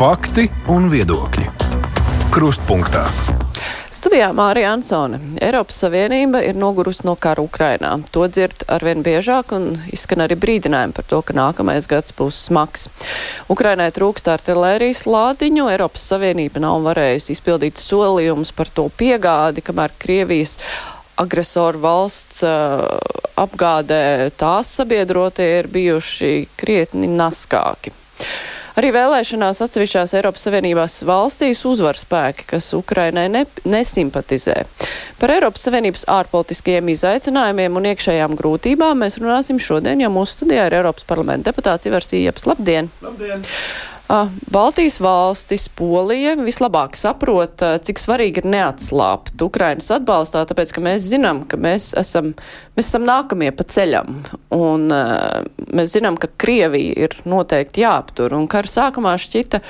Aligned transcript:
Fakti 0.00 0.46
un 0.72 0.86
viedokļi. 0.88 1.42
Krustpunktā. 2.32 3.02
Studijā 3.92 4.30
Mārija 4.32 4.70
Ansone. 4.72 5.18
Eiropas 5.44 5.76
Savienība 5.82 6.40
ir 6.40 6.56
nogurusi 6.56 7.04
no 7.04 7.18
kara 7.20 7.42
Ukrainā. 7.44 7.90
To 8.14 8.24
dzird 8.24 8.62
arvien 8.72 9.02
biežāk 9.04 9.52
un 9.52 9.66
izskan 9.92 10.22
arī 10.24 10.38
brīdinājumi 10.40 10.96
par 10.96 11.04
to, 11.10 11.18
ka 11.20 11.36
nākamais 11.36 11.84
gads 11.90 12.16
būs 12.16 12.38
smags. 12.46 12.86
Ukrainai 13.52 13.90
trūkst 13.92 14.30
artilērijas 14.32 15.04
lādiņu, 15.04 15.66
Eiropas 15.74 16.06
Savienība 16.14 16.62
nav 16.64 16.80
varējusi 16.86 17.36
izpildīt 17.36 17.82
solījumus 17.84 18.54
par 18.56 18.72
to 18.72 18.86
piegādi, 18.96 19.60
kamēr 19.66 19.92
Krievijas 20.00 20.56
agresoru 21.20 21.82
valsts 21.84 22.40
uh, 22.48 22.86
apgādē 23.36 24.30
tās 24.40 24.72
sabiedrotie 24.80 25.58
ir 25.58 25.68
bijuši 25.76 26.32
krietni 26.56 27.12
naskāki. 27.20 27.92
Arī 28.78 28.92
vēlēšanās 28.94 29.62
atsevišķās 29.66 30.14
Eiropas 30.18 30.46
Savienībās 30.46 31.00
valstīs 31.08 31.64
uzvar 31.66 31.98
spēki, 31.98 32.46
kas 32.52 32.70
Ukrainai 32.78 33.26
ne, 33.32 33.44
nesimpatizē. 33.66 34.56
Par 35.20 35.34
Eiropas 35.34 35.66
Savienības 35.66 36.06
ārpolitiskajiem 36.10 36.92
izaicinājumiem 36.94 37.80
un 37.80 37.90
iekšējām 37.90 38.36
grūtībām 38.38 39.02
mēs 39.04 39.18
runāsim 39.20 39.58
šodien, 39.62 40.02
jo 40.04 40.12
mūsu 40.14 40.38
studijā 40.38 40.68
ir 40.70 40.80
Eiropas 40.80 41.08
parlamenta 41.08 41.50
deputāts 41.50 41.90
Ivars 41.90 42.12
Ieps. 42.16 42.46
Labdien! 42.50 42.92
Labdien! 43.02 43.46
Baltijas 44.50 44.96
valstis, 44.98 45.68
Polija 45.78 46.32
vislabāk 46.40 46.96
saprot, 46.98 47.62
cik 47.86 48.00
svarīgi 48.02 48.42
ir 48.42 48.48
neatslāpt 48.50 49.42
Ukrainas 49.44 49.90
atbalstā, 49.94 50.42
tāpēc, 50.50 50.72
ka 50.74 50.82
mēs 50.82 51.04
zinām, 51.12 51.44
ka 51.46 51.58
mēs 51.60 51.92
esam, 51.98 52.32
mēs 52.78 52.90
esam 52.90 53.06
nākamie 53.06 53.52
pa 53.54 53.66
ceļam. 53.70 54.22
Un 54.56 54.88
uh, 54.90 55.44
mēs 55.70 55.94
zinām, 55.94 56.18
ka 56.18 56.30
Krievija 56.42 57.06
ir 57.06 57.14
noteikti 57.28 57.84
jāaptur. 57.84 58.34
Un 58.34 58.48
kara 58.50 58.70
sākumā 58.70 59.14
šķita, 59.20 59.62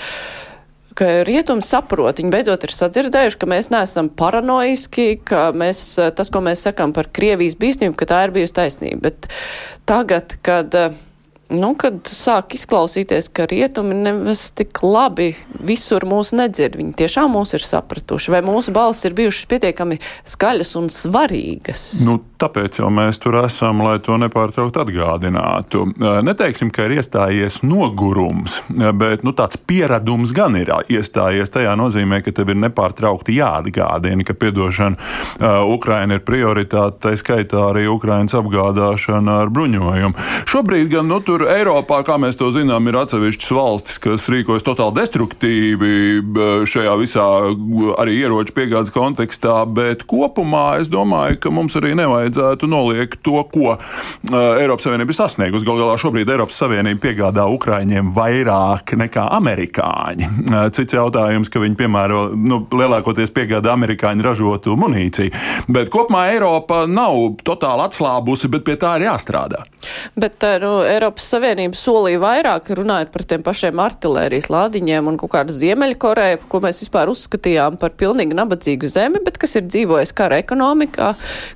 ka 0.96 1.10
rietumi 1.28 1.64
saprot, 1.64 2.22
viņi 2.22 2.32
beidzot 2.32 2.64
ir 2.64 2.74
sadzirdējuši, 2.78 3.40
ka 3.40 3.50
mēs 3.50 3.68
neesam 3.74 4.08
paranoiski, 4.08 5.20
ka 5.20 5.50
mēs, 5.52 5.84
tas, 6.16 6.32
ko 6.32 6.40
mēs 6.48 6.64
sakām 6.64 6.96
par 6.96 7.12
Krievijas 7.12 7.60
bīstību, 7.60 7.92
ka 7.98 8.08
tā 8.08 8.24
ir 8.24 8.34
bijusi 8.40 8.56
taisnība. 8.56 9.10
Bet 9.10 9.30
tagad, 9.90 10.38
kad 10.46 10.80
uh, 10.80 10.96
nu, 11.50 11.72
kad 11.78 12.06
sāk 12.10 12.54
izklausīties, 12.56 13.30
ka 13.34 13.46
rietumi 13.50 13.96
nemaz 13.98 14.48
tik 14.56 14.82
labi 14.84 15.32
visur 15.66 16.06
mūs 16.08 16.32
nedzird, 16.36 16.78
viņi 16.78 16.96
tiešām 17.02 17.32
mūs 17.34 17.54
ir 17.58 17.64
sapratuši, 17.66 18.32
vai 18.34 18.42
mūsu 18.46 18.74
balss 18.74 19.06
ir 19.08 19.16
bijušas 19.18 19.48
pietiekami 19.50 20.00
skaļas 20.28 20.74
un 20.80 20.88
svarīgas? 20.94 21.84
Nu, 22.06 22.18
tāpēc 22.40 22.80
jau 22.80 22.90
mēs 22.94 23.20
tur 23.22 23.36
esam, 23.42 23.82
lai 23.84 23.98
to 24.04 24.16
nepārtraukt 24.20 24.78
atgādinātu. 24.80 25.86
Neteiksim, 26.26 26.70
ka 26.74 26.86
ir 26.88 26.96
iestājies 27.00 27.60
nogurums, 27.66 28.60
bet 28.70 29.24
nu, 29.26 29.34
tāds 29.36 29.60
pieradums 29.60 30.34
gan 30.36 30.56
ir 30.58 30.72
iestājies. 30.88 31.52
Tajā 31.52 31.74
nozīmē, 31.78 32.22
ka 32.24 32.34
tev 32.34 32.54
ir 32.54 32.60
nepārtraukti 32.62 33.36
jāatgādina, 33.36 34.24
ka 34.26 34.36
piedošana 34.38 35.60
Ukraina 35.68 36.18
ir 36.18 36.24
prioritāte, 36.26 37.00
tā 37.04 37.14
skaitā 37.20 37.66
arī 37.72 37.86
Ukrainas 37.90 38.36
apgādāšana 38.38 39.40
ar 39.44 39.52
bruņojumu. 39.52 40.28
Šobrīd 40.50 40.90
gan 40.94 41.10
nu, 41.10 41.20
tur 41.24 41.39
Tur 41.40 41.48
Eiropā, 41.48 42.02
kā 42.04 42.18
mēs 42.20 42.36
to 42.36 42.50
zinām, 42.52 42.84
ir 42.90 42.98
atsevišķas 43.00 43.52
valstis, 43.56 43.96
kas 44.04 44.26
rīkojas 44.28 44.60
totāli 44.66 44.92
destruktīvi 44.98 45.92
šajā 46.68 46.96
visā 47.00 47.28
arī 48.02 48.18
ieroču 48.18 48.52
piegādes 48.58 48.92
kontekstā, 48.92 49.54
bet 49.64 50.02
kopumā 50.10 50.82
es 50.82 50.90
domāju, 50.92 51.38
ka 51.40 51.52
mums 51.56 51.78
arī 51.80 51.94
nevajadzētu 51.96 52.68
noliekt 52.68 53.22
to, 53.24 53.40
ko 53.54 53.78
Eiropas 54.28 54.84
Savienība 54.84 55.14
ir 55.14 55.16
sasniegusi. 55.16 55.64
Galu 55.64 55.80
galā 55.80 55.94
šobrīd 56.02 56.28
Eiropas 56.34 56.60
Savienība 56.60 57.06
piegādā 57.06 57.46
Ukraiņiem 57.54 58.12
vairāk 58.18 58.92
nekā 59.00 59.24
amerikāņi. 59.38 60.28
Cits 60.76 60.98
jautājums, 60.98 61.48
ka 61.48 61.64
viņi 61.64 61.80
piemēro 61.80 62.20
nu, 62.36 62.60
lielākoties 62.68 63.32
piegādā 63.32 63.72
amerikāņu 63.78 64.28
ražotu 64.28 64.76
munīciju. 64.76 65.32
Bet 65.72 65.88
kopumā 65.88 66.26
Eiropa 66.34 66.84
nav 66.84 67.40
totāli 67.48 67.88
atslābusi, 67.88 68.52
bet 68.52 68.68
pie 68.68 68.76
tā 68.84 68.98
ir 69.00 69.08
jāstrādā. 69.08 69.64
Bet 70.20 70.36
nu, 70.60 70.76
Eiropas 70.84 71.29
Savienība 71.30 71.78
solīja 71.78 72.18
vairāk, 72.22 72.72
runājot 72.74 73.10
par 73.14 73.22
tiem 73.28 73.42
pašiem 73.46 73.78
artilērijas 73.84 74.48
lādiņiem 74.50 75.10
un 75.12 75.18
kaut 75.20 75.30
kādu 75.36 75.54
Ziemeļkoreju, 75.54 76.40
ko 76.50 76.60
mēs 76.64 76.82
vispār 76.82 77.12
uzskatījām 77.12 77.78
par 77.78 77.94
pilnīgi 78.00 78.34
nabadzīgu 78.34 78.90
zemi, 78.90 79.22
bet 79.22 79.38
kas 79.38 79.54
ir 79.60 79.68
dzīvojis 79.68 80.14
kara 80.16 80.40
ekonomikā, 80.42 81.12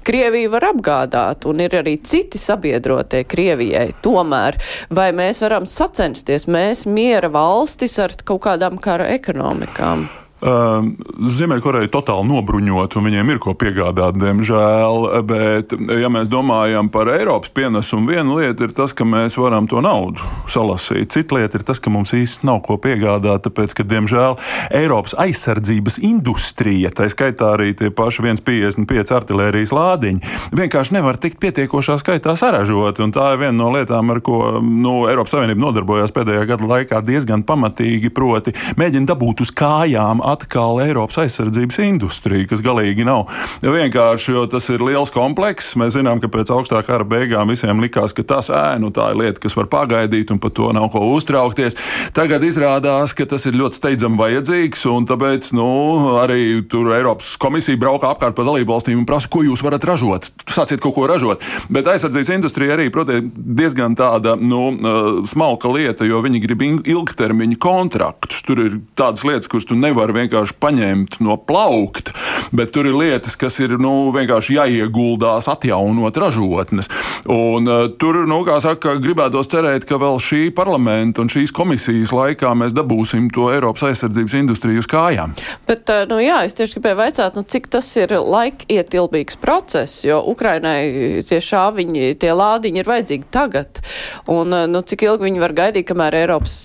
Krievija 0.07 0.53
var 0.55 0.69
apgādāt 0.71 1.49
un 1.51 1.65
ir 1.65 1.75
arī 1.81 1.97
citi 2.07 2.39
sabiedrotie 2.39 3.25
Krievijai. 3.27 3.89
Tomēr, 4.05 4.61
vai 4.95 5.11
mēs 5.17 5.43
varam 5.43 5.67
sacensties, 5.67 6.47
mēs 6.47 6.87
miera 6.87 7.33
valstis 7.35 7.99
ar 7.99 8.15
kaut 8.23 8.45
kādām 8.47 8.79
kara 8.83 9.11
ekonomikām? 9.17 10.07
Ehm, 10.45 10.91
Ziemeļkoreja 11.25 11.89
totāli 11.89 12.27
nobruņot, 12.29 12.99
un 12.99 13.07
viņiem 13.09 13.31
ir 13.33 13.39
ko 13.41 13.55
piegādāt, 13.57 14.19
diemžēl. 14.21 15.07
Bet, 15.25 15.73
ja 15.73 16.11
mēs 16.13 16.29
domājam 16.29 16.91
par 16.93 17.09
Eiropas 17.15 17.53
pienesumu, 17.55 18.13
viena 18.13 18.37
lieta 18.37 18.67
ir 18.67 18.75
tas, 18.77 18.93
ka 18.93 19.07
mēs 19.09 19.39
varam 19.41 19.65
to 19.71 19.81
naudu 19.85 20.21
salasīt. 20.51 21.15
Cita 21.15 21.39
lieta 21.39 21.57
ir 21.57 21.65
tas, 21.65 21.81
ka 21.81 21.93
mums 21.93 22.13
īsti 22.13 22.45
nav 22.45 22.61
ko 22.67 22.77
piegādāt, 22.77 23.47
tāpēc, 23.47 23.73
ka, 23.79 23.87
diemžēl, 23.89 24.37
Eiropas 24.77 25.17
aizsardzības 25.25 25.97
industrija, 26.05 26.93
tā 26.93 27.09
skaitā 27.09 27.55
arī 27.55 27.73
tie 27.79 27.89
paši 27.95 28.27
1,55 28.35 29.17
artērijas 29.17 29.73
lādiņi, 29.73 30.35
vienkārši 30.61 30.99
nevar 30.99 31.17
tikt 31.23 31.41
pietiekošā 31.41 31.97
skaitā 32.03 32.37
saražot. 32.37 33.01
Tā 33.01 33.31
ir 33.33 33.41
viena 33.47 33.57
no 33.57 33.71
lietām, 33.73 34.13
ar 34.13 34.21
ko 34.25 34.59
nu, 34.61 35.07
Eiropas 35.09 35.39
Savienība 35.39 35.71
nodarbojās 35.71 36.13
pēdējā 36.13 36.45
gada 36.53 36.69
laikā 36.75 37.01
diezgan 37.07 37.47
pamatīgi, 37.49 38.13
proti, 38.13 38.53
mēģina 38.77 39.09
dabūt 39.15 39.47
uz 39.47 39.55
kājām 39.57 40.21
atkal 40.35 40.83
Eiropas 40.85 41.23
aizsardzības 41.25 41.81
industrija, 41.87 42.49
kas 42.51 42.63
galīgi 42.65 43.07
nav 43.07 43.31
vienkārši, 43.63 44.35
jo 44.35 44.45
tas 44.51 44.69
ir 44.75 44.85
liels 44.85 45.13
komplekss. 45.15 45.77
Mēs 45.81 45.97
zinām, 45.97 46.21
ka 46.23 46.31
pēc 46.33 46.53
augstā 46.55 46.83
kara 46.87 47.07
beigām 47.09 47.51
visiem 47.53 47.81
likās, 47.83 48.15
ka 48.17 48.27
tas 48.35 48.51
ēnu 48.53 48.93
tā 48.95 49.11
ir 49.13 49.21
lieta, 49.23 49.43
kas 49.43 49.57
var 49.59 49.71
pagaidīt, 49.73 50.33
un 50.35 50.41
par 50.43 50.53
to 50.57 50.71
nav 50.75 50.91
ko 50.93 51.03
uztraukties. 51.15 51.79
Tagad 52.17 52.45
izrādās, 52.47 53.15
ka 53.17 53.27
tas 53.31 53.47
ir 53.49 53.59
ļoti 53.59 53.81
steidzami 53.81 54.21
vajadzīgs, 54.21 54.85
un 54.93 55.09
tāpēc 55.09 55.53
nu, 55.57 55.69
arī 56.23 56.63
tur 56.71 56.93
Eiropas 56.97 57.35
komisija 57.41 57.81
brauka 57.81 58.13
apkārt 58.13 58.37
pa 58.37 58.47
dalību 58.47 58.75
valstīm 58.75 59.01
un 59.01 59.09
prasa, 59.09 59.31
ko 59.33 59.45
jūs 59.47 59.65
varat 59.65 59.87
ražot. 59.89 60.31
Sāciet 60.51 60.83
kaut 60.83 60.97
ko 60.99 61.09
ražot. 61.11 61.43
Bet 61.73 61.89
aizsardzības 61.91 62.33
industrija 62.37 62.77
arī, 62.77 62.91
protams, 62.95 63.33
diezgan 63.35 63.97
tāda 63.99 64.37
nu, 64.41 64.63
smalka 65.31 65.71
lieta, 65.73 66.07
jo 66.09 66.21
viņi 66.25 66.43
grib 66.43 66.65
ilgtermiņa 66.65 67.59
kontraktus. 67.63 68.43
Tur 68.47 68.63
ir 68.65 68.79
tādas 68.99 69.25
lietas, 69.27 69.49
kuras 69.51 69.69
tu 69.69 69.77
nevari 69.79 70.14
vienkārši 70.15 70.57
paņemt 70.63 71.19
no 71.25 71.37
plaukta, 71.37 72.15
bet 72.55 72.73
tur 72.75 72.89
ir 72.89 72.97
lietas, 72.99 73.37
kas 73.39 73.59
ir 73.63 73.77
nu, 73.83 74.11
vienkārši 74.15 74.59
jāieguldās, 74.59 75.49
atjaunot 75.51 76.17
ražotnes. 76.21 76.91
Un, 77.31 77.69
uh, 77.69 77.87
tur, 78.01 78.23
nu, 78.29 78.41
kā 78.47 78.59
saka, 78.63 78.97
gribētos 79.03 79.49
cerēt, 79.53 79.87
ka 79.89 79.99
vēl 80.01 80.19
šī 80.23 80.43
parlamenta 80.57 81.23
un 81.25 81.31
šīs 81.33 81.55
komisijas 81.55 82.13
laikā 82.15 82.53
mēs 82.59 82.75
dabūsim 82.77 83.31
to 83.35 83.49
Eiropas 83.53 83.87
aizsardzības 83.91 84.37
industriju 84.41 84.85
uz 84.85 84.91
kājām. 84.91 85.35
Bet, 85.69 85.89
uh, 85.93 86.05
nu, 86.11 86.21
jā, 86.23 86.43
es 86.49 86.57
tieši 86.59 86.79
gribēju 86.79 87.01
vaicāt, 87.01 87.39
nu, 87.39 87.45
cik 87.49 87.71
tas 87.73 87.89
ir 88.01 88.17
laikietilpīgs 88.21 89.41
process, 89.43 90.05
jo 90.07 90.21
Ukrainai 90.35 91.23
tie 91.29 91.41
šāviņi, 91.45 92.13
tie 92.21 92.35
lādiņi 92.37 92.83
ir 92.83 92.93
vajadzīgi 92.93 93.31
tagad. 93.35 93.83
Un, 94.29 94.53
uh, 94.53 94.69
nu, 94.71 94.85
cik 94.85 95.07
ilgi 95.09 95.31
viņi 95.31 95.43
var 95.43 95.57
gaidīt, 95.57 95.89
kamēr 95.89 96.21
Eiropas 96.25 96.61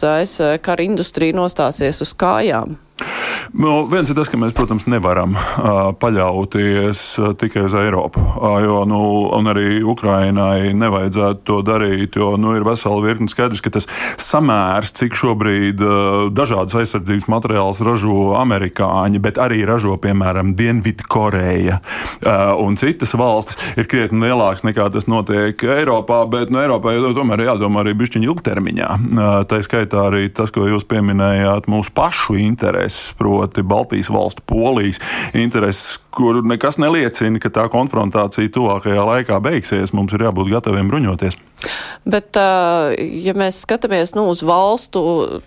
kara 0.64 0.86
industrija 0.86 1.36
nostāsies 1.38 2.04
uz 2.04 2.14
kājām? 2.20 2.78
Nu, 3.54 3.86
viens 3.90 4.10
ir 4.10 4.18
tas, 4.18 4.30
ka 4.30 4.38
mēs, 4.38 4.54
protams, 4.56 4.86
nevaram 4.90 5.34
uh, 5.34 5.90
paļauties 5.98 7.02
uh, 7.18 7.32
tikai 7.40 7.64
uz 7.66 7.76
Eiropu. 7.78 8.22
Uh, 8.22 8.60
jo, 8.64 8.82
nu, 8.90 9.02
arī 9.50 9.80
Ukrainai 9.82 10.74
nevajadzētu 10.78 11.42
to 11.48 11.60
darīt, 11.66 12.20
jo 12.20 12.36
nu, 12.38 12.54
ir 12.58 12.66
vesela 12.68 13.02
virkne 13.02 13.30
skaidrs, 13.32 13.64
ka 13.66 13.74
tas 13.74 13.90
samērs, 14.22 14.94
cik 15.00 15.18
šobrīd 15.18 15.82
uh, 15.82 16.28
dažādas 16.36 16.78
aizsardzības 16.82 17.30
materiālus 17.32 17.82
ražo 17.86 18.36
amerikāņi, 18.40 19.22
bet 19.24 19.42
arī 19.42 19.64
ražo, 19.68 19.98
piemēram, 20.02 20.54
Dienvidkoreja 20.60 21.80
uh, 21.80 22.54
un 22.62 22.78
citas 22.80 23.16
valstis, 23.18 23.58
ir 23.80 23.90
krietni 23.90 24.28
lielāks 24.28 24.66
nekā 24.68 24.90
tas 24.94 25.10
notiek 25.10 25.58
Eiropā. 25.80 26.22
Bet 26.30 26.54
nu, 26.54 26.62
Eiropai 26.62 26.98
tomēr 27.18 27.42
ir 27.42 27.52
jādomā 27.54 27.84
arī 27.84 27.96
bišķiņa 27.98 28.30
ilgtermiņā. 28.30 28.92
Uh, 29.00 29.28
tā 29.50 29.62
skaitā 29.66 30.06
arī 30.12 30.28
tas, 30.30 30.54
ko 30.54 30.68
jūs 30.70 30.86
pieminējāt, 30.90 31.70
mūsu 31.72 31.94
pašu 31.98 32.38
interesi 32.40 32.89
intereses, 32.90 33.14
proti 33.14 33.62
Baltijas 33.62 34.10
valstu, 34.10 34.42
Polijas 34.46 35.00
intereses, 35.34 36.00
kur 36.12 36.44
nekas 36.44 36.78
neliecina, 36.78 37.40
ka 37.40 37.50
tā 37.50 37.70
konfrontācija 37.70 38.50
tuvākajā 38.50 39.06
laikā 39.06 39.40
beigsies. 39.42 39.94
Mums 39.94 40.14
ir 40.14 40.26
jābūt 40.26 40.50
gataviem 40.50 40.90
bruņoties. 40.90 41.38
Bet, 42.10 42.38
ja 42.40 43.34
mēs 43.38 43.60
skatāmies 43.66 44.14
nu, 44.16 44.24
uz 44.32 44.42
valstu, 44.46 45.02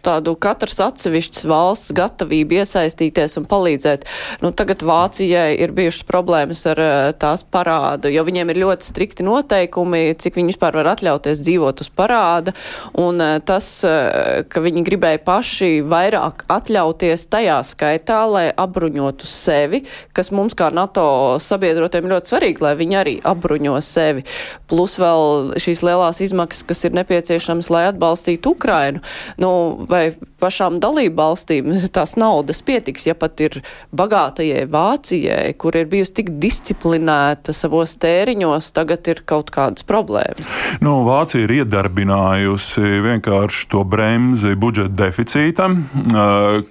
tādu 0.05 0.35
katras 0.39 0.79
atsevišķas 0.85 1.47
valsts 1.49 1.95
gatavību 1.97 2.61
iesaistīties 2.61 3.39
un 3.41 3.47
palīdzēt, 3.51 4.05
nu, 4.45 4.53
tagad 4.55 4.85
Vācijai 4.87 5.57
ir 5.65 5.73
bijušas 5.75 6.05
problēmas 6.07 6.63
ar 6.71 6.83
tās 7.19 7.43
parādu, 7.43 8.13
jo 8.13 8.23
viņiem 8.29 8.53
ir 8.53 8.61
ļoti 8.63 8.89
strikti 8.91 9.27
noteikumi, 9.27 10.05
cik 10.21 10.37
viņi 10.39 10.53
vispār 10.53 10.77
var 10.83 10.93
atļauties 10.93 11.41
dzīvot 11.43 11.83
uz 11.83 11.91
parāda, 11.97 12.55
un 13.01 13.23
tas, 13.49 13.71
ka 13.83 14.65
viņi 14.67 14.85
gribēja 14.87 15.23
paši 15.25 15.73
vairāk 15.89 16.45
atļauties 16.53 17.27
tajā 17.33 17.59
skaitā, 17.67 18.21
lai 18.29 18.47
apbruņotu 18.53 19.29
sevi, 19.29 19.83
kas 20.13 20.31
mums 20.37 20.55
kā 20.59 20.69
NATO 20.75 21.41
sabiedrotiem 21.43 22.13
ļoti 22.13 22.35
svarīgi, 22.35 22.65
lai 22.69 22.77
viņi 22.79 23.01
arī 23.01 23.19
apbruņo 23.33 23.81
sevi, 23.83 24.27
plus 24.71 25.01
vēl 25.01 25.57
šīs 25.63 25.83
lielās 25.87 26.02
lielās 26.03 26.21
izmaksas, 26.21 26.67
kas 26.67 26.85
ir 26.85 26.97
nepieciešamas, 26.99 27.71
lai 27.71 27.87
atbalstītu 27.91 28.57
Ukrainu. 28.57 29.01
Nu, 29.39 29.79
vai 29.89 30.15
pašām 30.43 30.81
dalību 30.83 31.17
valstīm 31.17 31.71
tās 31.95 32.17
naudas 32.19 32.63
pietiks, 32.63 33.07
ja 33.07 33.15
pat 33.15 33.41
ir 33.41 33.63
bagātajai 33.95 34.67
Vācijai, 34.73 35.55
kur 35.55 35.77
ir 35.79 35.87
bijusi 35.87 36.17
tik 36.19 36.33
disciplinēta 36.43 37.55
savos 37.55 37.95
tēriņos, 38.03 38.73
tagad 38.75 39.07
ir 39.09 39.23
kaut 39.27 39.53
kādas 39.55 39.87
problēmas? 39.87 40.51
Nu, 40.83 41.03
Vācija 41.07 41.47
ir 41.47 41.55
iedarbinājusi 41.63 43.03
vienkārši 43.07 43.69
to 43.71 43.85
bremzi 43.87 44.57
budžeta 44.59 44.93
deficītam, 45.05 45.79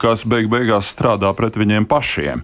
kas 0.02 0.26
beig 0.28 0.50
beigās 0.52 0.92
strādā 0.92 1.32
pret 1.38 1.60
viņiem 1.60 1.88
pašiem. 1.90 2.44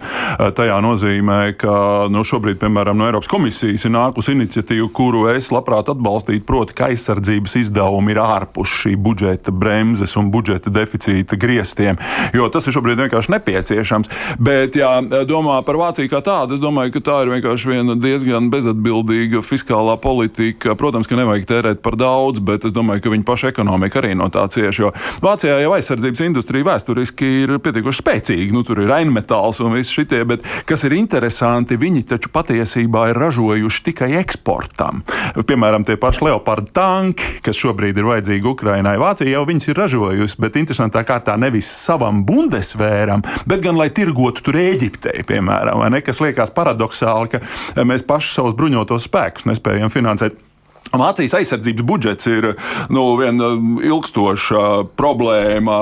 Tajā 0.57 0.80
nozīmē, 0.84 1.42
ka 1.60 2.07
nu, 2.12 2.24
šobrīd, 2.28 2.60
piemēram, 2.62 2.98
no 2.98 3.10
Eiropas 3.10 3.30
komisijas 3.31 3.88
ir 3.88 3.95
nākusi 3.95 4.36
iniciatīva, 4.38 4.89
kuru 4.95 5.28
es 5.34 5.51
labprāt 5.54 5.92
atbalstītu, 5.92 6.45
proti, 6.48 6.76
ka 6.77 6.91
aizsardzības 6.91 7.57
izdevumi 7.63 8.13
ir 8.13 8.21
ārpus 8.21 8.71
šī 8.83 8.94
budžeta 9.01 9.51
bremzes 9.51 10.13
un 10.19 10.29
budžeta 10.33 10.71
deficīta 10.74 11.38
griestiem, 11.39 11.97
jo 12.35 12.47
tas 12.53 12.68
ir 12.68 12.75
šobrīd 12.77 13.01
vienkārši 13.01 13.33
nepieciešams. 13.33 14.12
Bet, 14.39 14.77
ja 14.77 14.97
domā 15.27 15.59
par 15.65 15.79
Vāciju 15.81 16.12
kā 16.12 16.21
tādu, 16.25 16.57
es 16.57 16.63
domāju, 16.63 16.95
ka 16.95 17.03
tā 17.09 17.18
ir 17.24 17.33
vienkārši 17.35 17.71
viena 17.71 17.97
diezgan 17.97 18.51
bezatbildīga 18.53 19.41
fiskālā 19.45 19.97
politika. 20.01 20.75
Protams, 20.77 21.09
ka 21.09 21.18
nevajag 21.19 21.47
tērēt 21.50 21.83
par 21.85 21.97
daudz, 22.00 22.41
bet 22.44 22.68
es 22.68 22.75
domāju, 22.75 23.06
ka 23.06 23.13
viņa 23.13 23.27
paša 23.27 23.51
ekonomika 23.53 24.01
arī 24.01 24.13
no 24.18 24.29
tā 24.33 24.45
cieš, 24.53 24.81
jo 24.83 24.94
Vācijā 25.24 25.57
jau 25.63 25.74
aizsardzības 25.75 26.24
industrija 26.27 26.68
vēsturiski 26.68 27.31
ir 27.44 27.56
pietiekoši 27.63 28.03
spēcīga. 28.03 28.53
Nu, 28.53 28.63
tur 28.68 28.83
ir 28.83 28.94
ainmetāls 28.94 29.62
un 29.63 29.74
viss 29.77 29.94
šitie, 29.94 30.24
bet 30.29 30.45
kas 30.69 30.85
ir 30.88 30.97
interesanti, 30.97 31.79
viņi 31.79 32.06
taču 32.13 32.31
patiesībā 32.33 33.07
ir 33.12 33.21
ražojuši 33.21 33.85
tikai 33.89 34.12
eksportam. 34.21 35.03
Piemēram, 35.47 35.85
tie 35.88 35.97
paši 36.00 36.27
Leopard 36.27 36.67
tanki, 36.75 37.38
kas 37.46 37.60
šobrīd 37.60 37.98
ir 37.98 38.08
vajadzīgi 38.08 38.50
Ukrainai. 38.50 38.96
Vācija 39.02 39.31
jau 39.31 39.44
viņus 39.48 39.69
ir 39.69 39.80
ražojusi, 39.81 40.40
bet 40.44 40.60
interesantā 40.60 41.04
kārtā 41.08 41.38
nevis 41.40 41.69
savam 41.69 42.24
bundesvēram, 42.28 43.25
bet 43.50 43.64
gan 43.66 43.80
lai 43.80 43.90
tirgotu 43.94 44.46
tur 44.48 44.60
Eģiptei, 44.62 45.24
piemēram, 45.28 45.86
ne, 45.94 46.02
kas 46.06 46.22
liekas 46.24 46.54
paradoxāli, 46.56 47.38
ka 47.38 47.88
mēs 47.88 48.06
paši 48.08 48.36
savus 48.40 48.58
bruņotos 48.58 49.10
spēkus 49.10 49.48
nespējam 49.50 49.94
finansēt. 49.94 50.47
Vācijas 50.94 51.36
aizsardzības 51.39 51.86
budžets 51.88 52.30
ir 52.31 52.48
nu, 52.94 53.04
viena 53.19 53.50
ilgstoša 53.84 54.63
problēma. 55.00 55.78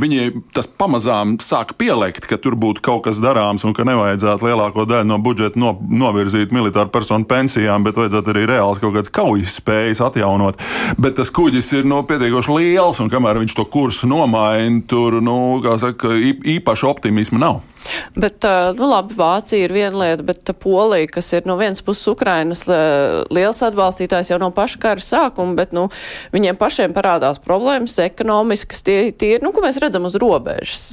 Viņi 0.00 0.42
tas 0.56 0.66
pamazām 0.66 1.36
sāk 1.42 1.76
pielikt, 1.78 2.26
ka 2.30 2.40
tur 2.42 2.56
būtu 2.58 2.82
kaut 2.84 3.04
kas 3.06 3.20
darāms 3.22 3.64
un 3.68 3.76
ka 3.76 3.86
nevajadzētu 3.88 4.48
lielāko 4.48 4.86
daļu 4.88 5.08
no 5.08 5.20
budžeta 5.22 5.60
no, 5.60 5.74
novirzīt 5.78 6.54
militāru 6.54 6.92
personu 6.94 7.28
pensijām, 7.28 7.86
bet 7.86 7.98
vajadzētu 8.00 8.34
arī 8.34 8.46
reāls 8.50 8.82
kaut 8.82 8.96
kādas 8.96 9.14
kaujas 9.14 9.58
spējas 9.60 10.02
atjaunot. 10.08 10.60
Bet 10.98 11.18
tas 11.20 11.32
kuģis 11.34 11.72
ir 11.78 11.88
nu, 11.88 12.02
pietiekoši 12.08 12.58
liels 12.58 13.02
un 13.04 13.12
kamēr 13.12 13.42
viņš 13.44 13.56
to 13.58 13.66
kursu 13.70 14.10
nomaina, 14.10 14.82
tur 14.90 15.20
nu, 15.24 15.38
saka, 15.78 16.14
īpaši 16.58 16.88
optimisma 16.88 17.44
nav. 17.46 17.62
Bet, 18.18 18.44
nu 18.78 18.88
labi, 18.90 19.14
Vācija 19.18 19.66
ir 19.66 19.72
viena 19.74 20.02
lieta, 20.02 20.24
bet 20.26 20.50
Polija, 20.62 21.08
kas 21.12 21.30
ir 21.36 21.46
no 21.48 21.56
vienas 21.60 21.80
puses 21.84 22.06
Ukrainas 22.10 22.64
liels 22.68 23.60
atbalstītājs 23.64 24.32
jau 24.32 24.38
no 24.42 24.50
paša 24.54 24.80
kara 24.82 25.04
sākuma, 25.04 25.54
bet, 25.58 25.74
nu, 25.76 25.86
viņiem 26.34 26.58
pašiem 26.58 26.94
parādās 26.96 27.40
problēmas 27.42 27.98
ekonomiskas, 28.02 28.82
tie, 28.86 28.98
tie 29.12 29.36
ir, 29.36 29.44
nu, 29.44 29.52
ko 29.54 29.62
mēs 29.64 29.80
redzam 29.82 30.08
uz 30.08 30.18
robežas 30.20 30.84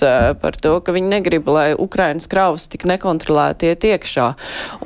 par 0.41 0.57
to, 0.61 0.77
ka 0.85 0.95
viņi 0.95 1.11
negrib, 1.11 1.49
lai 1.51 1.67
Ukrainas 1.73 2.29
kravas 2.31 2.67
tik 2.71 2.87
nekontrolēti 2.89 3.71
iet 3.71 3.87
iekšā 3.89 4.27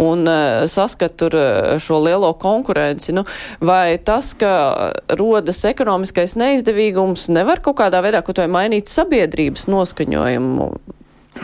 un 0.03 0.25
saskat 0.69 1.17
tur 1.19 1.35
šo 1.81 1.99
lielo 2.03 2.31
konkurenci. 2.39 3.15
Nu, 3.15 3.25
vai 3.63 3.97
tas, 4.03 4.31
ka 4.39 4.93
rodas 5.19 5.63
ekonomiskais 5.67 6.37
neizdevīgums, 6.39 7.29
nevar 7.33 7.63
kaut 7.65 7.79
kādā 7.81 8.03
veidā 8.05 8.23
kaut 8.25 8.41
vai 8.41 8.49
mainīt 8.51 8.91
sabiedrības 8.91 9.67
noskaņojumu? 9.71 10.71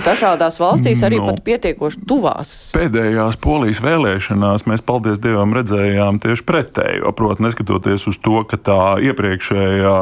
Dažādās 0.05 0.59
valstīs 0.61 0.99
arī 1.05 1.17
no, 1.17 1.31
pat 1.31 1.39
pietiekoši 1.45 2.01
tuvās. 2.05 2.49
Pēdējās 2.75 3.37
polijas 3.41 3.79
vēlēšanās 3.81 4.65
mēs, 4.69 4.83
paldies 4.85 5.21
Dievam, 5.23 5.53
redzējām 5.55 6.19
tieši 6.21 6.45
pretējo. 6.45 7.13
Proti, 7.17 7.45
neskatoties 7.45 8.05
uz 8.11 8.19
to, 8.21 8.41
ka 8.49 8.59
tā 8.61 8.79
iepriekšējā 9.07 9.93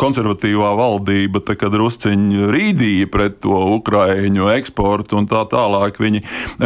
konservatīvā 0.00 0.70
valdība 0.78 1.42
drusciņi 1.74 2.50
rīdīja 2.52 3.08
pret 3.10 3.40
to 3.42 3.56
ukraiņu 3.78 4.50
eksportu 4.54 5.18
un 5.18 5.28
tā 5.30 5.42
tālāk, 5.50 5.98
viņi 6.02 6.22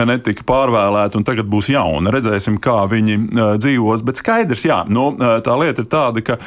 netika 0.09 0.45
pārvēlēti 0.49 1.21
un 1.21 1.27
tagad 1.29 1.49
būs 1.49 1.71
jauni. 1.73 2.13
Redzēsim, 2.13 2.59
kā 2.61 2.83
viņi 2.91 3.19
dzīvos. 3.63 4.05
Bet 4.05 4.21
skaidrs, 4.21 4.67
jā, 4.69 4.83
nu, 4.93 5.13
tā 5.17 5.57
lieta 5.61 5.85
ir 5.85 5.91
tāda, 5.93 6.25
ka 6.27 6.39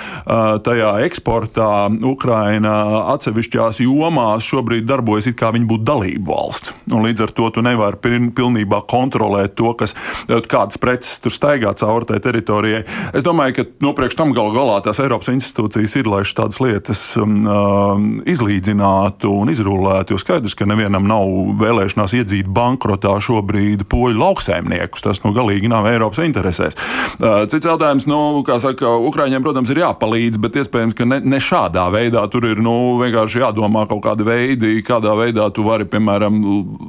tajā 0.66 0.94
eksportā 1.08 1.72
Ukraina 2.12 2.76
atsevišķās 3.16 3.82
jomās 3.88 4.46
šobrīd 4.46 4.86
darbojas 4.90 5.32
it 5.32 5.40
kā 5.40 5.54
viņi 5.56 5.70
būtu 5.72 5.88
dalību 5.92 6.32
valsts. 6.32 6.74
Un 6.92 7.06
līdz 7.06 7.26
ar 7.28 7.36
to 7.36 7.50
tu 7.56 7.64
nevari 7.66 8.00
pilnībā 8.36 8.82
kontrolēt 8.90 9.56
to, 9.60 9.74
kas, 9.78 9.96
kādas 10.28 10.80
preces 10.82 11.20
tur 11.24 11.34
staigā 11.36 11.74
cauri 11.78 12.08
tai 12.10 12.20
teritorijai. 12.24 12.84
Es 13.18 13.26
domāju, 13.28 13.58
ka 13.60 13.68
nopriekš 13.86 14.18
tam 14.20 14.34
gal 14.36 14.52
galā 14.56 14.80
tās 14.86 15.02
Eiropas 15.04 15.32
institūcijas 15.34 15.98
ir, 16.00 16.10
lai 16.12 16.24
šādas 16.28 16.62
lietas 16.64 17.04
um, 17.20 17.42
um, 17.46 18.10
izlīdzinātu 18.28 19.32
un 19.42 19.52
izrullētu. 19.54 20.16
Jo 20.16 20.22
skaidrs, 20.22 20.56
ka 20.58 20.68
nevienam 20.70 21.08
nav 21.10 21.28
vēlēšanās 21.62 22.16
iedzīt 22.20 22.50
bankrotā 22.52 23.14
šobrīd 23.24 23.86
poļu 23.92 24.20
lauksaimniekus. 24.22 25.06
Tas 25.06 25.22
nu 25.26 25.34
galīgi 25.36 25.72
nav 25.72 25.90
Eiropas 25.92 26.22
interesēs. 26.24 26.78
Uh, 27.20 27.44
cits 27.52 27.68
jautājums, 27.68 28.08
nu, 28.10 28.42
kā 28.48 28.60
saka, 28.64 28.94
Ukraiņiem, 29.10 29.44
protams, 29.46 29.72
ir 29.74 29.84
jāpalīdz, 29.84 30.42
bet 30.42 30.60
iespējams, 30.62 30.98
ka 30.98 31.08
ne, 31.08 31.22
ne 31.26 31.42
šādā 31.42 31.88
veidā 31.94 32.24
tur 32.32 32.48
ir 32.50 32.62
nu, 32.64 32.98
vienkārši 33.02 33.44
jādomā 33.44 33.86
kaut 33.90 34.04
kādi 34.06 34.28
veidi, 34.28 34.78
kādā 34.86 35.16
veidā 35.18 35.48
tu 35.54 35.66
vari 35.66 35.81
piemēram, 35.90 36.40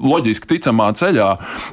loģiski 0.03 0.49
ticamā 0.55 0.91
ceļā 0.99 1.29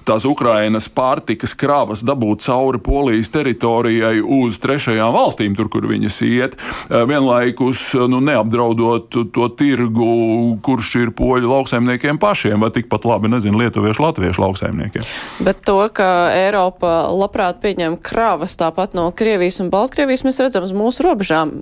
tās 0.08 0.26
Ukrainas 0.30 0.90
pārtikas 0.92 1.56
kravas 1.58 2.04
dabūt 2.08 2.46
cauri 2.46 2.82
Polijas 2.84 3.32
teritorijai 3.34 4.20
uz 4.22 4.60
trešajām 4.62 5.14
valstīm, 5.16 5.56
tur, 5.58 5.70
kur 5.72 5.88
viņas 5.90 6.22
iet, 6.28 6.56
eh, 6.56 7.06
vienlaikus 7.10 7.94
nu, 8.10 8.22
neapdraudot 8.24 9.10
to 9.34 9.50
tirgu, 9.60 10.60
kurš 10.66 10.96
ir 11.04 11.14
poļu 11.16 11.50
lauksaimniekiem 11.50 12.20
pašiem, 12.22 12.60
vai 12.60 12.72
tikpat 12.76 13.06
labi, 13.06 13.32
nezinu, 13.32 13.60
lietuviešu, 13.64 14.06
latviešu 14.06 14.46
lauksaimniekiem. 14.46 15.08
Bet 15.40 15.64
to, 15.66 15.82
ka 15.94 16.30
Eiropa 16.36 17.10
labprāt 17.14 17.62
pieņem 17.64 18.00
kravas 18.04 18.58
tāpat 18.60 18.96
no 18.98 19.10
Krievijas 19.16 19.60
un 19.64 19.72
Baltkrievijas, 19.74 20.26
mēs 20.28 20.42
redzam 20.44 20.68
uz 20.68 20.76
mūsu 20.76 21.06
robežām. 21.08 21.60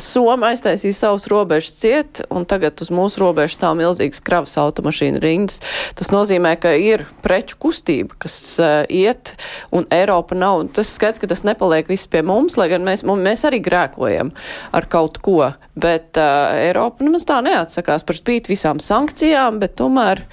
Soma 0.00 0.50
aiztaisīja 0.50 0.96
savus 0.96 1.26
robežas 1.30 1.74
ciet, 1.78 2.22
un 2.32 2.46
tagad 2.48 2.80
uz 2.80 2.88
mūsu 2.94 3.20
robežas 3.20 3.58
stāv 3.58 3.76
milzīgas 3.78 4.22
kravas 4.24 4.56
automašīnu 4.60 5.20
rindas. 5.22 5.60
Tas 5.98 6.08
nozīmē, 6.14 6.54
ka 6.60 6.72
ir 6.80 7.04
preču 7.24 7.58
kustība, 7.60 8.16
kas 8.24 8.36
uh, 8.62 8.80
iet, 8.88 9.34
un 9.76 9.86
Eiropa 9.92 10.38
nav. 10.38 10.64
Tas 10.76 10.94
skaidrs, 10.96 11.20
ka 11.22 11.30
tas 11.30 11.44
nepaliek 11.46 11.90
viss 11.92 12.08
pie 12.10 12.24
mums, 12.26 12.56
lai 12.60 12.70
gan 12.72 12.86
mēs, 12.88 13.04
mēs 13.04 13.46
arī 13.48 13.60
grēkojam 13.64 14.32
ar 14.76 14.88
kaut 14.90 15.20
ko, 15.24 15.52
bet 15.76 16.16
uh, 16.20 16.56
Eiropa 16.66 17.04
nemaz 17.06 17.28
tā 17.28 17.42
neatsakās 17.44 18.06
par 18.08 18.18
spīti 18.18 18.56
visām 18.56 18.82
sankcijām, 18.82 19.60
bet 19.62 19.76
tomēr. 19.78 20.24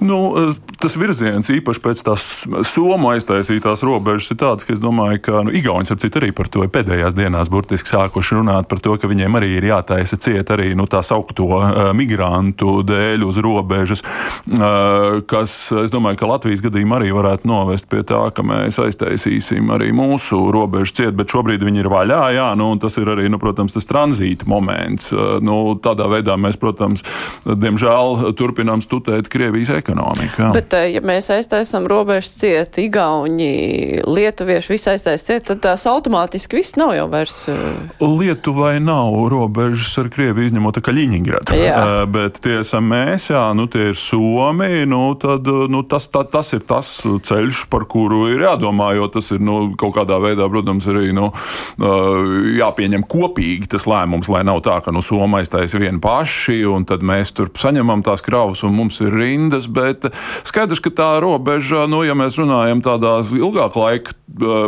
Nu, 0.00 0.34
eh, 0.38 0.54
tas 0.78 0.94
virziens 0.94 1.48
īpaši 1.50 1.80
pēc 1.82 2.02
tās 2.06 2.24
somu 2.70 3.10
aiztaisītās 3.10 3.82
robežas 3.82 4.30
ir 4.30 4.38
tāds, 4.38 4.66
ka 4.66 4.76
es 4.76 4.82
domāju, 4.82 5.18
ka 5.26 5.40
nu, 5.42 5.50
Igauni 5.50 5.90
ap 5.90 5.98
citu 5.98 6.20
arī 6.20 6.30
par 6.30 6.46
to 6.46 6.62
pēdējās 6.62 7.16
dienās 7.18 7.50
burtiski 7.50 7.90
sākuši 7.90 8.38
runāt 8.38 8.68
par 8.70 8.78
to, 8.84 8.94
ka 8.94 9.10
viņiem 9.10 9.38
arī 9.40 9.56
ir 9.58 9.66
jātaisa 9.72 10.18
ciet 10.22 10.52
arī 10.54 10.76
nu, 10.78 10.86
tā 10.86 11.02
saukto 11.02 11.48
uh, 11.50 11.90
migrantu 11.98 12.84
dēļ 12.86 13.24
uz 13.26 13.40
robežas, 13.42 14.04
uh, 14.04 15.18
kas, 15.26 15.56
es 15.82 15.90
domāju, 15.90 16.20
ka 16.20 16.30
Latvijas 16.30 16.62
gadījumā 16.62 17.00
arī 17.00 17.10
varētu 17.16 17.50
novest 17.50 17.90
pie 17.90 18.04
tā, 18.06 18.20
ka 18.34 18.46
mēs 18.46 18.78
aiztaisīsim 18.78 19.74
arī 19.74 19.90
mūsu 19.96 20.38
robežu 20.54 20.94
ciet, 21.00 21.18
bet 21.18 21.34
šobrīd 21.34 21.64
viņi 21.66 21.82
ir 21.82 21.90
vaļā, 21.90 22.22
jā, 22.36 22.48
nu, 22.58 22.70
un 22.76 22.82
tas 22.82 23.00
ir 23.02 23.10
arī, 23.16 23.26
nu, 23.32 23.42
protams, 23.42 23.74
tas 23.74 23.88
tranzīta 23.90 24.46
moments. 24.46 25.10
Uh, 25.10 25.40
nu, 25.42 25.58
tādā 25.82 26.06
veidā 26.12 26.38
mēs, 26.38 26.60
protams, 26.60 27.02
diemžēl 27.48 28.30
turpinām 28.38 28.84
studēt 28.84 29.32
Krievijas 29.32 29.74
ekonomiku 29.74 29.87
ekonomika. 29.88 30.50
Bet, 30.54 30.72
eh, 30.72 30.92
ja 30.94 31.00
mēs 31.00 31.30
aiztaisam 31.32 31.86
robežas 31.88 32.34
ciet, 32.40 32.78
Igauni, 32.78 34.00
Lietuvieši, 34.06 34.72
visi 34.72 34.90
aiztais 34.92 35.24
ciet, 35.24 35.46
tad 35.48 35.62
tās 35.64 35.86
automātiski 35.88 36.58
viss 36.60 36.76
nav 36.76 36.94
jau 36.96 37.08
vairs. 37.10 37.48
Eh, 37.48 38.04
Lietuvai 38.04 38.78
nav 38.80 39.28
robežas 39.32 39.96
ar 39.98 40.10
Krieviju, 40.12 40.50
izņemot 40.50 40.80
Kaļiņingradu. 40.84 41.56
Uh, 41.58 42.04
bet 42.06 42.38
tie 42.44 42.60
esam 42.60 42.86
mēs, 42.88 43.28
jā, 43.32 43.42
nu 43.56 43.66
tie 43.66 43.90
ir 43.90 43.96
Somi, 43.98 44.86
nu 44.86 45.14
tad 45.20 45.46
nu, 45.46 45.82
tas, 45.82 46.08
tā, 46.12 46.22
tas 46.28 46.52
ir 46.52 46.60
tas 46.68 46.86
ceļš, 47.04 47.64
par 47.70 47.84
kuru 47.90 48.28
ir 48.32 48.44
jādomā, 48.46 48.92
jo 48.96 49.08
tas 49.12 49.30
ir 49.34 49.42
nu, 49.42 49.74
kaut 49.78 49.96
kādā 49.96 50.20
veidā, 50.22 50.48
protams, 50.50 50.86
arī 50.90 51.12
nu, 51.16 51.30
jāpieņem 51.78 53.04
kopīgi 53.08 53.70
tas 53.74 53.88
lēmums, 53.90 54.30
lai 54.32 54.44
nav 54.46 54.62
tā, 54.66 54.78
ka 54.84 54.94
nu, 54.94 55.02
Somai 55.04 55.42
aiztaisa 55.42 55.80
vieni 55.80 56.00
paši, 56.02 56.60
un 56.68 56.84
tad 56.88 57.04
mēs 57.06 57.32
tur 57.36 57.50
saņemam 57.58 58.02
tās 58.06 58.22
kravas, 58.24 58.62
un 58.66 58.74
mums 58.76 59.00
ir 59.04 59.14
rindas 59.14 59.68
bet 59.78 60.08
skaidrs, 60.48 60.82
ka 60.84 60.92
tā 60.94 61.10
robeža, 61.22 61.86
nu, 61.90 62.02
ja 62.06 62.16
mēs 62.18 62.38
runājam 62.40 62.82
tādās 62.84 63.32
ilgāka 63.36 63.84
laika 63.86 64.16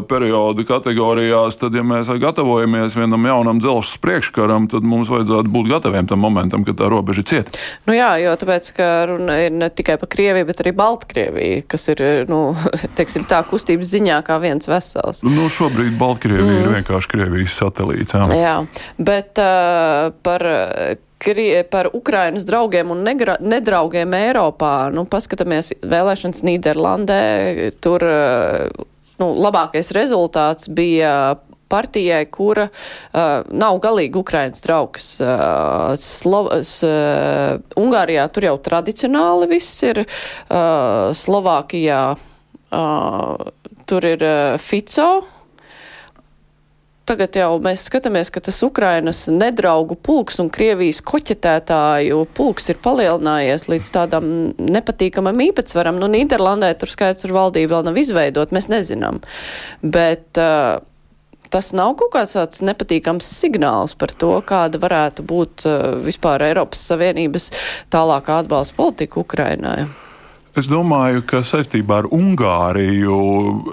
periodu 0.08 0.64
kategorijās, 0.66 1.58
tad, 1.60 1.76
ja 1.76 1.84
mēs 1.86 2.08
gatavojamies 2.20 2.96
vienam 2.96 3.26
jaunam 3.28 3.60
dzelzceļa 3.62 4.02
priekškaram, 4.04 4.68
tad 4.72 4.86
mums 4.86 5.10
vajadzētu 5.12 5.52
būt 5.52 5.68
gataviem 5.70 6.08
tam 6.10 6.22
momentam, 6.24 6.64
kad 6.66 6.78
tā 6.80 6.88
robeža 6.90 7.22
ir 7.24 7.28
cieta. 7.30 7.60
Nu 7.88 7.96
jā, 7.96 8.10
jo 8.22 8.34
tāpēc, 8.40 8.70
ka 8.76 8.88
runa 9.10 9.36
ir 9.44 9.54
ne 9.54 9.70
tikai 9.70 9.98
par 10.00 10.10
Krieviju, 10.10 10.48
bet 10.48 10.64
arī 10.64 10.72
Baltkrieviju, 10.76 11.66
kas 11.70 11.86
ir, 11.92 12.02
nu, 12.30 12.40
teiksim 12.98 13.26
tā, 13.30 13.42
kustības 13.50 13.92
ziņā 13.92 14.22
kā 14.26 14.40
viens 14.42 14.70
vesels. 14.70 15.22
Nu, 15.26 15.50
šobrīd 15.52 15.94
Baltkrievija 16.00 16.48
mm. 16.48 16.64
ir 16.64 16.74
vienkārši 16.80 17.14
Krievijas 17.14 17.60
satelīts. 17.60 18.16
Jā, 18.16 18.26
jā 18.40 18.56
bet 18.98 19.40
uh, 19.42 20.10
par 20.24 20.46
par 21.70 21.90
Ukrainas 21.96 22.46
draugiem 22.48 22.90
un 22.94 23.04
negra, 23.04 23.36
nedraugiem 23.40 24.14
Eiropā. 24.16 24.90
Nu, 24.94 25.04
paskatāmies 25.04 25.74
vēlēšanas 25.82 26.44
Nīderlandē. 26.46 27.20
Tur 27.84 28.06
nu, 29.20 29.28
labākais 29.44 29.92
rezultāts 29.96 30.70
bija 30.72 31.38
partijai, 31.70 32.24
kura 32.34 32.66
uh, 32.66 33.46
nav 33.54 33.78
galīgi 33.82 34.18
Ukrainas 34.18 34.64
draugs. 34.64 35.12
Uh, 35.22 35.94
Slovas, 36.00 36.72
uh, 36.86 37.60
Ungārijā 37.78 38.26
tur 38.34 38.48
jau 38.48 38.56
tradicionāli 38.70 39.50
viss 39.54 39.84
ir. 39.86 40.02
Uh, 40.02 41.12
Slovākijā 41.16 42.02
uh, 42.16 43.50
tur 43.86 44.08
ir 44.08 44.26
uh, 44.26 44.58
Fico 44.58 45.10
tagad 47.10 47.36
jau 47.36 47.54
mēs 47.62 47.86
skatāmies, 47.88 48.30
ka 48.30 48.42
tas 48.44 48.60
Ukrainas 48.66 49.24
nedraugu 49.32 49.96
pulks 49.98 50.38
un 50.42 50.50
Krievijas 50.52 51.00
koķetētāju 51.06 52.22
pulks 52.36 52.70
ir 52.70 52.78
palielinājies 52.84 53.66
līdz 53.70 53.90
tādam 53.94 54.28
nepatīkamam 54.60 55.42
īpatsvaram. 55.50 55.98
Nu, 56.00 56.10
Nīderlandē 56.12 56.72
tur 56.78 56.92
skaits 56.92 57.26
ar 57.26 57.34
valdību 57.34 57.74
vēl 57.74 57.88
nav 57.88 57.98
izveidot, 58.00 58.54
mēs 58.54 58.70
nezinām. 58.70 59.20
Bet 59.82 60.38
uh, 60.40 60.78
tas 61.50 61.72
nav 61.76 61.96
kaut 61.98 62.14
kāds 62.14 62.36
tāds 62.38 62.62
nepatīkams 62.66 63.32
signāls 63.40 63.96
par 63.98 64.14
to, 64.14 64.36
kāda 64.46 64.82
varētu 64.82 65.26
būt 65.26 65.66
uh, 65.66 65.80
vispār 66.04 66.46
Eiropas 66.50 66.84
Savienības 66.92 67.50
tālākā 67.90 68.42
atbalsta 68.44 68.78
politika 68.78 69.20
Ukrainai. 69.24 69.88
Es 70.60 70.66
domāju, 70.68 71.22
ka 71.24 71.38
saistībā 71.46 72.02
ar 72.02 72.06
Ungāriju 72.12 73.14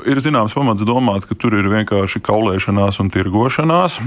ir 0.07 0.19
zināms 0.23 0.53
pamats 0.55 0.85
domāt, 0.87 1.25
ka 1.27 1.35
tur 1.35 1.57
ir 1.57 1.65
vienkārši 1.67 2.21
kaulēšanās 2.23 3.01
un 3.03 3.09
tirgošanās. 3.11 3.97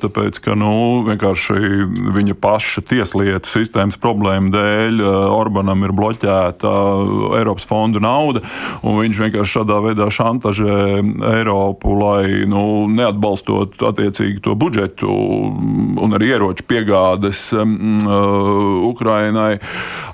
Tāpēc, 0.00 0.38
ka 0.46 0.54
nu, 0.56 0.70
viņa 1.04 2.36
paša 2.40 2.84
tieslietu 2.88 3.50
sistēmas 3.50 4.00
problēmu 4.00 4.54
dēļ 4.54 5.02
Orbanam 5.34 5.84
ir 5.84 5.92
bloķēta 5.98 6.72
Eiropas 7.42 7.68
fondu 7.68 8.00
nauda, 8.00 8.40
un 8.80 8.96
viņš 9.02 9.20
vienkārši 9.26 9.58
šādā 9.58 9.82
veidā 9.84 10.08
šantažē 10.08 10.78
Eiropu, 11.34 11.92
lai 12.00 12.48
nu, 12.48 12.86
neatbalstot 12.88 13.84
attiecīgi 13.90 14.40
to 14.48 14.56
budžetu 14.56 15.10
un 15.12 16.16
arī 16.16 16.32
ieroču 16.38 16.64
piegādes 16.72 17.50
um, 17.58 18.00
Ukrainai. 18.94 19.58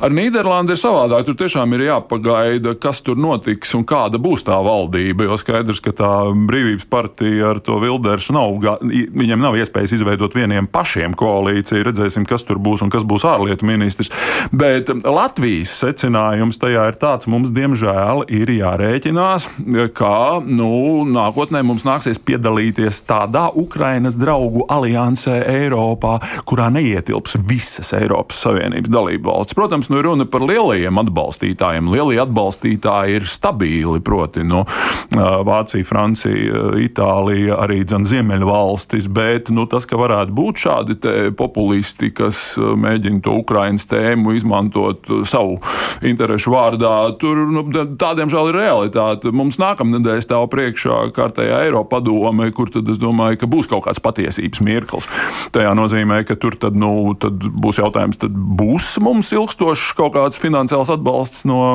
Ar 0.00 0.10
Nīderlandi 0.16 0.74
ir 0.74 0.82
savādāk. 0.82 1.28
Tur 1.28 1.38
tiešām 1.44 1.78
ir 1.78 1.86
jāpagaida, 2.00 2.74
kas 2.80 3.02
tur 3.04 3.18
notiks 3.20 3.74
un 3.76 3.84
kāda 3.84 4.18
būs 4.20 4.44
tā 4.46 4.56
valdība. 4.64 5.26
Jo 5.28 5.36
skaidrs, 5.40 5.80
ka 5.84 5.92
tā 5.92 6.10
brīvības 6.32 6.86
partija 6.90 7.52
ar 7.52 7.60
to 7.60 7.78
Vildersu 7.80 8.34
nav, 8.34 8.58
viņiem 8.80 9.40
nav 9.40 9.56
iespējas 9.60 9.94
izveidot 9.98 10.34
vieniem 10.34 10.68
pašiem 10.70 11.14
koalīciju. 11.18 11.84
Redzēsim, 11.86 12.26
kas 12.28 12.44
tur 12.48 12.60
būs 12.62 12.84
un 12.84 12.90
kas 12.92 13.04
būs 13.04 13.26
ārlietu 13.28 13.66
ministrs. 13.68 14.10
Bet 14.52 14.90
Latvijas 15.04 15.72
secinājums 15.82 16.60
tajā 16.60 16.88
ir 16.90 16.98
tāds, 17.00 17.28
mums 17.30 17.52
diemžēl 17.54 18.24
ir 18.28 18.50
jārēķinās, 18.54 19.48
ka 19.96 20.40
nu, 20.44 21.04
nākotnē 21.08 21.62
mums 21.66 21.86
nāksies 21.88 22.20
piedalīties 22.24 23.02
tādā 23.08 23.48
Ukrainas 23.54 24.16
draugu 24.20 24.66
aliansē 24.70 25.40
Eiropā, 25.50 26.18
kurā 26.48 26.70
neietilps 26.72 27.38
visas 27.48 27.92
Eiropas 27.96 28.40
Savienības 28.44 28.92
dalību 28.92 29.30
valsts. 29.30 29.56
Protams, 29.58 29.90
nu 29.90 30.00
ir 30.00 30.08
runa 30.08 30.26
par 30.30 30.44
lielajiem 30.46 31.00
atbalstītājiem 31.04 31.79
jautājumi. 31.80 31.90
Lielie 31.90 32.20
atbalstītāji 32.20 33.16
ir 33.18 33.26
stabili, 33.28 34.00
proti, 34.00 34.42
nu, 34.44 34.64
Vācija, 35.10 35.84
Francija, 35.84 36.76
Itālija, 36.78 37.58
arī 37.60 37.84
Ziemeļvalstis, 37.84 39.08
bet 39.08 39.50
nu, 39.50 39.66
tas, 39.66 39.86
ka 39.86 39.96
varētu 39.96 40.32
būt 40.32 40.60
šādi 40.64 40.96
populisti, 41.36 42.10
kas 42.12 42.56
mēģina 42.58 43.22
to 43.22 43.34
Ukraiņas 43.40 43.86
tēmu 43.90 44.34
izmantot 44.36 45.06
savu 45.26 45.58
interesu 46.02 46.52
vārdā, 46.54 47.16
tur 47.18 47.36
nu, 47.50 47.64
tādiem 47.98 48.30
žēl 48.30 48.50
ir 48.50 48.60
realitāte. 48.60 49.32
Mums 49.32 49.58
nākamnedēļ 49.60 50.22
stāv 50.24 50.48
priekšā 50.52 51.10
kārtējā 51.16 51.64
Eiropa 51.66 51.98
padome, 51.98 52.50
kur 52.54 52.70
tad 52.70 52.88
es 52.88 53.00
domāju, 53.00 53.40
ka 53.40 53.50
būs 53.50 53.68
kaut 53.70 53.84
kāds 53.88 54.02
patiesības 54.02 54.62
mirklis. 54.62 55.08
Tajā 55.54 55.72
nozīmē, 55.74 56.22
ka 56.28 56.36
tur 56.38 56.54
tad, 56.60 56.76
nu, 56.78 57.12
tad 57.18 57.40
būs 57.40 57.80
jautājums, 57.82 58.20
tad 58.20 58.34
būs 58.34 58.92
mums 59.02 59.32
ilgstošs 59.34 59.90
kaut 59.98 60.14
kāds 60.14 60.40
finansiāls 60.40 60.92
atbalsts 60.94 61.44
no 61.48 61.69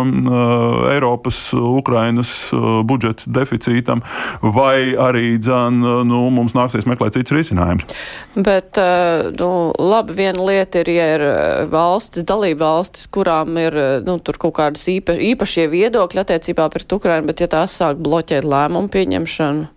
Eiropas, 0.92 1.40
Ukrainas 1.54 2.32
uh, 2.54 2.82
budžeta 2.88 3.30
deficītam, 3.38 4.04
vai 4.42 4.96
arī 5.00 5.36
dzan, 5.42 5.82
uh, 5.84 6.02
nu, 6.08 6.25
mums 6.34 6.56
nāksies 6.58 6.88
meklēt 6.90 7.18
citus 7.18 7.36
risinājumus. 7.38 7.88
Bet, 8.36 8.80
uh, 8.82 9.32
nu, 9.40 9.50
labi, 9.80 10.18
viena 10.20 10.48
lieta 10.50 10.84
ir, 10.84 10.92
ja 10.96 11.08
ir 11.16 11.25
uh, 11.28 11.38
valstis, 11.72 12.25
dalība 12.28 12.66
valstis, 12.66 13.08
kurām 13.14 13.58
ir, 13.62 13.75
uh, 13.75 13.98
nu, 14.06 14.20
kaut 14.36 14.56
kādas 14.58 14.86
īpa, 14.92 15.16
īpašie 15.32 15.68
viedokļi 15.72 16.24
attiecībā 16.25 16.68
pret 16.74 16.98
Ukrainu, 16.98 17.30
bet 17.30 17.44
ja 17.44 17.52
tās 17.52 17.78
sāk 17.80 18.02
bloķēt 18.04 18.48
lēmumu 18.48 18.92
pieņemšanu. 18.94 19.72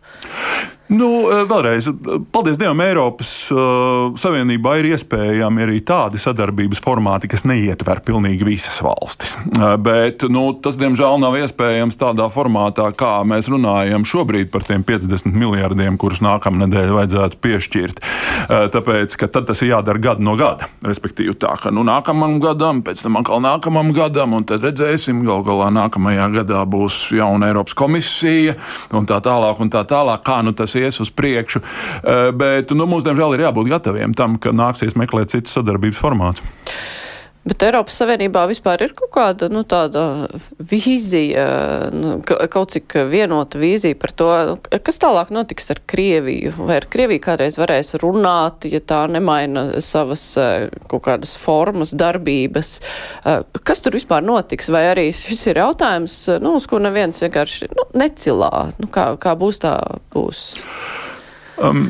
Nu, 0.89 1.29
eh, 1.29 1.43
vēlreiz, 1.45 1.91
paldies 2.33 2.57
Dievam, 2.57 2.81
Eiropas 2.81 3.31
uh, 3.53 4.15
Savienībā 4.17 4.79
ir 4.81 4.87
iespējami 4.95 5.65
arī 5.67 5.83
tādi 5.85 6.17
sadarbības 6.21 6.81
formāti, 6.81 7.29
kas 7.29 7.45
neietver 7.45 8.01
pilnīgi 8.07 8.47
visas 8.49 8.79
valstis. 8.81 9.35
Uh, 9.53 9.75
bet 9.77 10.25
nu, 10.33 10.47
tas, 10.65 10.79
diemžēl, 10.81 11.19
nav 11.21 11.37
iespējams 11.43 12.01
tādā 12.01 12.31
formātā, 12.33 12.87
kā 12.97 13.19
mēs 13.29 13.51
runājam 13.53 14.07
šobrīd 14.09 14.49
par 14.55 14.65
tiem 14.65 14.87
50 14.89 15.37
miljardiem, 15.37 15.99
kurus 16.01 16.23
nākamā 16.25 16.65
nedēļa 16.65 16.97
vajadzētu 16.97 17.41
piešķirt. 17.45 18.01
Uh, 18.01 18.65
tāpēc, 18.73 19.19
ka 19.21 19.29
tad 19.29 19.51
tas 19.53 19.61
ir 19.61 19.75
jādara 19.75 20.01
gadu 20.09 20.25
no 20.25 20.39
gada. 20.41 20.71
Respektīvi, 20.89 21.37
tā 21.37 21.53
ka 21.61 21.75
nu, 21.75 21.85
nākamam 21.85 22.39
gadam, 22.41 22.81
pēc 22.87 23.05
tam 23.05 23.21
atkal 23.21 23.45
nākamam 23.45 23.93
gadam, 23.93 24.39
un 24.41 24.49
tad 24.49 24.65
redzēsim, 24.65 25.21
gal 25.29 25.45
galā 25.45 25.69
nākamajā 25.83 26.33
gadā 26.41 26.65
būs 26.65 27.11
jauna 27.13 27.53
Eiropas 27.53 27.77
komisija 27.77 28.57
un 28.97 29.05
tā 29.05 29.21
tālāk. 29.21 29.61
Un 29.61 29.69
tā 29.75 29.85
tālāk 29.85 29.98
kā 30.25 30.41
nu 30.47 30.55
tas 30.57 30.75
ies 30.79 31.01
uz 31.03 31.11
priekšu. 31.15 31.63
Bet 32.39 32.73
nu, 32.77 32.87
mums, 32.87 33.07
diemžēl, 33.07 33.37
ir 33.37 33.47
jābūt 33.49 33.73
gataviem 33.73 34.15
tam, 34.19 34.39
ka 34.43 34.55
nāksies 34.55 34.97
meklēt 34.99 35.35
citus 35.35 35.57
sadarbības 35.59 36.01
formātus. 36.01 36.47
Bet 37.49 37.63
Eiropas 37.65 37.97
Savienībā 38.01 38.43
vispār 38.51 38.83
ir 38.85 38.93
kaut 38.99 39.11
kāda 39.15 39.49
nu, 39.53 39.63
tāda 39.69 40.03
vīzija, 40.59 41.45
nu, 41.95 42.17
kaut 42.25 42.75
cik 42.75 42.97
vienota 43.09 43.61
vīzija 43.61 43.97
par 44.01 44.13
to, 44.19 44.29
kas 44.85 45.01
tālāk 45.01 45.31
notiks 45.35 45.71
ar 45.73 45.81
Krieviju. 45.89 46.53
Vai 46.59 46.81
ar 46.81 46.89
Krieviju 46.91 47.23
kādreiz 47.25 47.57
varēs 47.61 47.95
runāt, 48.03 48.67
ja 48.69 48.83
tā 48.85 49.05
nemaina 49.11 49.81
savas 49.85 50.25
eh, 50.41 50.67
kaut 50.91 51.07
kādas 51.07 51.37
formas, 51.41 51.95
darbības. 51.97 52.75
Eh, 53.25 53.47
kas 53.65 53.85
tur 53.85 53.97
vispār 53.97 54.27
notiks? 54.27 54.69
Vai 54.75 54.85
arī 54.91 55.09
šis 55.17 55.47
ir 55.53 55.63
jautājums, 55.63 56.19
nu, 56.43 56.57
uz 56.59 56.69
ko 56.69 56.83
neviens 56.83 57.23
vienkārši 57.23 57.71
nu, 57.73 57.89
necilā? 58.03 58.53
Nu, 58.83 58.91
kā, 58.93 59.13
kā 59.23 59.39
būs 59.39 59.63
tā 59.65 59.79
būs? 60.13 60.51
Um. 61.63 61.89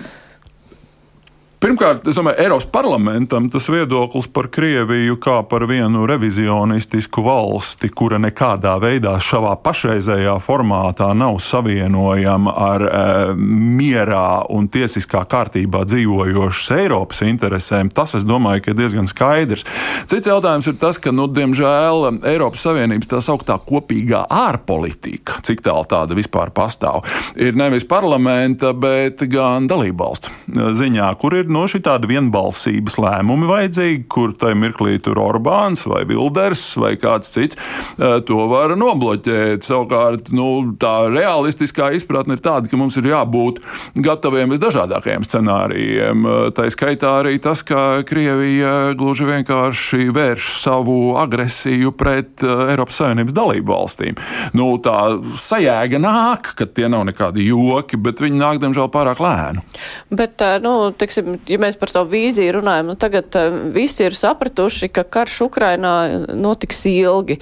Pirmkārt, 1.58 2.04
es 2.06 2.14
domāju, 2.14 2.38
Eiropas 2.38 2.68
parlamentam 2.70 3.48
tas 3.50 3.64
viedoklis 3.66 4.28
par 4.30 4.46
Krieviju 4.54 5.16
kā 5.18 5.40
par 5.50 5.64
vienu 5.66 6.04
revizionistisku 6.06 7.24
valsti, 7.26 7.88
kura 7.90 8.20
nekādā 8.22 8.76
veidā 8.78 9.16
savā 9.18 9.56
pašreizējā 9.58 10.36
formātā 10.38 11.08
nav 11.18 11.40
savienojama 11.42 12.54
ar 12.62 12.84
e, 12.86 13.00
mierā 13.34 14.44
un 14.54 14.68
tiesiskā 14.70 15.24
kārtībā 15.26 15.80
dzīvojošas 15.90 16.68
Eiropas 16.76 17.24
interesēm, 17.26 17.90
tas, 17.90 18.14
es 18.14 18.28
domāju, 18.28 18.62
ir 18.70 18.78
diezgan 18.78 19.10
skaidrs. 19.10 19.66
Cits 20.06 20.30
jautājums 20.30 20.70
ir 20.70 20.78
tas, 20.78 21.02
ka, 21.02 21.10
nu, 21.10 21.26
diemžēl, 21.26 22.06
Eiropas 22.36 22.68
Savienības 22.68 23.10
tā 23.10 23.22
sauktā 23.24 23.58
kopīgā 23.58 24.22
ārpolitika, 24.30 25.40
cik 25.42 25.66
tālu 25.66 25.90
tāda 25.90 26.14
vispār 26.22 26.54
pastāv, 26.54 27.02
ir 27.34 27.58
nevis 27.58 27.88
parlamenta, 27.90 28.70
bet 28.78 29.26
gan 29.26 29.66
dalībvalstu 29.66 30.38
ziņā, 30.78 31.10
kur 31.18 31.34
ir 31.34 31.47
ir 31.48 31.54
no 31.54 31.64
šī 31.68 31.80
tāda 31.84 32.08
vienbalsības 32.08 32.98
lēmumi 33.00 33.48
vajadzīgi, 33.48 34.04
kur 34.12 34.34
tajā 34.38 34.56
mirklī 34.58 34.98
tur 35.02 35.18
Orbāns 35.22 35.86
vai 35.88 36.04
Vilders 36.08 36.64
vai 36.80 36.94
kāds 37.00 37.32
cits 37.32 37.56
eh, 37.56 38.18
to 38.28 38.44
var 38.50 38.76
nobloķēt. 38.78 39.64
Savukārt, 39.64 40.30
nu, 40.36 40.76
tā 40.80 41.08
realistiskā 41.12 41.90
izpratne 41.96 42.36
ir 42.36 42.44
tāda, 42.44 42.68
ka 42.68 42.78
mums 42.80 42.98
ir 43.00 43.08
jābūt 43.10 43.62
gataviem 44.04 44.52
visdažādākajiem 44.54 45.24
scenārijiem. 45.26 46.26
Eh, 46.28 46.50
tā 46.56 46.68
skaitā 46.72 47.14
arī 47.22 47.38
tas, 47.42 47.64
ka 47.66 48.04
Krievija 48.08 48.92
gluži 48.98 49.28
vienkārši 49.28 50.10
vērš 50.14 50.52
savu 50.60 50.98
agresiju 51.20 51.94
pret 51.98 52.44
eh, 52.44 52.74
Eiropas 52.74 53.00
Savienības 53.00 53.36
dalību 53.36 53.72
valstīm. 53.72 54.20
Nu, 54.58 54.70
tā 54.84 54.98
sajēga 55.38 56.02
nāk, 56.02 56.52
ka 56.58 56.68
tie 56.68 56.90
nav 56.92 57.06
nekādi 57.08 57.48
joki, 57.48 58.00
bet 58.00 58.20
viņi 58.22 58.42
nāk, 58.42 58.60
diemžēl, 58.62 58.90
pārāk 58.92 59.22
lēni. 59.22 59.64
Bet, 60.12 60.42
nu, 60.64 60.74
teiksim, 60.98 61.37
ja 61.48 61.58
mēs 61.60 61.78
par 61.78 61.92
to 61.94 62.02
vīziju 62.08 62.58
runājam, 62.58 62.90
nu 62.90 62.96
tagad 63.00 63.36
uh, 63.38 63.58
visi 63.74 64.04
ir 64.06 64.16
sapratuši, 64.16 64.90
ka 64.92 65.04
karš 65.04 65.40
Ukrainā 65.46 65.94
notiks 66.34 66.82
ilgi. 66.90 67.38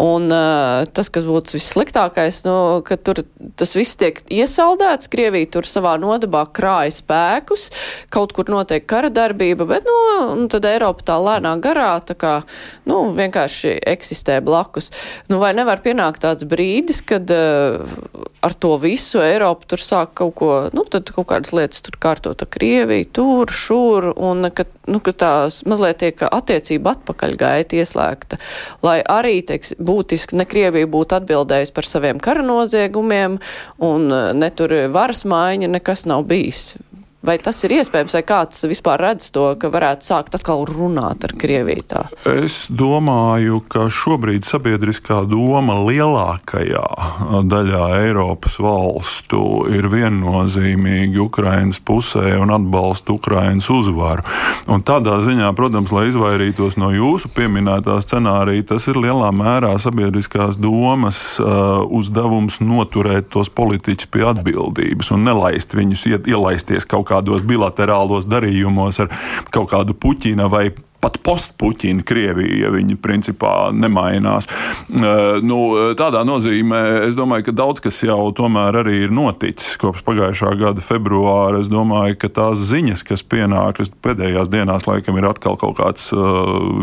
Un 0.00 0.28
uh, 0.32 0.86
tas, 0.94 1.10
kas 1.12 1.26
būtu 1.28 1.56
vissliktākais, 1.56 2.42
nu, 2.46 2.56
ka 2.86 2.98
tur 3.00 3.22
tas 3.60 3.74
viss 3.76 3.98
tiek 4.00 4.20
iesaldēts, 4.30 5.10
Krievija 5.10 5.50
tur 5.56 5.68
savā 5.68 5.96
nodabā 6.00 6.44
krāja 6.54 6.92
spēkus, 6.94 7.68
kaut 8.12 8.34
kur 8.36 8.50
notiek 8.52 8.86
kara 8.88 9.10
darbība, 9.12 9.66
bet, 9.68 9.88
nu, 9.88 10.46
tad 10.52 10.68
Eiropa 10.68 11.06
tā 11.10 11.18
lēnā 11.20 11.56
garā, 11.62 11.92
tā 12.06 12.16
kā, 12.18 12.34
nu, 12.88 13.02
vienkārši 13.16 13.78
eksistē 13.94 14.40
blakus. 14.44 14.90
Nu, 15.30 15.40
vai 15.42 15.52
nevar 15.56 15.82
pienākt 15.84 16.22
tāds 16.24 16.46
brīdis, 16.48 17.02
kad 17.06 17.30
uh, 17.34 17.80
ar 18.44 18.56
to 18.56 18.74
visu 18.80 19.22
Eiropa 19.24 19.68
tur 19.70 19.82
sāk 19.82 20.14
kaut 20.20 20.34
ko, 20.38 20.52
nu, 20.76 20.84
tad 20.88 21.10
kaut 21.14 21.28
kādas 21.32 21.54
lietas 21.56 21.84
tur 21.86 21.98
kārtot 22.00 22.44
ar 22.44 22.50
Krieviju, 22.50 23.08
tur 23.14 23.39
tur, 23.40 23.54
šur, 23.54 24.10
un 24.16 24.50
ka, 24.54 24.66
nu, 24.90 25.00
ka 25.00 25.12
tās 25.16 25.60
mazliet 25.68 26.00
tiek 26.02 26.24
attiecība 26.28 26.94
atpakaļ 26.96 27.36
gaita 27.40 27.78
ieslēgta, 27.80 28.40
lai 28.84 29.00
arī, 29.00 29.40
teiks, 29.46 29.74
būtiski 29.80 30.36
ne 30.36 30.46
Krievija 30.48 30.88
būtu 30.90 31.16
atbildējusi 31.20 31.74
par 31.76 31.88
saviem 31.88 32.20
kara 32.20 32.44
noziegumiem, 32.44 33.38
un 33.80 34.08
ne 34.36 34.50
tur 34.52 34.74
varas 34.92 35.24
maiņa 35.24 35.72
nekas 35.72 36.06
nav 36.10 36.26
bijis. 36.28 36.74
Vai 37.20 37.34
tas 37.36 37.58
ir 37.66 37.74
iespējams, 37.76 38.14
vai 38.16 38.22
kāds 38.24 38.62
vispār 38.64 39.02
redz 39.04 39.26
to, 39.34 39.42
ka 39.60 39.68
varētu 39.68 40.06
sākt 40.08 40.36
atkal 40.38 40.62
runāt 40.64 41.26
ar 41.26 41.34
Krieviju? 41.36 41.82
Tā? 41.90 42.04
Es 42.32 42.62
domāju, 42.72 43.58
ka 43.68 43.90
šobrīd 43.92 44.46
sabiedriskā 44.48 45.18
doma 45.28 45.76
lielākajā 45.84 46.80
daļā 47.44 47.82
Eiropas 47.98 48.56
valstu 48.64 49.42
ir 49.68 49.90
viennozīmīgi 49.92 51.20
Ukrainas 51.20 51.82
pusē 51.84 52.38
un 52.40 52.54
atbalsta 52.56 53.12
Ukrainas 53.12 53.68
uzvaru. 53.68 54.24
Un 54.72 54.80
tādā 54.80 55.18
ziņā, 55.26 55.52
protams, 55.58 55.92
lai 55.92 56.06
izvairītos 56.08 56.78
no 56.80 56.88
jūsu 56.96 57.28
pieminētā 57.36 57.98
scenārija, 58.00 58.70
tas 58.72 58.88
ir 58.88 58.96
lielā 58.96 59.28
mērā 59.36 59.74
sabiedriskās 59.82 60.56
domas 60.56 61.36
uh, 61.36 61.84
uzdevums 61.84 62.62
noturēt 62.64 63.28
tos 63.36 63.52
politiķus 63.52 64.08
pie 64.08 64.24
atbildības 64.32 65.12
un 65.12 65.28
nelaist 65.28 65.76
viņus 65.76 66.08
iet, 66.14 66.32
ielaisties 66.32 66.88
kaut 66.88 67.09
kādos 67.10 67.44
bilaterālos 67.46 68.28
darījumos 68.30 69.02
ar 69.04 69.10
kaut 69.50 69.70
kādu 69.74 69.96
Puķina 69.98 70.48
vai 70.52 70.70
pat 71.00 71.18
postpuķina 71.24 72.04
Krievija, 72.06 72.66
ja 72.66 72.72
viņi 72.74 72.98
principā 73.00 73.70
nemainās. 73.72 74.48
Nu, 74.90 75.60
tādā 75.98 76.22
nozīmē 76.28 76.82
es 77.08 77.16
domāju, 77.18 77.48
ka 77.48 77.56
daudz 77.56 77.82
kas 77.84 78.02
jau 78.04 78.30
tomēr 78.36 78.82
arī 78.82 78.96
ir 79.06 79.14
noticis 79.14 79.78
kopš 79.80 80.04
pagājušā 80.06 80.54
gada 80.60 80.84
februāra. 80.84 81.60
Es 81.62 81.70
domāju, 81.72 82.18
ka 82.20 82.30
tās 82.40 82.60
ziņas, 82.70 83.04
kas 83.08 83.24
pienākas 83.24 83.92
pēdējās 84.04 84.52
dienās, 84.52 84.86
laikam 84.88 85.18
ir 85.20 85.28
atkal 85.30 85.56
kaut 85.60 85.78
kāds 85.80 86.10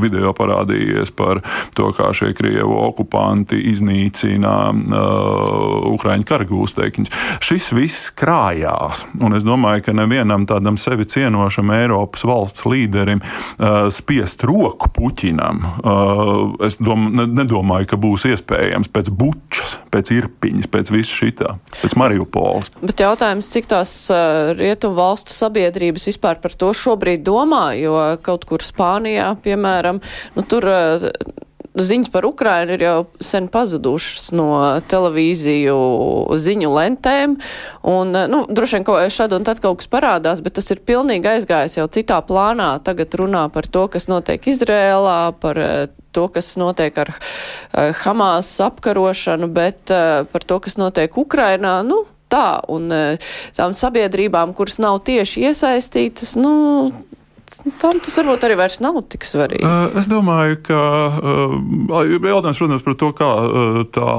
video 0.02 0.34
parādījies 0.38 1.14
par 1.18 1.44
to, 1.78 1.92
kā 1.98 2.10
šie 2.16 2.34
Krievu 2.38 2.78
okupanti 2.88 3.60
iznīcina 3.72 4.56
uh, 4.72 5.88
Ukraiņu 5.94 6.28
karagūstekņus. 6.28 7.14
Šis 7.44 7.70
viss 7.78 8.10
krājās, 8.18 9.06
un 9.24 9.38
es 9.38 9.46
domāju, 9.48 9.86
ka 9.88 9.96
nevienam 9.98 10.48
tādam 10.50 10.80
sevi 10.82 11.08
cienošam 11.10 11.72
Eiropas 11.76 12.26
valsts 12.28 12.66
līderim 12.68 13.22
uh, 13.22 13.88
spiest 14.08 14.44
roku 14.48 14.88
Puķinam, 14.94 15.60
uh, 15.84 16.56
es 16.64 16.80
dom, 16.80 17.10
ne, 17.12 17.26
nedomāju, 17.28 17.90
ka 17.92 18.00
būs 18.00 18.24
iespējams 18.32 18.88
pēc 18.94 19.12
bučas, 19.12 19.76
pēc 19.92 20.14
irpiņas, 20.16 20.70
pēc 20.72 20.92
visu 20.96 21.18
šitā, 21.26 21.58
pēc 21.82 21.98
Mariupoles. 22.00 22.72
Bet 22.80 23.04
jautājums, 23.04 23.50
cik 23.52 23.68
tās 23.74 23.92
uh, 24.14 24.54
rietumu 24.56 24.96
valstu 25.02 25.36
sabiedrības 25.36 26.08
vispār 26.08 26.40
par 26.40 26.56
to 26.56 26.72
šobrīd 26.72 27.26
domā, 27.28 27.74
jo 27.76 28.00
kaut 28.24 28.48
kur 28.48 28.64
Spānijā, 28.64 29.34
piemēram, 29.44 30.00
nu, 30.38 30.48
tur 30.48 30.72
uh, 30.72 31.10
ziņas 31.86 32.10
par 32.14 32.26
Ukrainu 32.26 32.74
ir 32.74 32.84
jau 32.84 32.98
sen 33.24 33.48
pazudušas 33.54 34.32
no 34.36 34.48
televīziju 34.90 35.78
ziņu 36.42 36.72
lentēm. 36.74 37.38
Un, 37.88 38.16
nu, 38.32 38.42
droši 38.50 38.80
vien 38.80 38.88
kaut 38.88 39.14
šad 39.14 39.36
un 39.38 39.46
tad 39.48 39.62
kaut 39.64 39.82
kas 39.82 39.92
parādās, 39.92 40.42
bet 40.44 40.58
tas 40.58 40.70
ir 40.74 40.82
pilnīgi 40.88 41.30
aizgājis 41.36 41.78
jau 41.80 41.88
citā 41.94 42.20
plānā. 42.26 42.74
Tagad 42.86 43.14
runā 43.20 43.46
par 43.54 43.70
to, 43.70 43.88
kas 43.94 44.10
notiek 44.10 44.50
Izrēlā, 44.50 45.20
par 45.42 45.62
eh, 45.62 45.78
to, 46.16 46.28
kas 46.34 46.56
notiek 46.58 46.96
ar 46.98 47.12
uh, 47.14 47.92
Hamas 48.02 48.50
apkarošanu, 48.64 49.50
bet 49.54 49.94
uh, 49.94 50.24
par 50.32 50.46
to, 50.50 50.58
kas 50.66 50.80
notiek 50.82 51.14
Ukrainā. 51.14 51.80
Nu, 51.86 52.06
tā, 52.32 52.60
un 52.74 52.90
tām 53.56 53.76
sabiedrībām, 53.78 54.56
kuras 54.58 54.82
nav 54.84 55.00
tieši 55.08 55.46
iesaistītas, 55.48 56.34
nu, 56.42 56.56
tam 57.82 58.00
tas 58.04 58.18
varbūt 58.20 58.44
arī 58.48 58.58
vairs 58.60 58.80
nav 58.84 59.00
tik 59.12 59.26
svarīgi. 59.28 59.68
Es 60.00 60.10
domāju, 60.12 60.60
ka 60.68 60.82
jautājums, 61.92 62.60
protams, 62.60 62.86
par 62.86 62.98
to, 63.00 63.10
kā 63.18 63.32
tā 63.96 64.10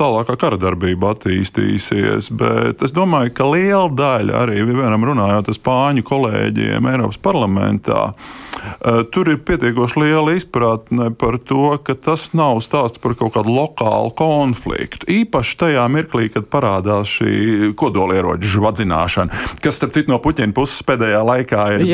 tālākā 0.00 0.36
kara 0.40 0.58
darbība 0.60 1.14
attīstīsies, 1.14 2.32
bet 2.38 2.82
es 2.84 2.94
domāju, 2.96 3.34
ka 3.36 3.48
liela 3.48 3.88
daļa 3.92 4.42
arī, 4.42 4.60
vienam 4.68 5.06
runājot 5.10 5.48
ar 5.52 5.58
spāņu 5.58 6.04
kolēģiem 6.08 6.90
Eiropas 6.92 7.20
parlamentā, 7.22 8.02
tur 9.14 9.30
ir 9.30 9.38
pietiekoši 9.46 10.00
liela 10.02 10.34
izpratne 10.34 11.12
par 11.16 11.38
to, 11.46 11.78
ka 11.84 11.94
tas 11.94 12.32
nav 12.36 12.58
stāsts 12.64 12.98
par 13.02 13.14
kaut 13.18 13.36
kādu 13.36 13.54
lokālu 13.54 14.10
konfliktu. 14.18 15.06
Īpaši 15.20 15.58
tajā 15.62 15.84
mirklī, 15.94 16.26
kad 16.34 16.50
parādās 16.50 17.06
šī 17.20 17.70
kodolieroču 17.78 18.50
žvadzināšana, 18.58 19.44
kas, 19.62 19.78
starp 19.78 19.94
citu, 19.94 20.10
no 20.10 20.18
Puķina 20.22 20.56
puses 20.56 20.82
pēdējā 20.88 21.22
laikā 21.30 21.68
ir 21.78 21.86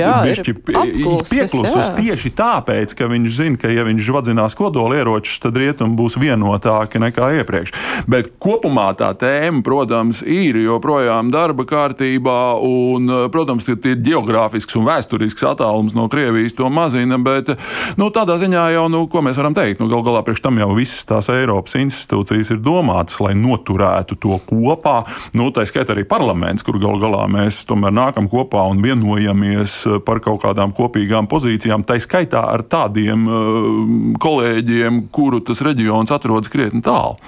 bišķi 0.64 1.30
pieklusus 1.30 1.92
tieši 1.98 2.32
tāpēc, 2.38 2.94
ka 2.98 3.08
viņš 3.10 3.34
zina, 3.34 3.60
ka, 3.60 3.70
ja 3.72 3.84
viņš 3.86 4.04
žvadzinās 4.06 4.56
kodolieročus, 4.58 5.40
tad 5.42 5.58
rietumi 5.60 5.96
būs 5.98 6.18
vienotāki 6.20 7.02
nekā 7.02 7.30
iepriekš. 7.40 7.74
Bet 8.10 8.34
kopumā 8.42 8.90
tā 8.98 9.12
tēma, 9.18 9.62
protams, 9.66 10.22
ir 10.22 10.58
joprojām 10.62 11.30
darba 11.32 11.66
kārtībā, 11.68 12.38
un, 12.64 13.10
protams, 13.34 13.66
tie 13.66 13.96
geogrāfisks 13.98 14.78
un 14.78 14.88
vēsturisks 14.88 15.46
attālums 15.48 15.96
no 15.96 16.06
Krievijas 16.12 16.56
to 16.58 16.68
mazina, 16.72 17.18
bet 17.22 17.54
nu, 18.00 18.10
tādā 18.14 18.36
ziņā 18.40 18.66
jau, 18.76 18.86
nu, 18.92 19.04
ko 19.10 19.24
mēs 19.24 19.40
varam 19.40 19.56
teikt, 19.56 19.82
nu, 19.82 19.88
gal 19.92 20.04
galā 20.06 20.24
priekš 20.26 20.44
tam 20.44 20.60
jau 20.60 20.70
visas 20.76 21.06
tās 21.08 21.30
Eiropas 21.32 21.76
institūcijas 21.80 22.52
ir 22.54 22.62
domātas, 22.64 23.18
lai 23.24 23.34
noturētu 23.38 24.18
to 24.20 24.38
kopā. 24.48 25.02
Nu, 25.36 25.50
tā 25.54 25.66
skaitā 25.68 25.94
arī 25.96 26.06
parlaments, 26.08 26.64
kur 26.66 26.78
gal 26.82 27.00
galā 27.02 27.24
mēs 27.30 27.62
tomēr 27.68 27.94
nākam 27.94 28.28
kopā 28.30 28.64
un 28.70 28.82
vienojamies 28.84 29.76
par 30.06 30.20
kaut 30.24 30.43
kādām 30.44 30.74
kopīgām 30.76 31.28
pozīcijām, 31.30 31.86
tai 31.88 31.98
skaitā 32.04 32.44
ar 32.54 32.66
tādiem 32.68 33.26
uh, 33.28 34.14
kolēģiem, 34.20 35.06
kuru 35.14 35.40
tas 35.44 35.64
reģions 35.64 36.12
atrodas 36.14 36.52
krietni 36.52 36.84
tālu. 36.84 37.18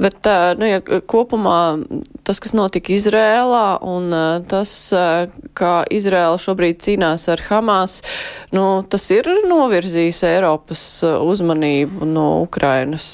Bet 0.00 0.26
nu, 0.58 0.66
ja 0.66 0.80
kopumā 0.82 1.60
tas, 2.26 2.40
kas 2.42 2.54
notika 2.56 2.92
Izrēlā 2.94 3.80
un 3.86 4.12
tas, 4.50 4.72
kā 5.56 5.72
Izrēla 5.92 6.38
šobrīd 6.40 6.80
cīnās 6.84 7.26
ar 7.32 7.42
Hamas, 7.48 8.00
nu, 8.54 8.82
tas 8.90 9.06
ir 9.14 9.28
novirzījis 9.48 10.22
Eiropas 10.30 10.84
uzmanību 11.04 12.08
no 12.08 12.28
Ukrainas. 12.44 13.08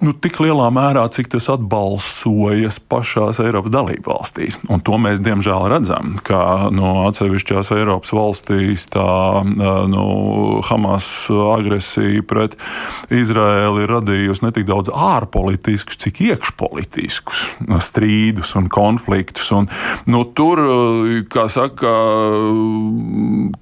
Nu, 0.00 0.14
tik 0.16 0.40
lielā 0.42 0.68
mērā, 0.74 1.06
cik 1.12 1.32
tas 1.34 1.50
atbalsojas 1.52 2.80
pašās 2.90 3.42
Eiropas 3.42 3.74
dalību 3.74 4.12
valstīs. 4.12 4.58
Un 4.70 4.82
to 4.84 4.98
mēs 5.00 5.22
diemžēl 5.24 5.68
redzam, 5.72 6.16
ka 6.26 6.70
no 6.74 7.06
atsevišķās 7.08 7.72
Eiropas 7.76 8.14
valstīs 8.30 8.86
tā 8.92 9.42
nu, 9.90 10.60
Hamas 10.66 11.28
agresija 11.30 12.22
pret 12.26 12.56
Izraēlu 13.10 13.84
ir 13.84 13.94
radījusi 13.96 14.44
ne 14.46 14.52
tik 14.54 14.68
daudz 14.68 14.90
ārpolitiskus, 14.92 15.98
cik 16.00 16.22
iekšpolitiskus 16.28 17.44
strīdus 17.84 18.54
un 18.58 18.68
konfliktus. 18.72 19.50
Un, 19.56 19.68
nu, 20.10 20.22
tur, 20.36 20.62
kā 21.32 21.46
saka, 21.50 21.92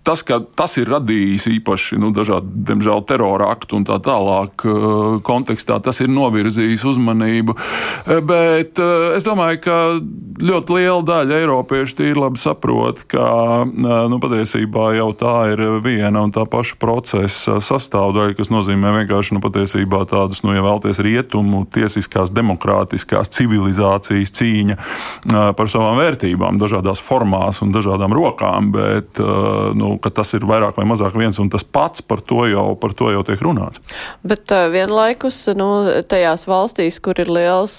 tas, 0.07 0.24
ka 0.26 0.40
tas 0.59 0.76
ir 0.81 0.90
radījis 0.92 1.48
īpaši 1.59 2.00
nu, 2.02 2.12
dažādu, 2.16 2.52
diemžēl, 2.68 3.04
terora 3.09 3.52
aktu 3.54 3.81
un 3.81 3.88
tā 3.88 3.98
tālāk 4.04 4.66
kontekstā, 5.26 5.81
tas 5.85 6.02
ir 6.04 6.12
novirzījis 6.12 6.87
uzmanību. 6.92 7.57
Bet 8.28 8.81
es 9.16 9.26
domāju, 9.26 9.62
ka 9.64 9.78
ļoti 10.44 10.78
liela 10.78 11.02
daļa 11.07 11.42
eiropiešu 11.42 11.98
tīri 11.98 12.18
labi 12.18 12.40
saprot, 12.40 13.04
ka 13.11 13.28
nu, 13.68 14.20
patiesībā 14.22 14.57
jau 14.66 15.08
tā 15.18 15.34
ir 15.52 15.62
viena 15.84 16.22
un 16.24 16.32
tā 16.34 16.44
paša 16.48 16.78
procesa 16.80 17.58
sastāvdaļa, 17.62 18.36
kas 18.38 18.50
nozīmē 18.52 18.92
vienkārši 19.00 19.36
nu, 19.36 19.42
patiesībā 19.44 20.04
tādus, 20.10 20.42
nu, 20.46 20.54
ja 20.56 20.64
vēlties 20.64 21.00
rietumu, 21.04 21.64
tiesiskās, 21.74 22.32
demokrātiskās 22.34 23.30
civilizācijas 23.36 24.34
cīņa 24.38 24.78
par 25.58 25.70
savām 25.70 26.00
vērtībām, 26.00 26.60
dažādās 26.60 27.02
formās 27.04 27.62
un 27.64 27.72
dažādām 27.74 28.14
rokām, 28.16 28.72
bet 28.74 29.20
nu, 29.78 29.94
tas 30.02 30.34
ir 30.34 30.46
vairāk 30.48 30.78
vai 30.78 30.86
mazāk 30.88 31.16
viens 31.18 31.38
un 31.42 31.50
tas 31.52 31.64
pats, 31.64 32.02
par 32.02 32.22
to 32.24 32.46
jau, 32.50 32.66
par 32.80 32.94
to 32.96 33.12
jau 33.12 33.22
tiek 33.26 33.42
runāts. 33.44 33.82
Bet 34.26 34.50
vienlaikus 34.72 35.44
nu, 35.58 35.68
tajās 36.08 36.46
valstīs, 36.48 37.00
kur 37.04 37.18
ir 37.20 37.30
liels 37.32 37.76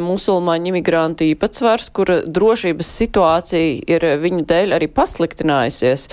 musulmaņu 0.00 0.72
imigrantu 0.72 1.28
īpatsvars, 1.32 1.90
kur 1.94 2.12
drošības 2.24 2.92
situācija 3.00 3.84
ir 3.90 4.06
viņu 4.22 4.44
dēļ 4.48 4.76
arī 4.76 4.88
pasliktinājusies, 4.92 6.08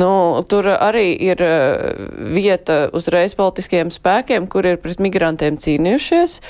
nu, 0.00 0.12
tur 0.48 0.68
arī 0.74 1.10
ir 1.30 1.42
uh, 1.46 2.06
vieta 2.34 2.84
uzreiz 2.96 3.36
politiskiem 3.38 3.92
spēkiem, 3.94 4.48
kur 4.50 4.66
ir 4.68 4.80
pret 4.82 5.02
migrantiem 5.02 5.58
cīnījušies. 5.60 6.40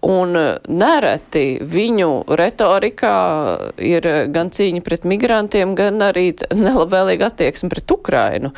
Un 0.00 0.32
nereti 0.64 1.60
viņu 1.60 2.08
retorikā 2.40 3.16
ir 3.84 4.06
gan 4.32 4.48
cīņa 4.48 4.80
pret 4.86 5.04
migrantiem, 5.04 5.74
gan 5.76 6.00
arī 6.06 6.30
nelabvēlīga 6.56 7.28
attieksme 7.28 7.68
pret 7.68 7.92
Ukrainu. 7.92 8.54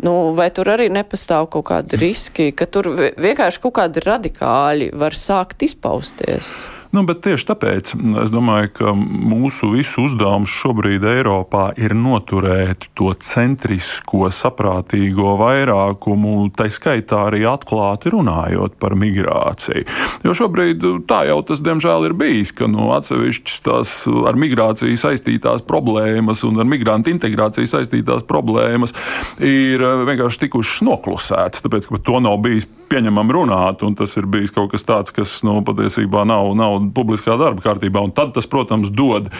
Nu, 0.00 0.32
vai 0.38 0.48
tur 0.56 0.72
arī 0.72 0.88
nepastāv 0.92 1.50
kaut 1.52 1.68
kādi 1.68 2.00
riski, 2.00 2.48
ka 2.56 2.64
tur 2.64 2.88
vienkārši 2.96 3.62
kaut 3.66 3.76
kādi 3.82 4.06
radikāļi 4.08 4.90
var 4.96 5.16
sākt 5.16 5.68
izpausties? 5.68 6.54
Nu, 6.96 7.02
tieši 7.04 7.44
tāpēc 7.50 7.90
es 8.22 8.30
domāju, 8.32 8.70
ka 8.72 8.92
mūsu 8.96 9.68
visu 9.74 10.06
uzdevums 10.06 10.48
šobrīd 10.48 11.02
Eiropā 11.04 11.66
ir 11.76 11.92
noturēt 11.92 12.86
to 12.96 13.10
centrisko, 13.20 14.30
saprātīgo 14.32 15.34
vairākumu, 15.36 16.48
tai 16.56 16.70
skaitā 16.72 17.26
arī 17.26 17.42
atklāti 17.50 18.14
runājot 18.14 18.78
par 18.80 18.96
migrāciju. 18.96 19.84
Jo 20.24 20.36
šobrīd 20.40 20.86
tā 21.10 21.26
jau 21.28 21.42
tas, 21.44 21.60
diemžēl, 21.66 22.08
ir 22.08 22.16
bijis, 22.16 22.54
ka 22.56 22.70
nu, 22.70 22.88
atsevišķas 22.96 23.60
tās 23.66 23.92
ar 24.30 24.40
migrāciju 24.40 24.96
saistītās 24.96 25.66
problēmas 25.68 26.46
un 26.48 26.64
ar 26.64 26.70
migrantu 26.70 27.12
integrāciju 27.12 27.68
saistītās 27.74 28.24
problēmas 28.24 28.96
ir 29.44 29.84
vienkārši 30.08 30.46
tikušas 30.46 30.80
noklusētas, 30.88 31.66
tāpēc, 31.66 31.90
ka 31.90 31.98
par 31.98 32.06
to 32.08 32.24
nav 32.24 32.40
bijis 32.46 32.70
pieņemam 32.88 33.30
runāt, 33.34 33.82
un 33.86 33.96
tas 33.98 34.16
ir 34.16 34.28
bijis 34.30 34.54
kaut 34.54 34.72
kas 34.72 34.86
tāds, 34.86 35.12
kas 35.14 35.40
nu, 35.46 35.58
patiesībā 35.66 36.24
nav, 36.28 36.52
nav 36.58 36.85
publiskā 36.94 37.36
darba 37.40 37.64
kārtībā. 37.64 38.02
Un 38.04 38.14
tad 38.16 38.34
tas, 38.36 38.48
protams, 38.50 38.90
dod 38.94 39.30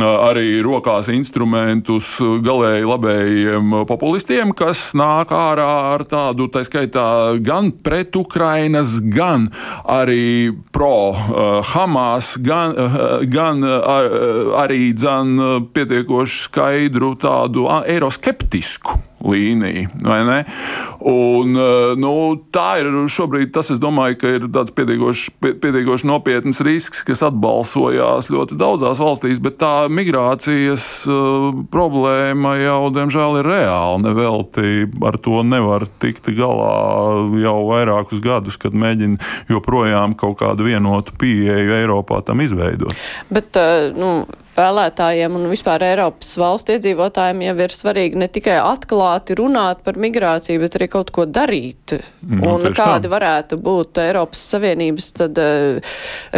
arī 0.00 0.60
rokās 0.64 1.10
instrumentus 1.12 2.16
galēji 2.20 2.88
labējiem 2.88 3.74
populistiem, 3.88 4.54
kas 4.56 4.90
nāk 4.98 5.34
ārā 5.34 5.68
ar 5.94 6.04
tādu, 6.08 6.48
tā 6.52 6.64
skaitā, 6.66 7.06
gan 7.44 7.72
pret 7.84 8.16
Ukrainas, 8.18 8.98
gan 9.00 9.48
arī 9.88 10.52
pro 10.74 11.12
Hamas, 11.72 12.34
gan, 12.42 12.74
gan 13.30 13.64
ar, 13.64 14.10
arī 14.64 14.90
dzan 14.96 15.68
pietiekoši 15.74 16.42
skaidru 16.48 17.14
tādu 17.20 17.68
eiroskeptisku 17.80 19.09
līnija. 19.24 19.88
Un, 21.00 21.56
eh, 21.56 21.94
nu, 22.00 22.12
tā 22.52 22.80
ir 22.80 22.90
šobrīd 23.08 23.52
tas, 23.54 23.70
domāju, 23.80 24.18
ir 24.36 24.48
tāds 24.52 24.72
pietiekoši, 24.74 26.08
nopietns 26.08 26.60
risks, 26.64 27.02
kas 27.06 27.22
atbalsojās 27.28 28.30
ļoti 28.32 28.58
daudzās 28.60 29.00
valstīs, 29.00 29.40
bet 29.42 29.58
tā 29.60 29.88
migrācijas 29.92 30.86
uh, 31.08 31.50
problēma 31.72 32.56
jau, 32.60 32.90
diemžēl, 32.94 33.40
ir 33.40 33.48
reāla. 33.48 34.00
Nevelti 34.04 34.88
ar 35.06 35.18
to 35.22 35.44
nevar 35.46 35.86
tikt 36.02 36.28
galā 36.36 36.74
jau 37.40 37.56
vairākus 37.70 38.22
gadus, 38.24 38.58
kad 38.60 38.76
mēģina 38.76 39.20
joprojām 39.50 40.16
kaut 40.18 40.40
kādu 40.42 40.68
vienotu 40.68 41.16
pieeju 41.20 41.76
Eiropā 41.80 42.20
tam 42.26 42.44
izveidot. 42.44 42.96
Bet, 43.32 43.56
uh, 43.56 43.90
nu, 43.96 44.12
vēlētājiem 44.56 45.36
un 45.38 45.46
vispār 45.50 45.82
Eiropas 45.86 46.30
valstu 46.40 46.74
iedzīvotājiem 46.74 47.42
jau 47.44 47.54
ir 47.64 47.74
svarīgi 47.74 48.18
ne 48.20 48.28
tikai 48.32 48.56
atklāti 48.62 49.36
runāt 49.38 49.82
par 49.86 49.98
migrāciju, 50.00 50.60
bet 50.62 50.76
arī 50.78 50.88
kaut 50.90 51.12
ko 51.14 51.26
darīt. 51.26 51.96
Nu, 52.26 52.56
un 52.56 52.66
kādi 52.74 53.08
tā. 53.08 53.12
varētu 53.14 53.60
būt 53.62 54.00
Eiropas 54.02 54.42
Savienības 54.54 55.10
tad 55.20 55.40
uh, 55.40 55.92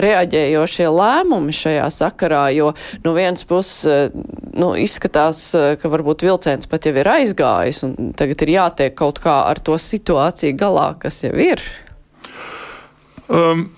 reaģējošie 0.05 0.89
lēmumi 0.93 1.57
šajā 1.57 1.89
sakarā, 1.95 2.45
jo 2.57 2.73
no 3.05 3.15
vienas 3.17 3.47
puses 3.49 3.87
uh, 3.89 4.25
nu, 4.53 4.73
izskatās, 4.81 5.45
uh, 5.57 5.73
ka 5.81 5.93
varbūt 5.93 6.27
vilciens 6.27 6.69
pat 6.71 6.89
jau 6.89 6.95
ir 6.97 7.13
aizgājis 7.17 7.85
un 7.89 8.13
tagad 8.19 8.45
ir 8.45 8.57
jātiek 8.59 8.99
kaut 8.99 9.23
kā 9.25 9.43
ar 9.49 9.63
to 9.65 9.79
situāciju 9.81 10.59
galā, 10.61 10.93
kas 11.01 11.25
jau 11.25 11.33
ir. 11.41 11.65
Um, 13.33 13.71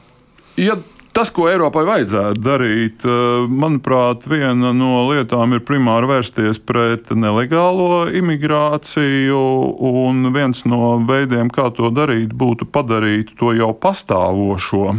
ja 0.58 0.74
Tas, 1.14 1.30
ko 1.30 1.44
Eiropai 1.46 1.84
vajadzētu 1.86 2.40
darīt, 2.42 3.04
eh, 3.06 3.44
manuprāt, 3.46 4.24
viena 4.26 4.72
no 4.74 5.04
lietām 5.06 5.52
ir 5.54 5.60
primāri 5.62 6.08
vērsties 6.10 6.58
pret 6.58 7.12
nelegālo 7.14 8.08
imigrāciju, 8.10 9.42
un 9.78 10.32
viens 10.34 10.64
no 10.66 10.98
veidiem, 11.06 11.52
kā 11.54 11.68
to 11.76 11.92
darīt, 11.94 12.34
būtu 12.34 12.66
padarīt 12.66 13.30
to 13.38 13.52
jau 13.54 13.70
pastāvošo 13.78 14.96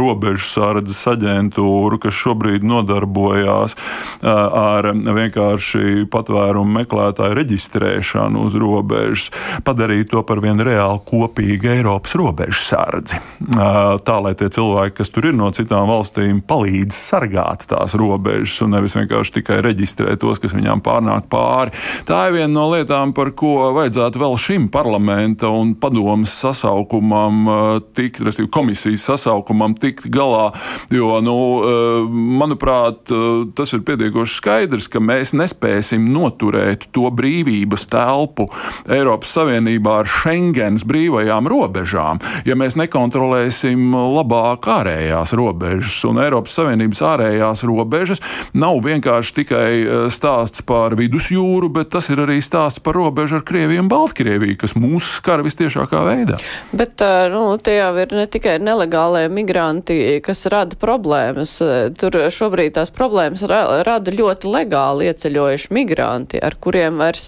robežu 0.00 0.46
sardzes 0.48 1.02
aģentūru, 1.12 2.00
kas 2.00 2.16
šobrīd 2.16 2.64
nodarbojās 2.64 3.76
eh, 3.76 4.24
ar 4.24 4.88
vienkārši 4.94 6.08
patvērumu 6.08 6.78
meklētāju 6.80 7.36
reģistrēšanu 7.42 8.46
uz 8.48 8.56
robežas, 8.56 9.28
padarīt 9.68 10.14
to 10.16 10.24
par 10.24 10.40
vienu 10.40 10.64
reāli 10.64 11.04
kopīgu 11.12 11.74
Eiropas 11.76 12.16
robežu 12.16 12.64
sardzi. 12.72 13.20
Eh, 13.20 13.92
tā, 14.00 14.18
lai 14.24 14.32
tie 14.32 14.48
cilvēki, 14.48 14.96
kas 15.02 15.12
tur 15.12 15.28
ir 15.28 15.36
no 15.36 15.52
citām 15.58 15.88
valstīm 15.90 16.40
palīdz 16.48 16.94
sargāt 16.96 17.66
tās 17.70 17.94
robežas 17.98 18.60
un 18.64 18.74
nevis 18.76 18.96
vienkārši 18.98 19.38
tikai 19.38 19.60
reģistrēt 19.64 20.20
tos, 20.22 20.40
kas 20.42 20.54
viņām 20.56 20.82
pārnāk 20.84 21.28
pāri. 21.32 21.74
Tā 22.08 22.28
ir 22.28 22.38
viena 22.38 22.52
no 22.54 22.68
lietām, 22.72 23.12
par 23.16 23.32
ko 23.38 23.70
vajadzētu 23.76 24.22
vēl 24.22 24.36
šim 24.40 24.68
parlamenta 24.72 25.50
un 25.52 25.74
padomas 25.78 26.34
sasaukumam 26.42 27.40
uh, 27.48 27.56
tikt, 27.96 28.22
respektīvi 28.24 28.52
komisijas 28.54 29.06
sasaukumam 29.10 29.76
tikt 29.78 30.08
galā, 30.12 30.50
jo, 30.94 31.10
nu, 31.24 31.36
uh, 31.58 32.18
manuprāt, 32.38 33.12
uh, 33.14 33.44
tas 33.56 33.74
ir 33.76 33.84
pietiekoši 33.88 34.38
skaidrs, 34.38 34.90
ka 34.92 35.02
mēs 35.02 35.34
nespēsim 35.36 36.08
noturēt 36.14 36.88
to 36.94 37.08
brīvības 37.14 37.88
telpu 37.90 38.48
Eiropas 38.88 39.34
Savienībā 39.38 40.00
ar 40.02 40.10
Schengens 40.10 40.86
brīvajām 40.88 41.48
robežām, 41.50 42.22
ja 42.48 42.56
mēs 42.58 42.78
nekontrolēsim 42.78 43.92
labāk 44.18 44.68
ārējās 44.78 45.34
robežas 45.34 45.47
robežas. 45.48 45.98
Un 46.08 46.20
Eiropas 46.22 46.56
Savienības 46.58 47.00
ārējās 47.04 47.64
robežas 47.68 48.22
nav 48.56 48.80
vienkārši 48.84 49.34
tikai 49.40 49.70
stāsts 50.12 50.64
par 50.66 50.96
vidusjūru, 50.98 51.70
bet 51.72 51.92
tas 51.94 52.08
ir 52.12 52.22
arī 52.24 52.38
stāsts 52.44 52.82
par 52.84 52.98
robežu 52.98 53.38
ar 53.40 53.44
Krieviju 53.48 53.84
un 53.84 53.90
Baltkrieviju, 53.90 54.58
kas 54.60 54.76
mūs 54.78 55.18
skar 55.18 55.42
vistiešākā 55.46 56.02
veidā. 56.06 56.38
Bet 56.76 57.02
nu, 57.32 57.42
tie 57.62 57.78
jau 57.78 57.92
ir 58.02 58.14
ne 58.16 58.26
tikai 58.30 58.58
nelegālie 58.62 59.26
migranti, 59.32 59.98
kas 60.24 60.44
rada 60.52 60.78
problēmas. 60.80 61.56
Tur 61.98 62.18
šobrīd 62.34 62.76
tās 62.78 62.92
problēmas 62.94 63.44
ra 63.48 63.62
rada 63.86 64.12
ļoti 64.14 64.50
legāli 64.52 65.08
ieceļojuši 65.10 65.72
migranti, 65.74 66.40
ar 66.42 66.56
kuriem 66.60 67.00
vairs, 67.02 67.26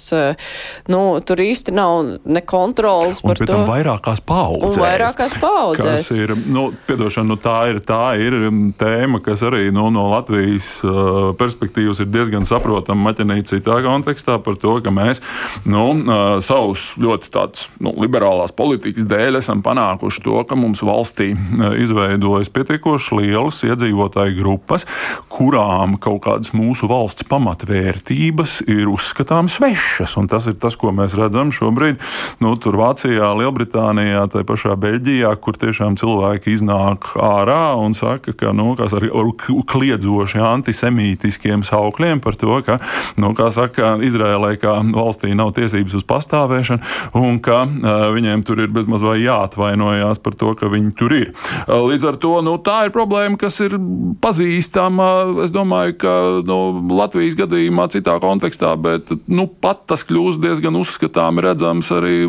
nu, 0.90 1.02
tur 1.26 1.42
īsti 1.44 1.74
nav 1.76 2.16
ne 2.24 2.44
kontrolas 2.46 3.22
par 3.24 3.40
to. 3.40 3.60
Vairākās 3.68 4.22
paudzēs. 4.26 4.76
Un 4.76 4.84
vairākās 4.84 5.36
paudzēs. 5.40 6.08
Kas 6.08 6.10
ir, 6.16 6.34
nu, 6.50 6.70
piedošana, 6.88 7.30
nu, 7.30 7.38
tā 7.40 7.56
ir, 7.70 7.80
tā 7.86 8.09
ir 8.18 8.36
tēma, 8.80 9.20
kas 9.24 9.42
arī 9.46 9.68
nu, 9.74 9.88
no 9.94 10.08
Latvijas 10.10 10.68
uh, 10.86 11.30
perspektīvas 11.38 12.02
ir 12.02 12.10
diezgan 12.12 12.46
saprotama 12.48 13.10
maķenīt 13.10 13.50
citā 13.50 13.80
kontekstā 13.84 14.38
par 14.42 14.58
to, 14.60 14.76
ka 14.84 14.92
mēs, 14.94 15.22
nu, 15.68 15.84
uh, 16.00 16.38
savus 16.44 16.94
ļoti 17.00 17.30
tāds, 17.34 17.68
nu, 17.82 17.94
liberālās 18.00 18.54
politikas 18.56 19.06
dēļ 19.10 19.40
esam 19.40 19.62
panākuši 19.66 20.24
to, 20.26 20.38
ka 20.48 20.58
mums 20.58 20.82
valstī 20.86 21.32
uh, 21.34 21.74
izveidojas 21.80 22.52
pietiekoši 22.54 23.20
lielas 23.20 23.62
iedzīvotāju 23.68 24.38
grupas, 24.40 24.86
kurām 25.32 25.96
kaut 26.00 26.22
kādas 26.26 26.54
mūsu 26.56 26.88
valsts 26.90 27.26
pamatvērtības 27.30 28.60
ir 28.70 28.90
uzskatāmas 28.90 29.58
svešas. 29.60 30.16
Un 30.20 30.28
tas 30.30 30.48
ir 30.50 30.58
tas, 30.60 30.76
ko 30.80 30.92
mēs 30.94 31.16
redzam 31.18 31.52
šobrīd 31.54 32.00
nu, 32.42 32.54
tur 32.60 32.78
Vācijā, 32.80 33.32
Lielbritānijā, 33.38 34.26
tā 34.32 34.44
pašā 34.46 34.76
Beļģijā, 34.80 35.32
kur 35.42 35.58
tiešām 35.60 35.98
cilvēki 36.00 36.54
iznāk 36.56 37.12
ārā 37.20 37.74
un 37.80 37.94
saka, 38.00 38.34
ka 38.36 38.54
nu, 38.56 38.72
ar, 38.80 39.06
ar 39.06 39.30
kliedzoši 39.70 40.40
antisemītiskiem 40.50 41.64
saukļiem 41.66 42.22
par 42.24 42.38
to, 42.40 42.60
ka, 42.66 42.80
nu, 43.20 43.32
saka, 43.52 43.96
Izrēlē 44.04 44.54
kā 44.60 44.76
valstī 44.94 45.32
nav 45.36 45.52
tiesības 45.58 45.98
uz 46.00 46.06
pastāvēšanu 46.08 47.20
un 47.20 47.38
ka 47.44 47.62
uh, 47.64 48.08
viņiem 48.14 48.44
tur 48.46 48.64
ir 48.64 48.72
bezmaz 48.72 49.04
vai 49.04 49.18
jāatvainojās 49.22 50.22
par 50.24 50.36
to, 50.40 50.54
ka 50.58 50.70
viņi 50.72 50.94
tur 50.98 51.14
ir. 51.16 51.32
Uh, 51.66 51.80
līdz 51.90 52.08
ar 52.12 52.20
to 52.22 52.34
nu, 52.46 52.56
tā 52.64 52.78
ir 52.88 52.94
problēma, 52.94 53.38
kas 53.40 53.60
ir 53.64 53.76
pazīstama. 54.22 55.08
Es 55.44 55.54
domāju, 55.54 55.96
ka 56.00 56.14
nu, 56.46 56.58
Latvijas 56.96 57.38
gadījumā 57.38 57.88
citā 57.92 58.16
kontekstā, 58.22 58.74
bet 58.80 59.12
nu, 59.30 59.46
pat 59.48 59.84
tas 59.90 60.04
kļūst 60.06 60.42
diezgan 60.42 60.78
uzskatāms, 60.80 61.44
redzams 61.44 61.90
arī 61.94 62.24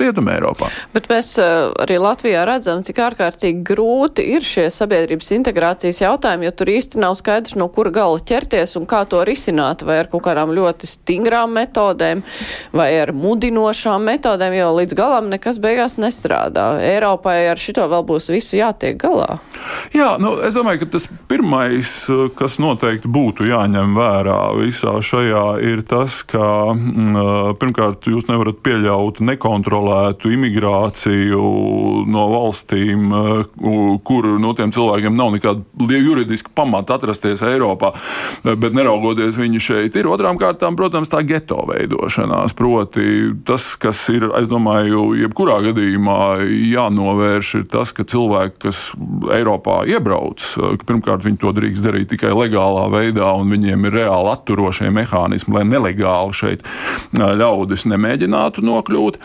Rietumē 0.00 0.38
Eiropā. 0.38 0.70
Bet 0.94 1.08
mēs 1.12 1.34
arī 1.40 1.98
Latvijā 2.02 2.44
redzam, 2.48 2.82
cik 2.86 3.00
ārkārtīgi 3.04 3.64
grūti 3.66 4.26
ir 4.34 4.44
šie 4.46 4.68
sabiedrības 4.72 5.03
integrācijas 5.12 6.00
jautājumi, 6.02 6.48
jo 6.48 6.54
tur 6.58 6.70
īsti 6.74 7.00
nav 7.02 7.16
skaidrs, 7.18 7.56
no 7.60 7.68
kura 7.72 7.92
gala 7.94 8.20
ķerties 8.20 8.76
un 8.80 8.86
kā 8.90 9.04
to 9.10 9.22
risināt, 9.26 9.84
vai 9.86 10.00
ar 10.02 10.10
kaut 10.12 10.24
kādām 10.26 10.54
ļoti 10.56 10.88
stingrām 10.88 11.54
metodēm, 11.56 12.22
vai 12.72 12.88
ar 13.00 13.12
mudinošām 13.16 14.04
metodēm, 14.08 14.56
jo 14.58 14.70
līdz 14.78 14.96
galam 14.98 15.30
nekas 15.32 15.60
beigās 15.62 15.98
nestrādā. 16.00 16.80
Eiropai 16.84 17.48
ar 17.50 17.60
šito 17.60 17.86
vēl 17.90 18.06
būs 18.08 18.30
visu 18.32 18.58
jātiek 18.60 18.98
galā. 19.00 19.38
Jā, 19.94 20.14
nu, 20.22 20.36
es 20.44 20.56
domāju, 20.56 20.84
ka 20.84 20.90
tas 20.96 21.08
pirmais, 21.30 21.92
kas 22.38 22.58
noteikti 22.62 23.10
būtu 23.10 23.48
jāņem 23.48 23.94
vērā 23.98 24.40
visā 24.58 24.96
šajā, 25.04 25.44
ir 25.64 25.84
tas, 25.88 26.22
ka 26.28 26.74
mm, 26.74 27.56
pirmkārt 27.60 28.08
jūs 28.10 28.28
nevarat 28.30 28.60
pieļaut 28.64 29.20
nekontrolētu 29.24 30.32
imigrāciju 30.34 31.44
no 32.10 32.26
valstīm, 32.32 33.12
kur 34.04 34.28
no 34.40 34.54
tiem 34.56 34.72
cilvēkiem 34.74 34.93
nav 35.14 35.32
nekāda 35.34 35.62
juridiska 35.98 36.52
pamata 36.54 36.98
atrasties 36.98 37.42
Eiropā, 37.44 37.92
bet 38.44 38.76
neraugoties 38.76 39.38
viņi 39.40 39.62
šeit 39.62 39.96
ir. 39.98 40.08
Otrām 40.10 40.38
kārtām, 40.40 40.76
protams, 40.78 41.10
tā 41.12 41.22
geto 41.26 41.64
veidošanās, 41.68 42.54
proti 42.56 43.32
tas, 43.46 43.72
kas 43.80 44.02
ir, 44.12 44.28
es 44.38 44.48
domāju, 44.50 45.12
jebkurā 45.18 45.60
gadījumā 45.68 46.18
jānovērš, 46.44 47.54
ir 47.60 47.66
tas, 47.72 47.92
ka 47.96 48.06
cilvēki, 48.08 48.58
kas 48.66 48.82
Eiropā 49.34 49.82
iebrauc, 49.90 50.44
pirmkārt, 50.86 51.24
viņi 51.26 51.40
to 51.42 51.54
drīkst 51.56 51.84
darīt 51.84 52.10
tikai 52.12 52.32
legālā 52.36 52.86
veidā, 52.92 53.30
un 53.38 53.52
viņiem 53.52 53.88
ir 53.88 53.98
reāli 54.00 54.32
atturošie 54.34 54.90
mehānismi, 54.94 55.56
lai 55.58 55.64
nelegāli 55.68 56.36
šeit 56.36 56.64
ļaudis 57.14 57.86
nemēģinātu 57.90 58.64
nokļūt. 58.64 59.18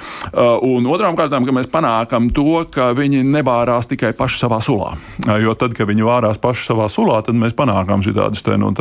Un 0.66 0.90
otrām 0.90 1.18
kārtām, 1.20 1.46
ka 1.48 1.56
mēs 1.56 1.70
panākam 1.72 2.30
to, 2.34 2.64
ka 2.72 2.92
viņi 2.98 3.24
nebārās 3.28 3.90
tikai 3.92 4.14
paši 4.18 4.44
savā 4.44 4.62
sulā. 4.64 4.96
Jo 5.44 5.56
tad, 5.60 5.76
kad 5.78 5.90
viņi 5.90 6.08
vārās 6.08 6.40
paši 6.42 6.70
savā 6.72 6.88
sulā, 6.92 7.20
tad 7.26 7.38
mēs 7.40 7.56
panākam 7.58 8.04
šādus 8.06 8.44
te 8.46 8.56
nu, 8.60 8.72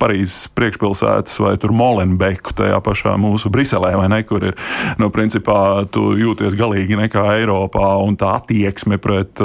Parīzes 0.00 0.50
priekšpilsētas 0.56 1.38
vai 1.42 1.54
Molenbeku 1.76 2.54
tajā 2.56 2.78
pašā 2.84 3.16
mūsu 3.20 3.50
Briselē, 3.52 3.92
vai 3.98 4.08
ne, 4.12 4.22
kur 4.26 4.44
ir, 4.50 4.56
nu, 5.00 5.10
principā, 5.14 5.86
tu 5.92 6.14
jūties 6.18 6.56
galīgi 6.58 6.98
nekā 6.98 7.24
Eiropā, 7.36 7.96
un 8.02 8.16
tā 8.18 8.36
attieksme 8.40 8.98
pret, 9.02 9.40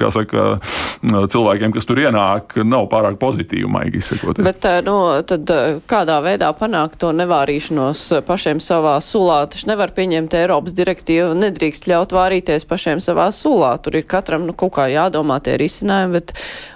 kā 0.00 0.10
saka, 0.14 0.58
cilvēkiem, 1.04 1.74
kas 1.74 1.88
tur 1.88 2.00
ienāk, 2.02 2.58
nav 2.64 2.88
pārāk 2.92 3.18
pozitīva, 3.22 3.70
maigi 3.78 4.00
izsakoties. 4.02 4.44
Bet, 4.44 4.66
nu, 4.86 4.96
tad 5.28 5.50
kādā 5.90 6.18
veidā 6.24 6.50
panākt 6.58 6.98
to 7.02 7.12
nevārīšanos 7.16 8.06
pašiem 8.26 8.60
savā 8.64 8.96
sulā? 9.04 9.44
Taču 9.50 9.70
nevar 9.70 9.94
pieņemt 9.96 10.34
Eiropas 10.38 10.76
direktīvu, 10.76 11.32
nedrīkst 11.38 11.88
ļaut 11.90 12.14
vārīties 12.14 12.66
pašiem 12.68 13.02
savā 13.04 13.30
sulā. 13.34 13.74
Tur 13.84 14.00
ir 14.00 14.06
katram, 14.08 14.46
nu, 14.48 14.56
kaut 14.56 14.74
kā 14.78 14.88
jādomā 14.92 15.40
tie 15.44 15.56
risinājumi, 15.60 15.93
bet 16.12 16.34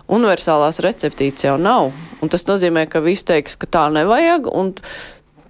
universālās 0.09 0.81
receptītes 0.85 1.47
jau 1.47 1.57
nav. 1.61 1.93
Un 2.23 2.33
tas 2.33 2.47
nozīmē, 2.49 2.87
ka 2.91 3.03
viss 3.05 3.27
teiks, 3.29 3.57
ka 3.61 3.69
tā 3.71 3.87
nevajag, 3.95 4.51
un 4.51 4.75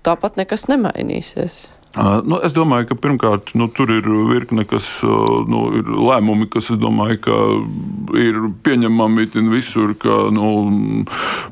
tāpat 0.06 0.40
nekas 0.40 0.68
nemainīsies. 0.70 1.66
Nu, 1.96 2.36
es 2.44 2.52
domāju, 2.52 2.90
ka 2.90 2.96
pirmkārt 3.00 3.54
nu, 3.56 3.66
tur 3.72 3.88
ir 3.90 4.04
virkne 4.28 4.66
kas, 4.68 5.00
nu, 5.48 5.62
ir 5.80 5.86
lēmumi, 5.88 6.44
kas 6.52 6.68
domāju, 6.76 7.16
ir 8.12 8.36
pieņemami 8.62 9.24
visur, 9.48 9.94
ka 9.98 10.28
nu, 10.34 10.50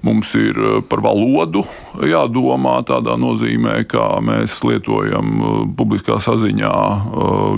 mums 0.05 0.35
ir 0.37 0.61
par 0.91 1.01
valodu 1.05 1.65
jādomā 2.05 2.77
tādā 2.87 3.17
nozīmē, 3.17 3.79
kā 3.89 4.21
mēs 4.21 4.59
lietojam 4.67 5.73
publiskā 5.79 6.21
saziņā, 6.21 6.75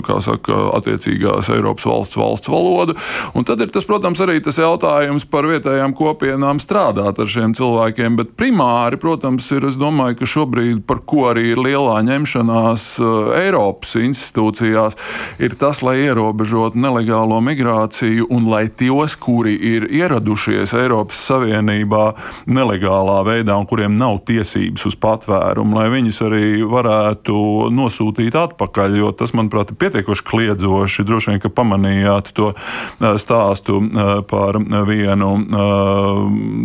kā 0.07 0.21
saka, 0.23 0.61
attiecīgās 0.79 1.51
Eiropas 1.51 1.85
valsts 1.89 2.19
valsts 2.19 2.49
valodu. 2.49 2.95
Un 3.35 3.45
tad 3.45 3.59
ir 3.59 3.75
tas, 3.75 3.85
protams, 3.85 4.23
arī 4.23 4.39
tas 4.45 4.57
jautājums 4.61 5.27
par 5.29 5.49
vietējām 5.51 5.93
kopienām 5.99 6.63
strādāt 6.63 7.19
ar 7.19 7.29
šiem 7.29 7.53
cilvēkiem, 7.59 8.17
bet 8.23 8.33
primāri, 8.39 9.01
protams, 9.01 9.51
ir, 9.51 9.67
es 9.67 9.77
domāju, 9.79 10.21
ka 10.23 10.31
šobrīd 10.37 10.85
par 10.87 11.03
ko 11.03 11.27
arī 11.33 11.51
ir 11.53 11.63
lielā 11.67 11.99
ņemšanās 12.07 12.78
citās 12.79 12.99
uh, 12.99 13.33
Eiropas 13.35 13.95
institūcijās, 13.99 14.95
ir 15.39 15.55
tas, 15.59 15.81
lai 15.83 15.99
ierobežotu 16.05 16.79
nelegālo 16.79 17.39
migrāciju 17.41 18.27
un 18.29 18.47
lai 18.49 18.69
tos, 18.69 19.15
kuri 19.19 19.55
ir 19.55 19.87
ieradušies 19.89 20.73
Eiropas 20.73 21.19
Savienībā 21.29 22.13
nelegālā 22.47 23.23
veidā 23.25 23.57
un 23.57 23.67
kuriem 23.67 23.97
nav 23.97 24.23
tiesības 24.25 24.85
uz 24.85 24.95
patvērumu, 24.95 25.75
lai 25.75 25.89
viņus 25.89 26.21
arī 26.27 26.63
varētu 26.63 27.69
nosūtīt 27.71 28.35
atpakaļ, 28.35 28.97
jo 28.99 29.11
tas, 29.11 29.33
manuprāt, 29.33 29.71
ir 29.71 29.79
pietiekoši 29.79 30.25
kliedzoši. 30.25 31.07
Droši 31.07 31.33
vien, 31.33 31.41
ka 31.43 31.49
pamanījāt 31.49 32.33
to 32.37 32.51
uh, 32.53 33.17
stāstu 33.19 33.79
uh, 33.81 34.21
par 34.29 34.59
vienu 34.89 35.29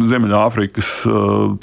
Ziemeļāfrikas 0.05 0.88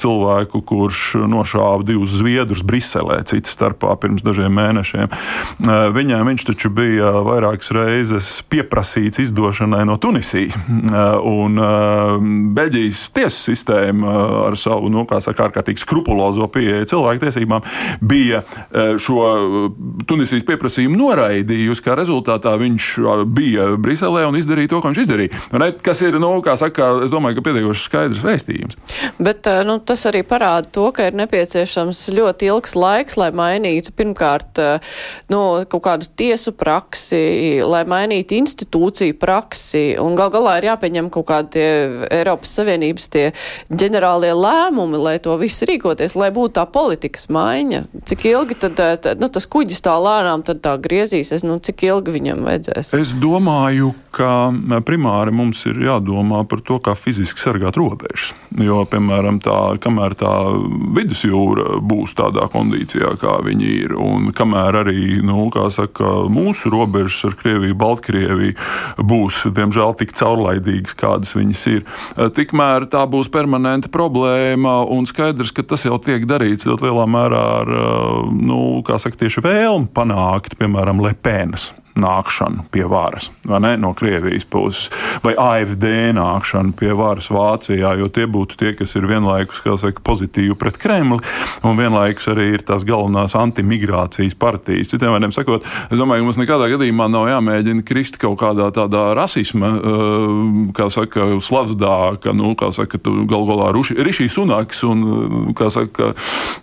cilvēku, 0.01 0.61
kurš 0.67 1.01
nošāva 1.29 1.83
divus 1.85 2.13
zviedrus 2.17 2.63
Briselē, 2.67 3.21
citas 3.29 3.55
starpā 3.55 3.93
pirms 4.01 4.23
dažiem 4.31 4.55
mēnešiem. 4.55 5.11
Eh, 5.11 5.89
viņam 5.93 6.27
viņš 6.31 6.45
taču 6.47 6.71
bija 6.73 7.11
vairākas 7.25 7.71
reizes 7.75 8.29
pieprasīts 8.49 9.21
izdošanai 9.25 9.83
no 9.85 9.97
Tunisijas. 10.01 10.55
Eh, 10.55 11.17
un 11.27 11.59
eh, 11.59 12.15
Beļģijas 12.55 13.03
tiesu 13.15 13.51
sistēma 13.51 14.15
ar 14.47 14.57
savu, 14.59 14.89
nu, 14.91 15.05
kā 15.09 15.21
saka, 15.23 15.49
ārkārtīgi 15.49 15.83
skrupulozo 15.83 16.47
pieeju 16.51 16.87
cilvēktiesībām 16.91 17.63
bija 18.01 18.41
šo 19.01 19.21
Tunisijas 20.07 20.43
pieprasījumu 20.47 20.97
noraidījusi, 20.99 21.83
kā 21.85 21.95
rezultātā 21.97 22.53
viņš 22.59 22.87
bija 23.31 23.67
Briselē 23.81 24.23
un 24.29 24.37
izdarīja 24.39 24.71
to, 24.73 24.81
ko 24.81 24.91
viņš 24.91 25.01
izdarīja. 25.03 25.41
Ne, 25.61 25.71
kas 25.83 26.01
ir, 26.05 26.17
nu, 26.21 26.33
kā 26.45 26.55
saka, 26.59 26.91
es 27.05 27.13
domāju, 27.13 27.39
ka 27.39 27.45
pietiekoši 27.47 27.85
skaidrs 27.85 28.25
vēstījums. 28.25 28.79
Bet 29.21 29.49
nu, 29.67 29.77
tas 29.85 30.05
arī 30.09 30.23
parāda 30.27 30.69
to, 30.73 30.87
ka 30.95 31.09
ir 31.09 31.17
nepieciešams 31.19 32.03
ļoti 32.17 32.51
ilgs 32.51 32.75
laiks, 32.77 33.17
lai 33.19 33.31
mainītu 33.35 33.93
pirmkārt 33.97 34.20
eh, 34.21 34.93
nu, 35.31 35.41
kaut 35.71 35.83
kādu 35.85 36.09
tiesu 36.17 36.53
praksi, 36.57 37.61
lai 37.65 37.83
mainītu 37.89 38.37
institūciju 38.37 39.17
praksi, 39.21 39.83
un 40.01 40.15
gal 40.19 40.31
galā 40.33 40.57
ir 40.59 40.69
jāpieņem 40.71 41.09
kaut 41.13 41.27
kādi 41.31 41.63
Eiropas 42.11 42.53
Savienības 42.59 43.09
tie 43.13 43.25
ģenerālie 43.69 44.33
lēmumi, 44.37 44.99
lai 45.01 45.15
to 45.23 45.35
visu 45.41 45.67
rīkoties, 45.69 46.17
lai 46.19 46.31
būtu 46.35 46.57
tā 46.59 46.67
politikas 46.69 47.29
maiņa. 47.33 47.83
Cik 48.09 48.27
ilgi 48.31 48.59
tad, 48.65 48.79
eh, 48.79 48.97
tad 49.01 49.23
nu, 49.23 49.31
tas 49.31 49.47
kuģis 49.47 49.83
tā 49.85 49.95
lēnām 50.01 50.45
tad 50.47 50.63
tā 50.65 50.77
griezīsies, 50.81 51.45
nu, 51.47 51.59
cik 51.59 51.87
ilgi 51.89 52.17
viņam 52.17 52.45
vajadzēs? 52.47 52.93
Es 52.99 53.15
domāju, 53.17 53.93
ka 54.15 54.51
primāri 54.85 55.33
mums 55.35 55.65
ir 55.69 55.81
jādomā 55.87 56.43
par 56.47 56.63
to, 56.65 56.79
kā 56.83 56.95
fiziski 56.97 57.41
sargāt 57.41 57.79
robežas. 57.79 58.33
Jo, 58.59 58.81
piemēram, 58.83 59.37
tā, 59.39 59.77
kamēr 59.79 60.11
tā 60.19 60.31
vidusjūra 60.95 61.77
būs 61.87 62.11
tādā 62.17 62.49
kondīcijā, 62.51 63.13
kā 63.21 63.37
viņi 63.45 63.69
ir, 63.85 63.93
un 63.95 64.33
kamēr 64.35 64.81
arī 64.81 65.21
nu, 65.23 65.45
saka, 65.71 66.27
mūsu 66.27 66.73
robežas 66.73 67.29
ar 67.29 67.37
Krieviju, 67.39 67.77
Baltkrieviju 67.79 69.05
būs, 69.07 69.45
diemžēl, 69.55 69.95
tik 70.01 70.11
caurlaidīgas, 70.19 70.97
kādas 70.99 71.31
viņas 71.37 71.63
ir, 71.71 71.85
tikmēr 72.35 72.89
tā 72.91 73.05
būs 73.07 73.31
permanenta 73.31 73.87
problēma 73.91 74.81
un 74.83 75.07
skaidrs, 75.07 75.55
ka 75.55 75.63
tas 75.63 75.87
jau 75.87 75.95
tiek 76.03 76.27
darīts 76.27 76.67
ļoti 76.67 76.89
lielā 76.89 77.07
mērā 77.07 77.45
ar 77.61 77.75
nu, 78.35 78.81
saka, 78.91 79.15
tieši 79.23 79.47
vēlmi 79.47 79.93
panākt, 79.95 80.59
piemēram, 80.59 80.99
Lepenas 81.07 81.71
nākšanu 81.99 82.65
pie 82.71 82.85
varas, 82.89 83.29
vai 83.47 83.59
ne, 83.63 83.73
no 83.79 83.93
Krievijas 83.97 84.45
puses, 84.49 84.89
vai 85.25 85.33
AFD 85.39 86.13
nākšanu 86.15 86.75
pie 86.79 86.93
varas 86.97 87.29
Vācijā, 87.31 87.93
jo 87.99 88.07
tie 88.13 88.27
būtu 88.31 88.59
tie, 88.59 88.73
kas 88.77 88.95
ir 88.95 89.07
vienlaikus 89.09 89.63
saka, 89.81 90.03
pozitīvi 90.05 90.55
pret 90.59 90.79
Kremli, 90.81 91.19
un 91.67 91.79
vienlaikus 91.79 92.29
arī 92.31 92.51
ir 92.55 92.65
tās 92.67 92.85
galvenās 92.87 93.35
antimigrācijas 93.39 94.37
partijas. 94.39 94.91
Citiem 94.91 95.15
vārdiem 95.15 95.33
sakot, 95.35 95.67
es 95.89 95.99
domāju, 95.99 96.23
ka 96.23 96.29
mums 96.29 96.39
nekādā 96.39 96.69
gadījumā 96.73 97.09
nav 97.11 97.29
jāmēģina 97.31 97.85
krist 97.87 98.19
kaut 98.21 98.39
kādā 98.41 98.69
tādā 98.75 99.09
rasisma, 99.17 99.73
uh, 99.75 100.37
kā 100.77 100.87
saka, 100.93 101.27
slavdā, 101.43 101.97
ka, 102.23 102.35
nu, 102.37 102.53
kā 102.59 102.71
saka, 102.75 103.01
gal 103.01 103.47
galā 103.49 103.71
Rišī 103.75 104.29
Sunaks, 104.31 104.83
un, 104.87 105.03
uh, 105.03 105.51
kā 105.57 105.71
saka, 105.73 106.13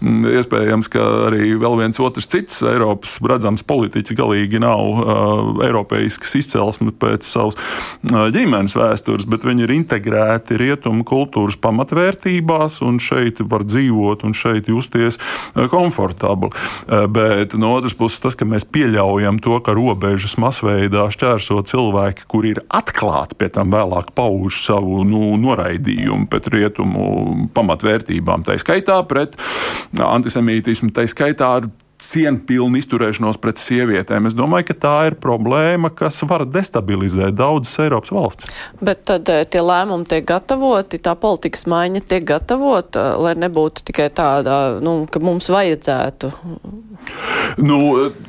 mm, 0.00 0.24
iespējams, 0.40 0.92
ka 0.92 1.04
arī 1.28 1.52
vēl 1.60 1.78
viens 1.82 2.00
otrs 2.02 2.30
cits 2.30 2.62
Eiropas 2.66 3.18
redzams 3.24 3.64
politiķis 3.68 4.16
galīgi 4.18 4.60
nav 4.62 4.78
Uh, 4.98 5.17
eiropeiskas 5.64 6.36
izcelsmes 6.38 6.96
pēc 7.00 7.26
savas 7.26 7.58
uh, 7.58 8.28
ģimenes 8.34 8.76
vēstures, 8.78 9.26
bet 9.30 9.46
viņi 9.46 9.66
ir 9.66 9.74
integrēti 9.76 10.58
rietumu 10.60 11.06
kultūras 11.08 11.58
pamatvērtībās, 11.62 12.80
un 12.86 13.00
šeit 13.02 13.42
var 13.48 13.66
dzīvot 13.68 14.24
un 14.28 14.36
šeit 14.36 14.70
justies 14.70 15.18
uh, 15.18 15.66
komfortabli. 15.70 16.50
Bet 17.12 17.54
no 17.58 17.74
otras 17.76 17.94
puses, 17.98 18.20
tas, 18.22 18.36
ka 18.38 18.46
mēs 18.48 18.64
pieļaujam 18.72 19.38
to, 19.42 19.58
ka 19.64 19.74
robežas 19.76 20.36
masveidā 20.40 21.06
šķērso 21.12 21.60
cilvēki, 21.68 22.26
kuri 22.30 22.54
ir 22.54 22.62
atklāti 22.74 23.36
pie 23.38 23.50
tam 23.52 23.72
vēlāk 23.72 24.12
pauž 24.16 24.62
savu 24.64 25.02
nu, 25.08 25.34
noraidījumu 25.40 26.28
pret 26.32 26.48
rietumu 26.52 27.48
pamatvērtībām, 27.56 28.46
tā 28.46 28.58
skaitā 28.60 29.00
pret 29.08 29.36
antisemītismu, 29.98 30.92
tā 30.94 31.06
skaitā 31.10 31.52
ar 31.60 31.68
cienpilnu 31.98 32.78
izturēšanos 32.78 33.40
pret 33.42 33.60
sievietēm. 33.60 34.28
Es 34.28 34.36
domāju, 34.38 34.68
ka 34.70 34.76
tā 34.84 34.94
ir 35.10 35.16
problēma, 35.20 35.90
kas 35.94 36.20
var 36.28 36.44
destabilizēt 36.46 37.36
daudzas 37.38 37.74
Eiropas 37.82 38.12
valsts. 38.14 38.50
Bet 38.84 39.02
tad 39.08 39.28
eh, 39.32 39.42
tie 39.50 39.62
lēmumi 39.64 40.06
tiek 40.08 40.26
gatavoti, 40.28 41.00
tā 41.02 41.16
politikas 41.18 41.66
maiņa 41.70 42.04
tiek 42.06 42.26
gatavota, 42.28 43.10
lai 43.18 43.34
nebūtu 43.38 43.86
tikai 43.90 44.08
tāda, 44.14 44.78
nu, 44.84 45.00
ka 45.10 45.22
mums 45.22 45.50
vajadzētu. 45.52 46.32
Nu, 47.62 47.80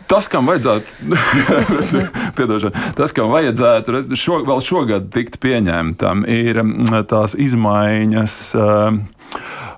tas, 0.09 0.29
kam 0.31 0.49
vajadzētu, 0.49 1.13
tas, 2.99 3.13
kam 3.13 3.33
vajadzētu 3.33 4.01
šo, 4.17 4.41
vēl 4.49 4.65
šogad 4.65 5.09
tikt 5.13 5.39
pieņemtam, 5.43 6.25
ir 6.29 6.63
mm, 6.63 7.05
tās 7.09 7.37
izmaiņas. 7.37 8.41
Uh, 8.57 8.69
Eh, 8.89 9.18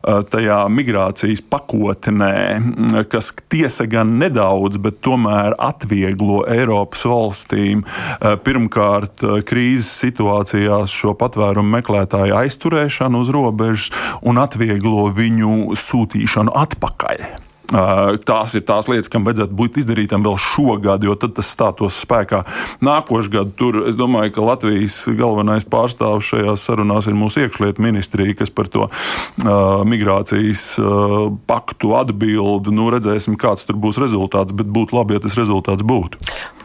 tajā 0.02 0.58
migrācijas 0.72 1.44
pakotnē, 1.46 2.36
mm, 2.58 3.04
kas 3.12 3.32
tiesa 3.52 3.86
gan 3.90 4.16
nedaudz, 4.22 4.80
bet 4.82 5.02
tomēr 5.06 5.56
atvieglo 5.62 6.42
Eiropas 6.50 7.06
valstīm 7.06 7.84
eh, 7.86 8.36
pirmkārt 8.46 9.24
eh, 9.24 9.42
krīzes 9.46 9.92
situācijās 10.06 10.96
šo 10.96 11.14
patvērumu 11.20 11.78
meklētāju 11.78 12.38
aizturēšanu 12.42 13.22
uz 13.22 13.32
robežas 13.34 13.92
un 14.26 14.42
atvieglo 14.42 15.10
viņu 15.16 15.78
sūtīšanu 15.78 16.58
atpakaļ. 16.66 17.51
Tās 17.72 18.56
ir 18.58 18.66
tās 18.68 18.90
lietas, 18.92 19.10
kam 19.12 19.24
vajadzētu 19.28 19.56
būt 19.56 19.78
izdarītam 19.80 20.26
vēl 20.26 20.36
šogad, 20.42 21.06
jo 21.08 21.16
tad 21.20 21.38
tas 21.38 21.52
stātos 21.54 22.02
spēkā 22.04 22.42
nākošais 22.84 23.32
gads. 23.32 23.56
Tur 23.60 23.82
es 23.88 23.98
domāju, 24.00 24.34
ka 24.36 24.46
Latvijas 24.46 24.98
galvenais 25.16 25.68
pārstāvs 25.68 26.32
šajās 26.34 26.66
sarunās 26.68 27.08
ir 27.08 27.16
mūsu 27.18 27.46
iekšlietu 27.46 27.84
ministrija, 27.84 28.36
kas 28.42 28.52
par 28.52 28.68
to 28.72 28.88
uh, 28.88 29.54
migrācijas 29.88 30.66
uh, 30.82 31.30
paktu 31.48 31.96
atbild. 32.00 32.68
Nu, 32.76 32.90
redzēsim, 32.92 33.40
kāds 33.40 33.64
tur 33.68 33.80
būs 33.80 34.02
rezultāts, 34.02 34.56
bet 34.56 34.68
būtu 34.72 34.98
labi, 35.00 35.16
ja 35.16 35.24
tas 35.24 35.40
rezultāts 35.40 35.88
būtu. 35.88 36.20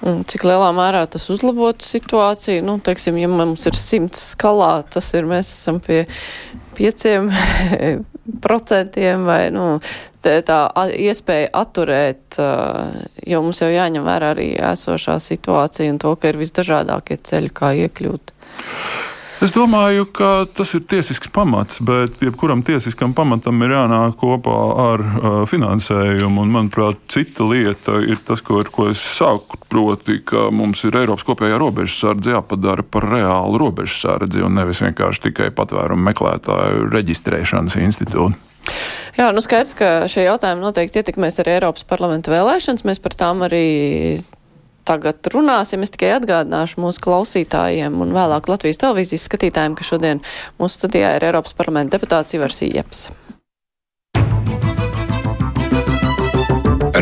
Un 0.07 0.25
cik 0.29 0.47
lielā 0.49 0.73
mērā 0.77 1.07
tas 1.11 1.31
uzlabotu 1.33 1.87
situāciju? 1.87 2.67
Nu, 2.67 2.81
teiksim, 2.83 3.21
ja 3.23 3.31
mums 3.31 3.67
ir 3.71 3.79
simts 3.79 4.33
skalā, 4.35 4.81
tas 4.91 5.13
ir 5.15 5.29
mēs 5.29 5.55
esam 5.55 5.79
pie 5.83 6.05
pieciem 6.77 7.31
procentiem 8.43 9.27
vai 9.27 9.49
nu, 9.55 9.79
tā 10.23 10.61
iespēja 10.93 11.51
atturēt, 11.57 12.39
jo 13.27 13.43
mums 13.45 13.63
jau 13.63 13.71
jāņem 13.73 14.07
vērā 14.07 14.33
arī 14.35 14.49
esošā 14.73 15.19
situācija 15.23 15.93
un 15.93 16.01
to, 16.03 16.15
ka 16.21 16.33
ir 16.33 16.41
visdažādākie 16.41 17.21
ceļi, 17.23 17.53
kā 17.55 17.73
iekļūt. 17.87 18.35
Es 19.45 19.53
domāju, 19.53 20.07
ka 20.17 20.47
tas 20.49 20.71
ir 20.79 20.87
tiesisks 20.89 21.29
pamats, 21.29 21.83
bet 21.85 22.23
jebkuram 22.25 22.63
tiesiskam 22.65 23.13
pamatam 23.13 23.61
ir 23.67 23.75
jānāk 23.75 24.15
kopā 24.17 24.55
ar 24.81 25.03
uh, 25.05 25.35
finansējumu. 25.51 26.41
Un, 26.41 26.55
manuprāt, 26.55 27.03
cita 27.13 27.45
lieta 27.45 27.99
ir 28.01 28.23
tas, 28.25 28.41
ko, 28.41 28.63
ko 28.73 28.89
es 28.95 29.03
sāku, 29.19 29.61
proti, 29.69 30.23
ka 30.25 30.47
mums 30.49 30.87
ir 30.89 30.97
Eiropas 31.03 31.27
kopējā 31.29 31.61
robežsardze 31.61 32.33
jāpadara 32.33 32.87
par 32.87 33.05
reālu 33.13 33.61
robežsardzi 33.61 34.41
un 34.47 34.57
nevis 34.57 34.81
vienkārši 34.87 35.27
tikai 35.29 35.51
patvērumu 35.59 36.09
meklētāju 36.09 36.89
reģistrēšanas 36.97 37.77
institūtu. 37.85 38.41
Jā, 39.21 39.29
nu 39.37 39.45
skaidrs, 39.45 39.77
ka 39.77 39.91
šie 40.11 40.25
jautājumi 40.27 40.65
noteikti 40.65 41.03
ietekmēs 41.03 41.37
arī 41.45 41.59
Eiropas 41.59 41.85
parlamenta 41.89 42.33
vēlēšanas. 42.33 42.89
Mēs 42.89 43.05
par 43.05 43.15
tām 43.21 43.45
arī 43.45 43.67
tagad 44.87 45.31
runāsim. 45.35 45.85
Es 45.85 45.93
tikai 45.95 46.15
atgādināšu 46.17 46.81
mūsu 46.83 47.03
klausītājiem 47.07 48.01
un 48.03 48.15
vēlāk 48.17 48.49
Latvijas 48.51 48.81
televīzijas 48.83 49.27
skatītājiem, 49.29 49.77
ka 49.79 49.87
šodien 49.87 50.23
mūsu 50.61 50.81
studijā 50.81 51.17
ir 51.19 51.29
Eiropas 51.31 51.57
parlamenta 51.59 51.99
deputāts 51.99 52.39
Ivars 52.39 52.63
Ieps. 52.67 53.09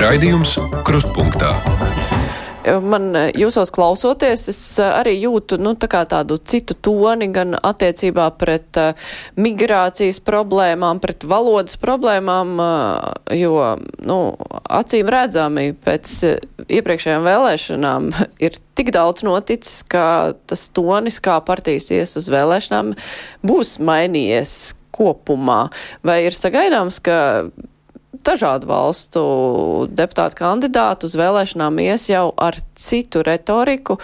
Raidījums 0.05 0.59
Krustpunktā. 0.85 1.55
Man 2.65 3.11
eh, 3.17 3.31
jūsos 3.37 3.69
klausoties, 3.75 4.47
es 4.49 4.61
eh, 4.81 4.89
arī 4.89 5.15
jūtu 5.19 5.59
nu, 5.61 5.75
tā 5.77 6.05
tādu 6.09 6.39
citu 6.41 6.77
toni 6.81 7.29
gan 7.33 7.59
attiecībā 7.59 8.31
pret 8.41 8.79
uh, 8.81 9.11
migrācijas 9.37 10.21
problēmām, 10.25 11.01
pret 11.03 11.27
valodas 11.29 11.77
problēmām, 11.81 12.55
uh, 12.63 13.35
jo 13.37 13.59
nu, 14.07 14.19
acīm 14.65 15.11
redzami 15.13 15.75
pēc 15.85 16.15
iepriekšējām 16.65 17.29
vēlēšanām 17.29 18.09
ir 18.47 18.57
tik 18.79 18.95
daudz 18.97 19.27
noticis, 19.29 19.83
ka 19.85 20.33
tas 20.49 20.65
tonis, 20.75 21.21
kā 21.25 21.37
partijas 21.45 21.91
ies 21.93 22.17
uz 22.21 22.31
vēlēšanām, 22.33 22.95
būs 23.45 23.77
mainījies 23.85 24.75
kopumā. 24.95 25.67
Vai 26.07 26.23
ir 26.29 26.37
sagaidāms, 26.37 27.03
ka 27.05 27.19
dažādu 28.25 28.69
valstu 28.71 29.23
deputātu 29.93 30.39
kandidātu 30.41 31.09
uz 31.09 31.17
vēlēšanām 31.19 31.79
ies 31.85 32.09
jau 32.11 32.27
ar 32.41 32.59
citu 32.75 33.23
retoriku, 33.27 33.99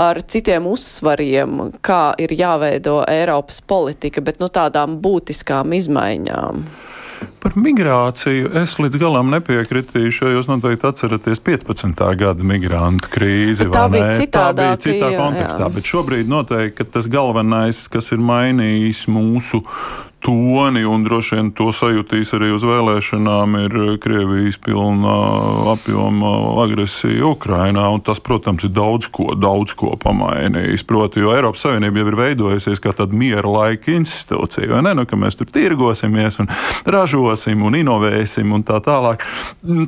ar 0.00 0.22
citiem 0.22 0.68
uzsvariem, 0.70 1.56
kā 1.84 2.12
ir 2.20 2.34
jāveido 2.36 3.00
Eiropas 3.08 3.60
politika, 3.62 4.22
bet 4.24 4.40
no 4.42 4.50
tādām 4.52 4.98
būtiskām 5.02 5.76
izmaiņām. 5.78 6.64
Par 7.40 7.54
migrāciju 7.56 8.50
es 8.60 8.74
līdz 8.80 8.98
galam 9.00 9.30
nepiekritīšu, 9.32 10.26
jo 10.26 10.32
jūs 10.38 10.48
noteikti 10.48 10.88
atceraties 10.88 11.40
15. 11.44 12.02
gada 12.20 12.46
migrantu 12.46 13.12
krīzi. 13.12 13.64
Bet 13.64 13.76
tā 13.76 13.84
bija 13.92 14.10
citā, 14.16 14.44
tā 14.50 14.56
bija 14.58 14.76
citā 14.80 15.10
kontekstā, 15.16 15.64
jā. 15.66 15.72
bet 15.76 15.88
šobrīd 15.88 16.30
noteikti 16.32 16.86
tas 16.96 17.08
galvenais, 17.12 17.82
kas 17.92 18.12
ir 18.16 18.20
mainījis 18.24 19.06
mūsu 19.12 19.62
toni, 20.20 20.84
un 20.84 21.04
droši 21.04 21.36
vien 21.36 21.48
to 21.56 21.70
sajutīs 21.74 22.34
arī 22.36 22.50
uz 22.54 22.64
vēlēšanām, 22.66 23.56
ir 23.64 23.76
Krievijas 24.02 24.58
pilna 24.60 25.14
apjoma 25.72 26.32
agresija 26.64 27.24
Ukrainā. 27.30 27.86
Tas, 28.04 28.20
protams, 28.24 28.66
ir 28.66 28.74
daudz 28.76 29.08
ko, 29.12 29.32
daudz 29.38 29.74
ko 29.78 29.94
pamainījis. 30.00 30.84
Proti, 30.88 31.22
jo 31.24 31.32
Eiropas 31.34 31.64
Savienība 31.64 32.02
jau 32.02 32.10
ir 32.10 32.18
veidojusies 32.20 32.82
kā 32.82 32.92
tāda 32.96 33.16
miera 33.16 33.48
laika 33.48 33.94
institūcija, 33.96 34.68
vai 34.74 34.82
ne? 34.86 34.94
Nu, 35.00 35.06
ka 35.08 35.18
mēs 35.20 35.38
tur 35.40 35.48
tirgosimies 35.50 36.40
un 36.42 36.50
ražosim 36.84 37.64
un 37.66 37.78
inovēsim 37.80 38.52
un 38.54 38.64
tā 38.66 38.80
tālāk. 38.84 39.24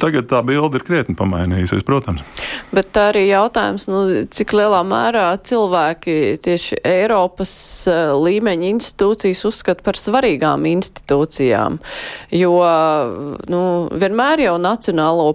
Tagad 0.02 0.30
tā 0.32 0.42
bilde 0.46 0.80
ir 0.80 0.86
krietni 0.86 1.16
pamainījusies, 1.18 1.84
protams. 1.86 2.24
Bet 2.72 2.96
arī 3.00 3.26
jautājums, 3.28 3.88
nu, 3.92 4.02
cik 4.32 4.56
lielā 4.56 4.82
mērā 4.88 5.28
cilvēki 5.44 6.18
tieši 6.42 6.80
Eiropas 6.88 7.52
eh, 7.90 8.14
līmeņa 8.16 8.70
institūcijas 8.72 9.44
uzskata 9.52 9.84
par 9.84 10.00
svarīgu 10.00 10.21
svarīgām 10.22 10.66
institūcijām, 10.70 11.78
jo 12.30 12.52
nu, 13.50 13.62
vienmēr 13.90 14.44
jau 14.46 14.54
nacionālo 14.60 15.32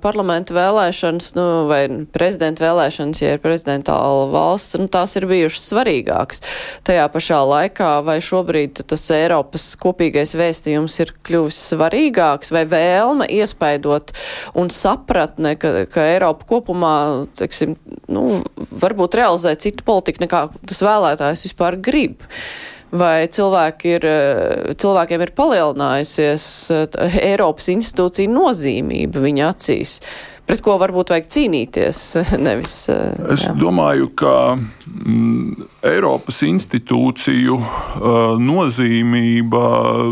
parlamentu 0.00 0.54
vēlēšanas 0.56 1.34
nu, 1.36 1.46
vai 1.68 1.82
prezidenta 2.12 2.64
vēlēšanas, 2.64 3.20
ja 3.20 3.34
ir 3.36 3.42
prezidentāla 3.42 4.30
valsts, 4.32 4.78
nu, 4.80 4.88
tās 4.88 5.16
ir 5.16 5.28
bijušas 5.30 5.68
svarīgākas. 5.70 6.42
Tajā 6.88 7.06
pašā 7.12 7.42
laikā 7.44 7.90
vai 8.06 8.18
šobrīd 8.24 8.80
tas 8.88 9.04
Eiropas 9.14 9.74
kopīgais 9.80 10.34
vēstījums 10.38 10.98
ir 11.04 11.14
kļuvis 11.26 11.60
svarīgāks 11.74 12.54
vai 12.54 12.64
vēlme 12.70 13.28
iespaidot 13.28 14.14
un 14.58 14.72
sapratne, 14.72 15.56
ka, 15.60 15.84
ka 15.92 16.08
Eiropa 16.14 16.48
kopumā, 16.48 16.96
teiksim, 17.38 17.76
nu, 18.08 18.42
varbūt 18.56 19.20
realizē 19.20 19.54
citu 19.60 19.84
politiku 19.86 20.24
nekā 20.24 20.46
tas 20.64 20.84
vēlētājs 20.86 21.48
vispār 21.50 21.78
grib. 21.80 22.24
Vai 22.90 23.28
cilvēki 23.30 23.92
ir, 24.00 24.06
cilvēkiem 24.82 25.22
ir 25.22 25.30
palielinājusies 25.38 26.44
Eiropas 27.22 27.68
institūcija 27.70 28.32
nozīmība 28.32 29.22
viņa 29.22 29.50
acīs? 29.52 30.00
Pret 30.48 30.62
ko 30.64 30.76
varbūt 30.80 31.12
vajag 31.14 31.28
cīnīties. 31.34 32.04
Nevis, 32.46 32.76
es 32.90 33.46
jā. 33.46 33.54
domāju, 33.58 34.10
ka 34.18 34.34
mm, 34.56 35.68
Eiropas 35.86 36.42
institūciju 36.44 37.56
uh, 37.56 38.34
nozīmība 38.40 39.62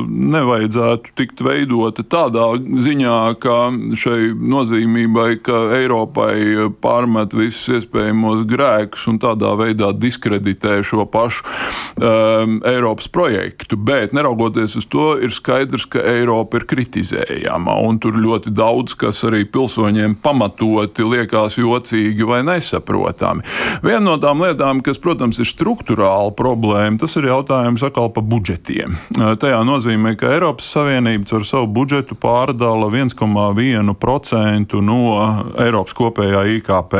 nevajadzētu 0.08 1.12
tikt 1.18 1.42
veidota 1.44 2.04
tādā 2.04 2.46
ziņā, 2.56 3.18
ka 3.42 3.56
šai 3.98 4.32
nozīmībai, 4.32 5.28
ka 5.44 5.60
Eiropai 5.76 6.70
pārmet 6.80 7.36
visus 7.36 7.80
iespējamos 7.80 8.46
grēkus 8.48 9.08
un 9.12 9.20
tādā 9.22 9.52
veidā 9.58 9.90
diskreditē 9.92 10.78
šo 10.86 11.04
pašu 11.10 11.44
um, 11.44 12.58
Eiropas 12.68 13.10
projektu. 13.12 13.76
Bet, 13.76 14.14
neraugoties 14.16 14.78
uz 14.80 14.88
to, 14.90 15.10
ir 15.20 15.34
skaidrs, 15.34 15.88
ka 15.90 16.02
Eiropa 16.14 16.60
ir 16.60 16.68
kritizējama 16.70 17.76
un 17.84 18.00
tur 18.02 18.18
ļoti 18.18 18.52
daudz, 18.56 18.96
kas 18.98 19.20
arī 19.28 19.44
pilsoņiem 19.48 20.17
pamatoti 20.22 21.06
liekas 21.06 21.58
jocīgi 21.58 22.26
vai 22.28 22.42
nesaprotami. 22.46 23.44
Viena 23.84 24.04
no 24.04 24.16
tām 24.22 24.42
lietām, 24.44 24.82
kas, 24.84 25.00
protams, 25.02 25.40
ir 25.42 25.48
struktūrāla 25.48 26.34
problēma, 26.38 26.98
tas 27.00 27.16
ir 27.18 27.28
jautājums 27.30 27.84
atkal 27.86 28.10
par 28.14 28.26
budžetiem. 28.28 28.98
Tajā 29.14 29.62
nozīmē, 29.68 30.14
ka 30.18 30.32
Eiropas 30.36 30.70
Savienība 30.74 31.38
ar 31.38 31.48
savu 31.48 31.70
budžetu 31.78 32.18
pārdala 32.18 32.90
1,1% 32.92 34.84
no 34.84 35.00
Eiropas 35.58 35.98
kopējā 35.98 36.46
IKP. 36.58 36.94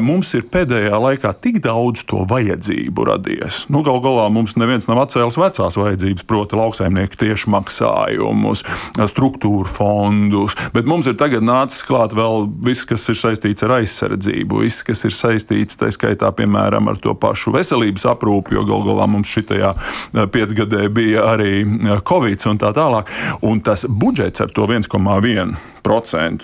Mums 0.00 0.30
ir 0.38 0.44
pēdējā 0.48 0.96
laikā 1.02 1.32
tik 1.42 1.58
daudz 1.64 2.04
to 2.08 2.22
vajadzību 2.30 3.04
radies. 3.08 3.64
Nu, 3.72 3.82
Galu 3.84 4.00
galā 4.04 4.28
mums 4.32 4.54
neviens 4.60 4.86
nav 4.86 5.00
atcēlis 5.02 5.38
vecās 5.40 5.76
vajadzības, 5.80 6.24
proti, 6.30 6.56
lauksaimnieku 6.60 7.18
tieši 7.20 7.50
maksājumus, 7.52 8.62
struktūru 9.10 9.66
fondus, 9.68 10.54
bet 10.76 10.88
mums 10.88 11.10
ir 11.10 11.18
tagad 11.20 11.44
nācis 11.44 11.82
klāt 11.86 12.14
vēl 12.16 12.48
viss, 12.64 12.86
kas 12.88 13.08
ir 13.10 13.18
saistīts 13.18 13.66
ar 13.66 13.76
aizsardzību, 13.80 14.62
viss, 14.62 14.86
kas 14.86 15.04
ir 15.08 15.16
saistīts, 15.16 15.80
tā 15.80 15.90
skaitā, 15.94 16.30
piemēram, 16.38 16.88
ar 16.92 17.02
to 17.02 17.16
pašu 17.18 17.52
veselības 17.58 18.06
aprūpi, 18.14 18.54
jo 18.56 18.64
galu 18.70 18.92
galā 18.92 19.10
mums 19.10 19.32
šitajā 19.34 19.74
piecgadē 20.14 20.86
bija 20.94 21.28
arī 21.34 21.64
Covid 22.06 22.46
un 22.50 22.62
tā 22.62 22.70
tālāk. 22.76 23.10
Un 23.44 23.60
tas 23.64 23.88
budžets 23.90 24.44
ar 24.44 24.54
to 24.54 24.70
1,1% 24.70 25.73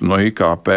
no 0.04 0.18
IKP, 0.20 0.68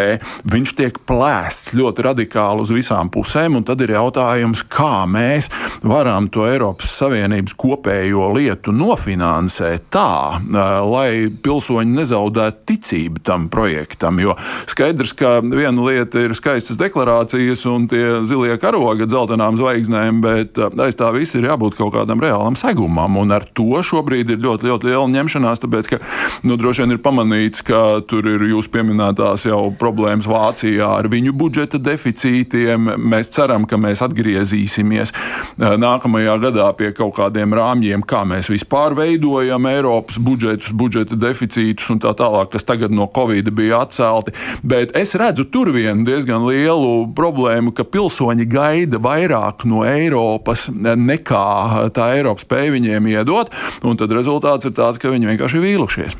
viņš 0.50 0.74
tiek 0.78 0.98
plēsts 1.06 1.74
ļoti 1.76 2.04
radikāli 2.08 2.64
uz 2.64 2.72
visām 2.74 3.10
pusēm, 3.12 3.60
tad 3.66 3.82
ir 3.84 3.94
jautājums, 3.94 4.64
kā 4.66 5.04
mēs 5.10 5.50
varam 5.84 6.28
to 6.32 6.46
Eiropas 6.48 6.90
Savienības 6.98 7.54
kopējo 7.60 8.30
lietu 8.34 8.72
nofinansēt 8.74 9.88
tā, 9.94 10.40
lai 10.88 11.28
pilsoņi 11.28 11.98
nezaudētu 12.00 12.64
ticību 12.70 13.22
tam 13.24 13.48
projektam. 13.52 14.18
Jo 14.22 14.36
skaidrs, 14.70 15.14
ka 15.18 15.36
viena 15.44 15.84
lieta 15.84 16.24
ir 16.24 16.34
skaistas 16.36 16.78
deklarācijas 16.80 17.64
un 17.70 17.88
tie 17.90 18.22
zilie 18.28 18.56
karogi 18.60 19.08
dzeltenām 19.10 19.58
zvaigznēm, 19.60 20.22
bet 20.24 20.58
aiz 20.58 20.98
tā 20.98 21.10
viss 21.14 21.36
ir 21.38 21.48
jābūt 21.50 21.78
kaut 21.78 21.94
kādam 21.96 22.22
reālam 22.22 22.56
segumam, 22.58 23.18
un 23.20 23.34
ar 23.34 23.46
to 23.56 23.82
šobrīd 23.84 24.34
ir 24.34 24.42
ļoti, 24.44 24.70
ļoti 24.70 24.90
liela 24.90 25.06
ņemšanās, 25.14 25.62
tāpēc, 25.62 25.92
ka, 25.92 26.00
nu, 26.48 26.58
droši 26.60 26.84
vien 26.84 26.96
ir 26.96 27.02
pamanīts, 27.04 27.64
ka 27.66 27.82
tur 28.08 28.26
ir 28.30 28.46
jūs 28.54 28.70
pieminētās 28.72 29.48
jau 29.50 29.62
problēmas 29.78 30.30
Vācijā 30.30 30.88
ar 31.02 31.10
viņu 31.12 31.34
budžeta 31.36 31.82
deficītu 31.82 32.44
kredītiem. 32.44 32.94
Mēs 32.98 33.30
ceram, 33.34 33.66
ka 33.66 33.76
mēs 33.76 34.02
atgriezīsimies 34.04 35.12
eh, 35.12 35.76
nākamajā 35.80 36.36
gadā 36.42 36.70
pie 36.76 36.92
kaut 36.92 37.16
kādiem 37.18 37.54
rāmjiem, 37.54 38.04
kā 38.06 38.24
mēs 38.24 38.50
vispār 38.50 38.94
veidojam 38.94 39.66
Eiropas 39.66 40.18
budžetus, 40.18 40.72
budžeta 40.72 41.16
deficītus 41.16 41.90
un 41.90 42.00
tā 42.00 42.14
tālāk, 42.14 42.52
kas 42.52 42.64
tagad 42.64 42.90
no 42.90 43.08
Covid 43.14 43.50
bija 43.54 43.82
atcelti. 43.84 44.34
Bet 44.62 44.94
es 44.96 45.14
redzu 45.14 45.44
tur 45.50 45.72
vienu 45.74 46.04
diezgan 46.06 46.44
lielu 46.46 47.08
problēmu, 47.14 47.74
ka 47.74 47.84
pilsoņi 47.84 48.46
gaida 48.48 49.00
vairāk 49.02 49.66
no 49.68 49.84
Eiropas 49.84 50.68
nekā 50.70 51.90
tā 51.94 52.10
Eiropa 52.16 52.44
spēja 52.44 52.74
viņiem 52.74 53.10
iedot, 53.14 53.52
un 53.84 53.98
tad 54.00 54.12
rezultāts 54.14 54.68
ir 54.68 54.74
tāds, 54.76 55.00
ka 55.00 55.12
viņi 55.12 55.32
vienkārši 55.32 55.62
vīlušies. 55.62 56.18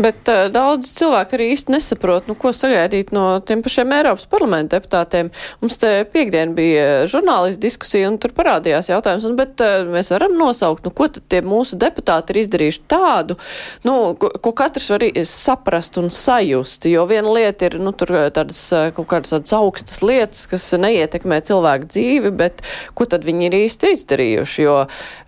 Bet 0.00 0.28
uh, 0.30 0.48
daudz 0.52 0.92
cilvēku 0.96 1.36
arī 1.38 1.50
īsti 1.70 1.94
nesaprot, 1.94 2.28
nu, 2.28 2.34
ko 2.34 2.52
sagaidīt 2.52 3.12
no 3.12 3.40
tiem 3.40 3.62
pašiem 3.62 3.92
Eiropas 3.92 4.26
parlamenta 4.30 4.78
deputātiem. 4.78 5.30
Mums 5.60 5.78
te 5.78 6.04
piekdien 6.12 6.54
bija 6.54 7.06
žurnālisti 7.06 7.60
diskusija, 7.60 8.08
un 8.10 8.18
tur 8.18 8.32
parādījās 8.34 8.90
jautājums, 8.90 9.24
un, 9.26 9.36
bet 9.36 9.60
uh, 9.60 9.86
mēs 9.90 10.10
varam 10.10 10.36
nosaukt, 10.38 10.84
nu, 10.84 10.90
ko 10.90 11.08
tad 11.08 11.24
tie 11.30 11.42
mūsu 11.42 11.78
deputāti 11.80 12.34
ir 12.34 12.40
izdarījuši 12.42 12.82
tādu, 12.90 13.36
nu, 13.84 14.14
ko, 14.18 14.30
ko 14.40 14.52
katrs 14.52 14.90
var 14.90 15.04
saprast 15.24 15.98
un 16.00 16.10
sajust, 16.10 16.86
jo 16.90 17.06
viena 17.08 17.30
lieta 17.34 17.68
ir, 17.68 17.78
nu, 17.80 17.92
tur 17.92 18.12
tādas 18.34 18.60
kaut 18.96 19.08
kādas 19.10 19.34
tādas 19.34 19.54
augstas 19.56 20.00
lietas, 20.04 20.46
kas 20.50 20.66
neietekmē 20.80 21.40
cilvēku 21.46 21.90
dzīvi, 21.90 22.34
bet 22.36 22.64
ko 22.94 23.06
tad 23.10 23.24
viņi 23.26 23.48
ir 23.48 23.58
īsti 23.62 23.94
izdarījuši, 23.96 24.62
jo, 24.64 24.76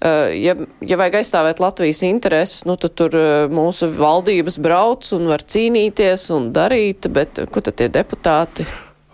ja, 0.03 0.57
ja 0.83 1.01
vajag 1.01 1.21
aizstāvēt 1.21 1.63
Latvijas 1.63 2.03
intereses, 2.07 2.65
nu, 2.69 2.77
tad 2.81 2.97
tur 2.99 3.17
mūsu 3.53 3.91
valdības 3.97 4.59
brauc 4.63 5.09
un 5.17 5.29
var 5.31 5.45
cīnīties 5.47 6.32
un 6.37 6.51
darīt, 6.55 7.09
bet 7.13 7.45
ko 7.53 7.63
tad 7.65 7.79
tie 7.81 7.89
deputāti? 7.93 8.67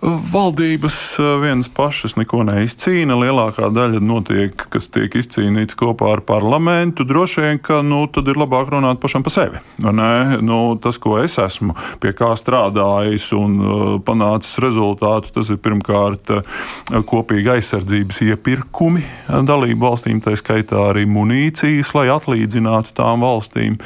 Valdības 0.03 1.19
eh, 1.19 1.25
vienas 1.43 1.67
pašas 1.75 2.15
neko 2.15 2.45
neizcīna. 2.47 3.17
Lielākā 3.19 3.67
daļa 3.75 3.99
notiek, 3.99 4.55
kas 4.71 4.87
tiek 4.95 5.17
izcīnīts 5.19 5.75
kopā 5.79 6.13
ar 6.15 6.23
parlamentu. 6.23 7.03
Droši 7.09 7.43
vien, 7.43 7.59
ka 7.59 7.81
nu, 7.83 8.05
tad 8.07 8.31
ir 8.31 8.39
labāk 8.39 8.71
runāt 8.71 9.01
pašam 9.03 9.25
par 9.27 9.35
sevi. 9.35 9.63
Nu, 9.83 10.61
tas, 10.79 11.01
ko 11.03 11.17
es 11.19 11.35
esmu 11.43 11.75
pie 11.99 12.13
kā 12.15 12.31
strādājis 12.39 13.27
un 13.35 13.57
uh, 13.59 13.91
panācis 14.05 14.61
rezultātu, 14.63 15.33
tas 15.35 15.51
ir 15.51 15.59
pirmkārt 15.63 16.31
uh, 16.37 16.63
kopīgi 17.09 17.57
aizsardzības 17.57 18.23
iepirkumi 18.29 19.03
dalību 19.49 19.83
valstīm, 19.83 20.23
tā 20.23 20.37
skaitā 20.39 20.89
arī 20.93 21.09
munīcijas, 21.11 21.91
lai 21.97 22.07
atlīdzinātu 22.13 22.95
tām 22.97 23.25
valstīm, 23.25 23.77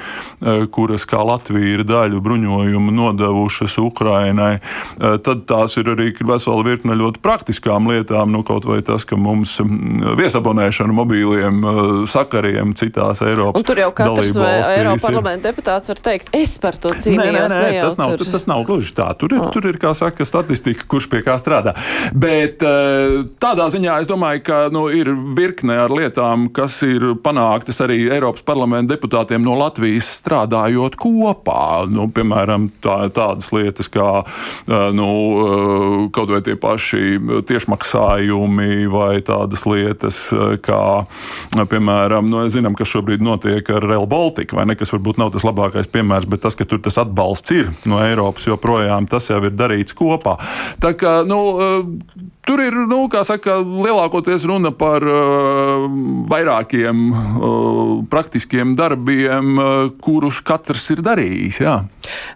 kuras 0.74 1.06
kā 1.08 1.22
Latvija 1.24 1.78
ir 1.78 1.84
daļu 1.86 2.20
bruņojumu 2.24 2.94
nodevušas 2.94 3.78
Ukrainai. 3.82 4.54
Tad 4.98 5.44
tās 5.50 5.76
ir 5.80 5.90
arī 5.94 6.01
arī 6.02 6.12
vesela 6.26 6.66
virkne 6.66 6.96
ļoti 6.98 7.22
praktiskām 7.22 7.88
lietām, 7.90 8.32
nu 8.34 8.42
kaut 8.46 8.66
vai 8.68 8.80
tas, 8.86 9.06
ka 9.08 9.16
mums 9.20 9.56
viesabonēšana 10.18 10.94
mobīliem 10.96 11.62
sakariem 12.10 12.74
citās 12.78 13.22
Eiropas. 13.24 13.62
Un 13.62 13.68
tur 13.68 13.80
jau 13.82 13.90
katrs 13.96 14.34
Eiropas 14.36 15.06
parlamenta 15.06 15.50
deputāts 15.50 15.92
var 15.92 16.02
teikt, 16.02 16.30
es 16.36 16.56
par 16.62 16.78
to 16.80 16.92
cīnījos. 16.94 17.32
Nē, 17.32 17.48
nē, 17.50 17.60
nē 17.76 17.82
tas, 17.84 17.98
nav, 18.00 18.16
tur... 18.18 18.30
tas 18.34 18.46
nav 18.50 18.64
gluži 18.68 18.94
tā. 18.96 19.08
Tur 19.18 19.34
ir, 19.34 19.42
oh. 19.42 19.50
tur 19.54 19.68
ir, 19.70 19.78
kā 19.82 19.92
saka, 19.96 20.26
statistika, 20.28 20.86
kurš 20.90 21.08
pie 21.12 21.22
kā 21.26 21.36
strādā. 21.40 21.74
Bet 22.14 22.62
uh, 22.66 23.22
tādā 23.42 23.68
ziņā 23.72 24.00
es 24.02 24.10
domāju, 24.10 24.44
ka 24.48 24.60
nu, 24.74 24.86
ir 24.94 25.12
virkne 25.36 25.78
ar 25.84 25.94
lietām, 25.94 26.48
kas 26.54 26.78
ir 26.86 27.12
panāktas 27.24 27.82
arī 27.84 28.00
Eiropas 28.12 28.44
parlamenta 28.46 28.94
deputātiem 28.94 29.44
no 29.44 29.56
Latvijas 29.58 30.10
strādājot 30.20 30.98
kopā. 31.00 31.84
Nu, 31.92 32.08
piemēram, 32.12 32.70
tā, 32.84 32.98
tādas 33.14 33.52
lietas 33.54 33.90
kā 33.92 34.10
uh, 34.22 34.88
nu, 34.96 35.10
kaut 36.14 36.32
vai 36.32 36.42
tie 36.44 36.56
paši 36.60 37.18
tiešmaksājumi 37.48 38.88
vai 38.92 39.20
tādas 39.26 39.64
lietas, 39.68 40.24
kā, 40.64 40.82
piemēram, 41.56 42.28
nu, 42.30 42.42
zinām, 42.52 42.76
kas 42.78 42.92
šobrīd 42.92 43.24
notiek 43.24 43.70
ar 43.72 43.86
Rail 43.86 44.08
Baltica, 44.10 44.58
vai 44.58 44.66
ne, 44.70 44.76
kas 44.78 44.94
varbūt 44.94 45.20
nav 45.22 45.32
tas 45.34 45.46
labākais 45.46 45.90
piemērs, 45.92 46.28
bet 46.30 46.44
tas, 46.44 46.58
ka 46.58 46.66
tur 46.68 46.82
tas 46.84 47.00
atbalsts 47.02 47.54
ir 47.54 47.72
no 47.88 48.02
Eiropas 48.04 48.48
joprojām, 48.48 49.08
tas 49.10 49.30
jau 49.30 49.40
ir 49.42 49.54
darīts 49.56 49.96
kopā. 49.98 50.38
Tā 50.82 50.94
kā, 50.98 51.20
nu, 51.28 51.40
Tur 52.42 52.58
ir 52.58 52.74
nu, 52.90 53.04
saka, 53.22 53.60
lielākoties 53.62 54.42
runa 54.50 54.72
par 54.74 55.04
uh, 55.06 55.84
vairākiem 56.26 57.02
uh, 57.14 57.90
praktiskiem 58.10 58.72
darbiem, 58.74 59.52
uh, 59.54 59.66
kurus 60.02 60.40
katrs 60.42 60.88
ir 60.90 61.04
darījis. 61.06 61.60
Jā. 61.62 61.76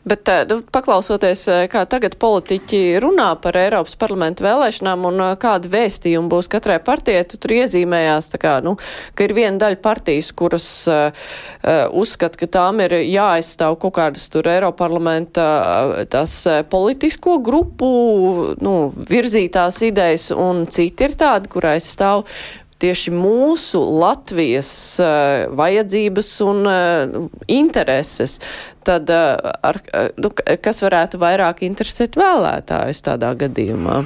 Bet, 0.07 0.22
uh, 0.30 0.44
nu, 0.46 0.61
paklausoties, 0.70 1.42
uh, 1.50 1.64
kā 1.72 1.82
tagad 1.90 2.14
politiķi 2.22 3.00
runā 3.02 3.32
par 3.42 3.59
Eiropas 3.59 3.98
parlamentu 3.98 4.46
vēlēšanām 4.46 5.09
un 5.11 5.24
uh, 5.24 5.32
kādu 5.42 5.72
vēstījumu 5.74 6.30
būs 6.30 6.50
katrai 6.54 6.78
partijai, 6.86 7.24
tu 7.26 7.42
tur 7.42 7.57
iezīmējās, 7.57 8.30
kā, 8.38 8.61
nu, 8.62 8.76
ka 9.18 9.26
ir 9.26 9.34
viena 9.34 9.59
daļa 9.64 9.82
partijas, 9.82 10.30
kuras 10.36 10.68
uzskata, 11.66 12.38
ka 12.38 12.46
tām 12.52 12.78
ir 12.84 12.94
jāaizstāv 13.00 13.74
kaut 13.82 13.96
kādas 13.98 14.28
tur 14.30 14.46
Eiroparlamenta 14.50 15.46
tās 16.12 16.38
politisko 16.70 17.40
grupu 17.42 17.90
nu, 18.62 18.76
virzītās 19.11 19.82
idejas 19.82 19.95
idejas, 19.97 20.30
un 20.36 20.64
citi 20.68 21.09
ir 21.09 21.16
tādi, 21.16 21.49
kur 21.53 21.64
aizstāv 21.72 22.26
tieši 22.82 23.12
mūsu 23.14 23.80
Latvijas 23.80 24.70
uh, 25.01 25.47
vajadzības 25.57 26.32
un 26.44 26.66
uh, 26.68 27.14
intereses, 27.49 28.36
tad 28.84 29.09
uh, 29.09 29.55
ar, 29.64 29.80
nu, 30.20 30.32
kas 30.61 30.84
varētu 30.84 31.20
vairāk 31.22 31.64
interesēt 31.64 32.20
vēlētājus 32.20 33.01
tādā 33.09 33.32
gadījumā? 33.47 34.03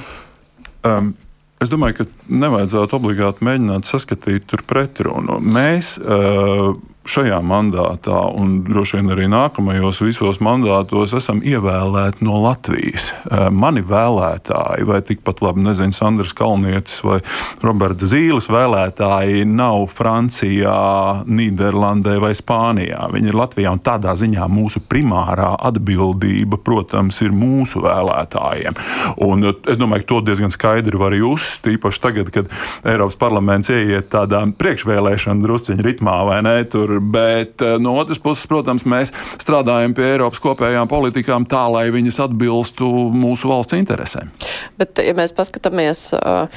Um. 0.87 1.13
Es 1.61 1.69
domāju, 1.69 1.99
ka 1.99 2.33
nevajadzētu 2.41 2.95
obligāti 2.97 3.45
mēģināt 3.45 3.85
saskatīt 3.85 4.47
tur 4.49 4.63
pretrunu. 4.65 5.35
Mēs 5.45 5.91
uh, 6.01 6.71
šajā 7.07 7.39
mandātā 7.41 8.19
un 8.37 8.59
droši 8.67 8.99
vien 8.99 9.11
arī 9.15 9.25
nākamajos 9.31 10.01
visos 10.05 10.37
mandātos 10.43 11.15
esam 11.17 11.41
ievēlēti 11.45 12.21
no 12.25 12.37
Latvijas. 12.43 13.09
Mani 13.51 13.81
vēlētāji, 13.85 14.85
vai 14.85 14.99
tikpat 15.05 15.41
labi, 15.41 15.63
nezinu, 15.65 15.95
Sandrs 15.95 16.35
Kalnietis 16.37 17.01
vai 17.05 17.19
Roberts 17.65 18.11
Zīles 18.11 18.49
vēlētāji 18.51 19.47
nav 19.49 19.87
Francijā, 19.91 21.25
Nīderlandē 21.25 22.17
vai 22.21 22.33
Spānijā. 22.37 23.07
Viņi 23.15 23.31
ir 23.33 23.39
Latvijā 23.39 23.73
un 23.73 23.81
tādā 23.81 24.13
ziņā 24.17 24.45
mūsu 24.51 24.83
primārā 24.85 25.55
atbildība, 25.71 26.61
protams, 26.61 27.21
ir 27.25 27.33
mūsu 27.33 27.81
vēlētājiem. 27.85 28.77
Un 29.25 29.49
es 29.49 29.81
domāju, 29.81 30.05
ka 30.05 30.11
to 30.13 30.21
diezgan 30.29 30.53
skaidri 30.53 31.01
var 31.01 31.17
just, 31.17 31.65
īpaši 31.65 32.03
tagad, 32.03 32.31
kad 32.35 32.51
Eiropas 32.85 33.17
parlaments 33.19 33.73
ieiet 33.73 34.11
tādā 34.13 34.43
priekšvēlēšana 34.61 35.41
drusciņa 35.41 35.85
ritmā, 35.85 36.17
vai 36.29 36.39
ne? 36.45 36.55
Tur 36.71 36.90
tur, 36.91 36.99
bet 36.99 37.61
eh, 37.61 37.79
no 37.79 37.95
otras 37.99 38.19
puses, 38.19 38.47
protams, 38.49 38.85
mēs 38.89 39.13
strādājam 39.41 39.95
pie 39.95 40.07
Eiropas 40.13 40.41
kopējām 40.43 40.89
politikām 40.91 41.47
tā, 41.49 41.65
lai 41.71 41.89
viņas 41.93 42.21
atbilstu 42.27 42.87
mūsu 43.15 43.51
valsts 43.51 43.77
interesēm. 43.77 44.31
Bet, 44.79 44.99
ja 44.99 45.15
mēs 45.17 45.35
paskatāmies. 45.37 46.11
Uh, 46.17 46.47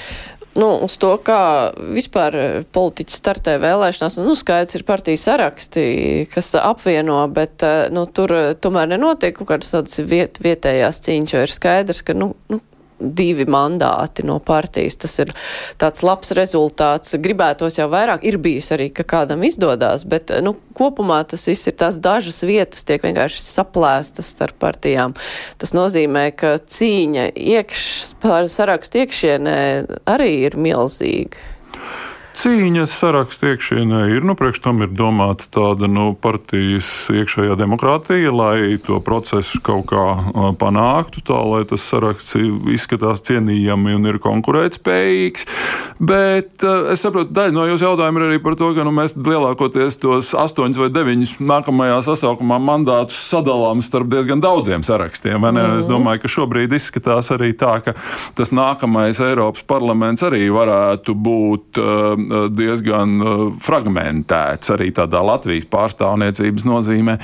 Nu, 0.54 0.68
uz 0.86 0.94
to, 1.02 1.08
kā 1.18 1.74
vispār 1.96 2.36
politiķi 2.70 3.16
startē 3.16 3.56
vēlēšanās, 3.58 4.20
nu, 4.22 4.36
skaidrs 4.38 4.76
ir 4.78 4.84
partiju 4.86 5.18
saraksti, 5.18 5.82
kas 6.30 6.52
apvieno, 6.60 7.16
bet, 7.34 7.64
nu, 7.90 8.04
tur 8.06 8.30
tomēr 8.62 8.92
nenotiek 8.92 9.34
kaut 9.34 9.48
kādas 9.48 9.74
tādas 9.74 9.98
viet, 10.06 10.38
vietējās 10.46 11.02
cīņas, 11.08 11.34
jo 11.34 11.42
ir 11.42 11.54
skaidrs, 11.56 12.04
ka, 12.06 12.14
nu, 12.14 12.36
nu 12.54 12.60
divi 13.16 13.46
mandāti 13.50 14.24
no 14.26 14.38
partijas. 14.42 14.96
Tas 15.04 15.16
ir 15.22 15.32
tāds 15.80 16.04
labs 16.06 16.34
rezultāts. 16.36 17.16
Gribētos 17.20 17.78
jau 17.78 17.88
vairāk, 17.92 18.24
ir 18.26 18.38
bijis 18.42 18.70
arī, 18.76 18.90
ka 18.94 19.06
kādam 19.14 19.44
izdodas, 19.46 20.06
bet 20.08 20.32
nu, 20.44 20.56
kopumā 20.76 21.22
tas 21.28 21.46
viss 21.48 21.70
ir 21.70 21.76
tās 21.80 21.98
dažas 22.02 22.42
vietas, 22.46 22.84
tiek 22.88 23.04
vienkārši 23.04 23.42
saplēstas 23.44 24.32
starp 24.34 24.58
partijām. 24.62 25.16
Tas 25.60 25.74
nozīmē, 25.76 26.30
ka 26.38 26.56
cīņa 26.58 27.30
iekš, 27.34 27.84
sarakstu 28.54 29.04
iekšienē 29.04 29.58
arī 30.10 30.32
ir 30.48 30.58
milzīga. 30.60 31.52
Cīņas 32.44 32.92
sarakstu 33.00 33.46
iekšienē 33.54 34.02
ir, 34.12 34.24
nu, 34.28 34.34
priekš 34.36 34.58
tam 34.66 34.82
ir 34.84 34.90
domāta 34.92 35.46
tāda, 35.48 35.88
nu, 35.88 36.10
partijas 36.12 37.06
iekšējā 37.08 37.54
demokrātija, 37.56 38.28
lai 38.36 38.74
to 38.84 38.98
procesu 39.00 39.62
kaut 39.64 39.86
kā 39.88 40.02
panāktu, 40.60 41.22
tā 41.24 41.38
lai 41.40 41.62
tas 41.70 41.86
saraksts 41.88 42.36
izskatās 42.74 43.24
cienījami 43.24 43.96
un 43.96 44.10
ir 44.10 44.18
konkurētspējīgs. 44.20 45.46
Bet 46.04 46.66
es 46.92 47.06
saprotu, 47.06 47.32
daļa 47.32 47.54
no 47.56 47.64
jūsu 47.70 47.86
jautājuma 47.86 48.20
ir 48.20 48.26
arī 48.26 48.42
par 48.44 48.58
to, 48.60 48.68
ka 48.76 48.84
nu, 48.84 48.92
mēs 48.92 49.16
lielākoties 49.16 49.96
tos 50.02 50.34
astoņus 50.36 50.82
vai 50.82 50.90
deviņus 50.92 51.34
nākamajā 51.40 51.96
sasaukumā 52.10 52.60
mandātus 52.60 53.22
sadalām 53.24 53.80
starp 53.80 54.12
diezgan 54.12 54.44
daudziem 54.44 54.84
sarakstiem. 54.84 55.40
Mm. 55.40 55.78
Es 55.78 55.88
domāju, 55.88 56.26
ka 56.26 56.34
šobrīd 56.36 56.76
izskatās 56.76 57.32
arī 57.32 57.54
tā, 57.56 57.78
ka 57.88 57.96
tas 58.36 58.52
nākamais 58.52 59.24
Eiropas 59.24 59.64
parlaments 59.64 60.28
arī 60.28 60.44
varētu 60.52 61.16
būt 61.24 61.80
uh, 61.80 62.32
diezgan 62.50 63.14
eh, 63.20 63.42
fragmentēts 63.62 64.72
arī 64.74 64.90
tādā 64.94 65.22
Latvijas 65.24 65.66
pārstāvniecības 65.70 66.66
nozīmē. 66.68 67.16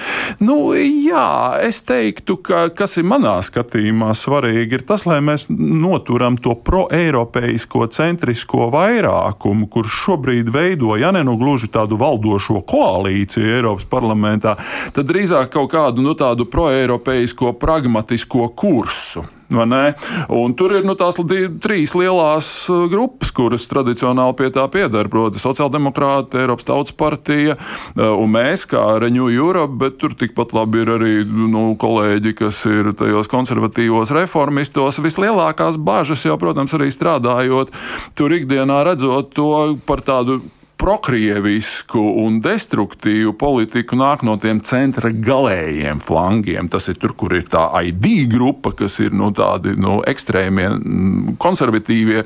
Nu, 0.44 0.72
jā, 0.74 1.61
es 1.64 1.82
teiktu, 1.86 2.38
ka 2.44 2.68
kas 2.76 2.98
ir 3.00 3.08
manā 3.11 3.38
skatījumā 3.44 4.12
svarīgi, 4.16 4.78
ir 4.78 4.86
tas, 4.88 5.06
lai 5.08 5.20
mēs 5.24 5.48
noturam 5.50 6.38
to 6.40 6.54
pro-eiropeisko 6.54 7.86
centrisko 7.94 8.70
vairākumu, 8.74 9.68
kurš 9.72 9.98
šobrīd 10.06 10.52
veido, 10.54 10.94
ja 11.00 11.12
ne 11.14 11.24
nu 11.26 11.36
gluži 11.40 11.70
tādu 11.72 11.98
valdošo 12.00 12.62
koalīciju 12.68 13.56
Eiropas 13.56 13.88
parlamentā, 13.90 14.56
tad 14.94 15.11
drīzāk 15.11 15.52
kaut 15.54 15.72
kādu 15.74 16.04
nu, 16.04 16.16
tādu 16.18 16.48
pro-eiropeisko 16.50 17.54
pragmatisko 17.61 18.48
kursu. 18.56 19.26
Tur 19.51 20.74
ir 20.78 20.86
nu, 20.86 20.94
tās 20.98 21.18
trīs 21.62 21.94
lielās 21.98 22.48
uh, 22.70 22.84
grupas, 22.90 23.32
kuras 23.34 23.66
tradicionāli 23.70 24.36
pie 24.38 24.51
tā 24.55 24.66
piedara. 24.70 25.11
Proti, 25.11 25.42
sociāldemokrāti, 25.42 26.38
Eiropas 26.42 26.68
Tautas 26.68 26.94
partija 26.96 27.57
uh, 27.57 28.12
un 28.14 28.30
mēs, 28.36 28.66
kā 28.70 28.84
Reņģu 29.03 29.30
Europe, 29.34 29.76
bet 29.80 29.98
tur 30.03 30.14
tikpat 30.18 30.55
labi 30.57 30.84
ir 30.84 30.94
arī 30.96 31.14
nu, 31.26 31.64
kolēģi, 31.80 32.34
kas 32.38 32.62
ir 32.70 32.92
tajos 32.98 33.30
konservatīvos 33.32 34.14
reformistos. 34.14 35.03
Vislielākās 35.03 35.80
bažas 35.80 36.24
jau, 36.28 36.38
protams, 36.40 36.76
arī 36.78 36.90
strādājot 36.94 37.74
tur 38.18 38.38
ikdienā, 38.38 38.82
redzot 38.86 39.34
to 39.34 39.53
par 39.88 40.05
tādu 40.07 40.40
prokrievisku 40.81 42.01
un 42.22 42.39
destruktīvu 42.41 43.35
politiku 43.39 43.99
nāk 44.01 44.24
no 44.24 44.39
tiem 44.41 44.62
centra 44.64 45.11
galējiem 45.12 46.01
flangiem. 46.01 46.70
Tas 46.72 46.89
ir 46.89 46.97
tur, 47.01 47.12
kur 47.18 47.35
ir 47.37 47.45
tā 47.53 47.66
ID 47.85 48.24
grupa, 48.33 48.72
kas 48.76 48.97
ir 49.05 49.12
nu, 49.16 49.28
tādi 49.37 49.74
nu, 49.76 49.99
ekstrēmie, 50.09 50.68
mm, 50.72 51.37
konservatīvie 51.43 52.24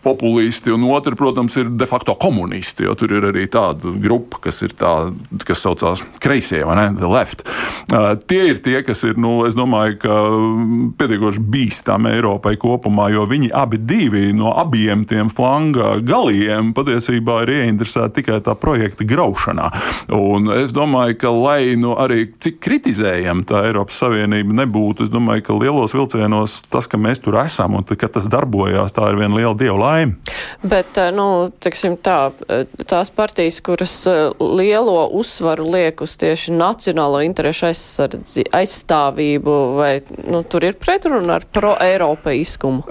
populisti, 0.00 0.72
un 0.72 0.86
otrs, 0.88 1.18
protams, 1.20 1.58
ir 1.60 1.68
de 1.76 1.88
facto 1.88 2.14
komunisti. 2.16 2.88
Tur 2.96 3.12
ir 3.12 3.26
arī 3.28 3.44
tāda 3.52 3.92
grupa, 4.00 4.40
kas 4.48 4.62
ir 4.64 4.72
tā, 4.80 4.94
kas 5.44 5.60
saucās 5.60 6.00
kreisie 6.24 6.62
vai 6.64 6.78
ne, 6.78 6.86
the 6.96 7.10
left. 7.10 7.44
Uh, 7.92 8.14
tie 8.16 8.46
ir 8.54 8.62
tie, 8.64 8.78
kas 8.86 9.04
ir, 9.04 9.20
nu, 9.20 9.42
es 9.48 9.58
domāju, 9.58 9.98
ka 10.00 10.16
pietiekoši 11.00 11.44
bīstami 11.52 12.14
Eiropai 12.14 12.56
kopumā, 12.60 13.10
jo 13.12 13.26
viņi 13.28 13.52
abi 13.52 13.82
divi 13.84 14.30
no 14.36 14.54
abiem 14.56 15.04
tiem 15.08 15.28
flanga 15.28 15.98
galiem 16.00 16.72
patiesībā 16.76 17.42
ir 17.44 17.54
ieinteresēti 17.58 17.89
ieinteresēti 17.90 18.20
tikai 18.20 18.40
tā 18.44 18.54
projekta 18.58 19.04
graušanā. 19.04 19.70
Un 20.14 20.50
es 20.54 20.72
domāju, 20.72 21.16
ka 21.20 21.30
lai 21.30 21.76
nu, 21.76 21.94
arī 21.98 22.32
cik 22.40 22.60
kritizējam 22.60 23.44
tā 23.44 23.64
Eiropas 23.68 24.00
Savienība 24.00 24.64
nebūtu, 24.64 25.04
es 25.04 25.10
domāju, 25.10 25.44
ka 25.46 25.58
lielos 25.58 25.94
vilcienos 25.94 26.62
tas, 26.70 26.86
ka 26.86 26.98
mēs 26.98 27.22
tur 27.22 27.38
esam 27.40 27.76
un 27.76 27.84
ka 27.84 28.08
tas 28.08 28.28
darbojās, 28.30 28.94
tā 28.94 29.10
ir 29.10 29.18
viena 29.20 29.36
liela 29.36 29.54
dieva 29.54 29.78
laime. 29.78 30.16
Bet, 30.62 30.96
eh, 30.98 31.10
nu, 31.12 31.50
tiksim 31.60 31.96
tā, 31.96 32.32
eh, 32.48 32.66
tās 32.86 33.10
partijas, 33.10 33.60
kuras 33.60 34.06
eh, 34.06 34.30
lielo 34.40 35.08
uzsvaru 35.12 35.70
liek 35.70 36.00
uz 36.00 36.16
tieši 36.20 36.54
nacionālo 36.54 37.22
interešu 37.24 37.70
aizsardzi, 37.70 38.46
aizstāvību, 38.52 39.56
vai 39.76 39.92
nu, 40.30 40.42
tur 40.42 40.64
ir 40.64 40.78
pretruna 40.80 41.38
ar 41.40 41.46
pro-eiropeiskumu? 41.50 42.84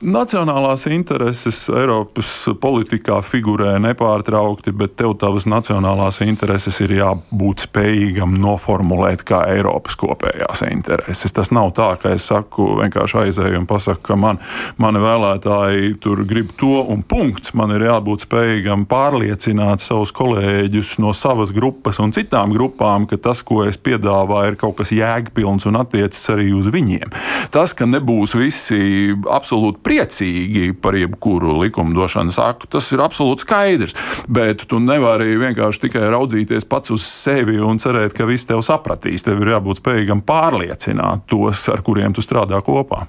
Nacionālās 0.00 0.86
intereses 0.90 1.62
Eiropas 1.68 2.48
politikā 2.60 3.20
figurē 3.24 3.76
nepārtraukti 3.82 4.39
satraukti, 4.40 4.72
bet 4.72 4.96
tev 4.96 5.14
tavas 5.18 5.44
nacionālās 5.46 6.20
intereses 6.24 6.80
ir 6.80 6.94
jābūt 6.96 7.66
spējīgam 7.66 8.34
noformulēt 8.40 9.22
kā 9.24 9.42
Eiropas 9.52 9.96
kopējās 10.00 10.62
intereses. 10.70 11.32
Tas 11.32 11.50
nav 11.50 11.72
tā, 11.76 11.96
ka 12.00 12.14
es 12.14 12.24
saku, 12.30 12.80
vienkārši 12.80 13.18
aizēju 13.24 13.60
un 13.60 13.66
pasaku, 13.66 14.02
ka 14.02 14.16
man, 14.16 14.40
mani 14.78 15.00
vēlētāji 15.02 15.98
tur 16.00 16.24
grib 16.24 16.52
to 16.56 16.80
un 16.88 17.02
punkts. 17.02 17.54
Man 17.54 17.74
ir 17.74 17.84
jābūt 17.84 18.24
spējīgam 18.26 18.86
pārliecināt 18.88 19.80
savus 19.84 20.12
kolēģus 20.12 20.98
no 21.02 21.12
savas 21.12 21.52
grupas 21.52 22.00
un 22.00 22.12
citām 22.12 22.54
grupām, 22.54 23.06
ka 23.10 23.18
tas, 23.20 23.42
ko 23.42 23.64
es 23.66 23.78
piedāvāju, 23.78 24.54
ir 24.54 24.58
kaut 24.60 24.78
kas 24.80 24.94
jēgpilns 24.94 25.68
un 25.68 25.80
attiecas 25.82 26.22
arī 26.32 26.50
uz 26.56 26.70
viņiem. 26.72 27.12
Tas, 27.52 27.74
ka 27.76 27.88
nebūs 27.88 28.36
visi 28.38 29.12
absolūti 29.28 29.82
priecīgi 29.84 30.72
par 30.80 30.96
jebkuru 30.96 31.58
likumdošanas 31.64 32.40
aktu, 32.40 32.70
tas 32.76 32.88
ir 32.94 33.04
absolūti 33.04 33.44
skaidrs 33.44 33.96
bet 34.30 34.64
tu 34.70 34.78
nevari 34.82 35.34
vienkārši 35.40 35.84
tikai 35.86 36.06
raudzīties 36.12 36.66
pats 36.70 36.92
uz 36.94 37.04
sevi 37.04 37.58
un 37.62 37.80
cerēt, 37.82 38.14
ka 38.16 38.28
viss 38.28 38.48
tev 38.48 38.62
sapratīs. 38.64 39.24
Tev 39.26 39.42
ir 39.42 39.52
jābūt 39.56 39.82
spējīgam 39.82 40.22
pārliecināt 40.26 41.26
tos, 41.30 41.66
ar 41.72 41.82
kuriem 41.86 42.14
tu 42.16 42.24
strādā 42.24 42.62
kopā. 42.66 43.04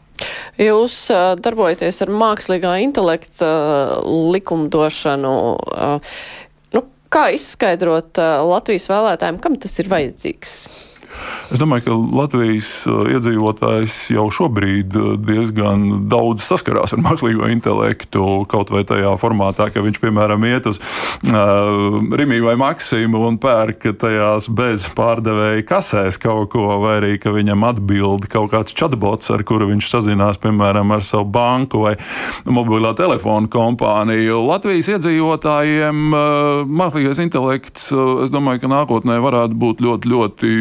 Jūs 0.62 0.98
darbojaties 1.42 2.02
ar 2.06 2.14
mākslīgā 2.14 2.76
intelekta 2.86 3.52
likumdošanu. 4.06 5.34
Nu, 6.76 6.86
kā 7.14 7.28
izskaidrot 7.38 8.22
Latvijas 8.52 8.90
vēlētājiem, 8.92 9.42
kam 9.44 9.60
tas 9.62 9.78
ir 9.82 9.92
vajadzīgs? 9.92 10.56
Es 11.52 11.60
domāju, 11.60 11.84
ka 11.88 11.96
Latvijas 12.22 12.70
uh, 12.88 13.04
iedzīvotājs 13.12 13.98
jau 14.16 14.28
šobrīd 14.32 14.96
uh, 14.96 15.14
diezgan 15.20 16.08
daudz 16.12 16.46
saskarās 16.48 16.96
ar 16.96 17.02
mākslīgo 17.04 17.50
intelektu, 17.52 18.24
kaut 18.52 18.72
vai 18.72 18.86
tajā 18.88 19.12
formātā, 19.20 19.68
ka 19.74 19.84
viņš, 19.84 20.00
piemēram, 20.04 20.46
iet 20.48 20.70
uz 20.72 20.80
uh, 20.80 22.00
Rimiju 22.18 22.48
vai 22.48 22.56
Maksimu 22.62 23.26
un 23.28 23.40
pērk 23.42 23.90
tajās 24.00 24.48
bez 24.52 24.88
pārdevēja 24.96 25.66
kasēs 25.68 26.20
kaut 26.22 26.54
ko, 26.54 26.68
vai 26.84 26.98
arī 27.02 27.14
ka 27.22 27.34
viņam 27.36 27.68
atbild 27.68 28.30
kaut 28.32 28.54
kāds 28.54 28.76
chatbots, 28.78 29.32
ar 29.34 29.44
kuru 29.48 29.68
viņš 29.74 29.92
sazinās, 29.92 30.40
piemēram, 30.42 30.96
ar 30.96 31.06
savu 31.08 31.28
banku 31.32 31.84
vai 31.86 31.98
mobilā 32.46 32.94
telefonu 32.98 33.52
kompāniju. 33.52 34.40
Latvijas 34.48 34.92
iedzīvotājiem 34.96 36.02
uh, 36.16 36.64
mākslīgais 36.68 37.22
intelekts, 37.26 37.90
uh, 37.92 38.24
es 38.26 38.32
domāju, 38.34 38.64
ka 38.64 38.72
nākotnē 38.72 39.20
varētu 39.24 39.60
būt 39.62 39.84
ļoti, 39.84 40.12
ļoti 40.16 40.56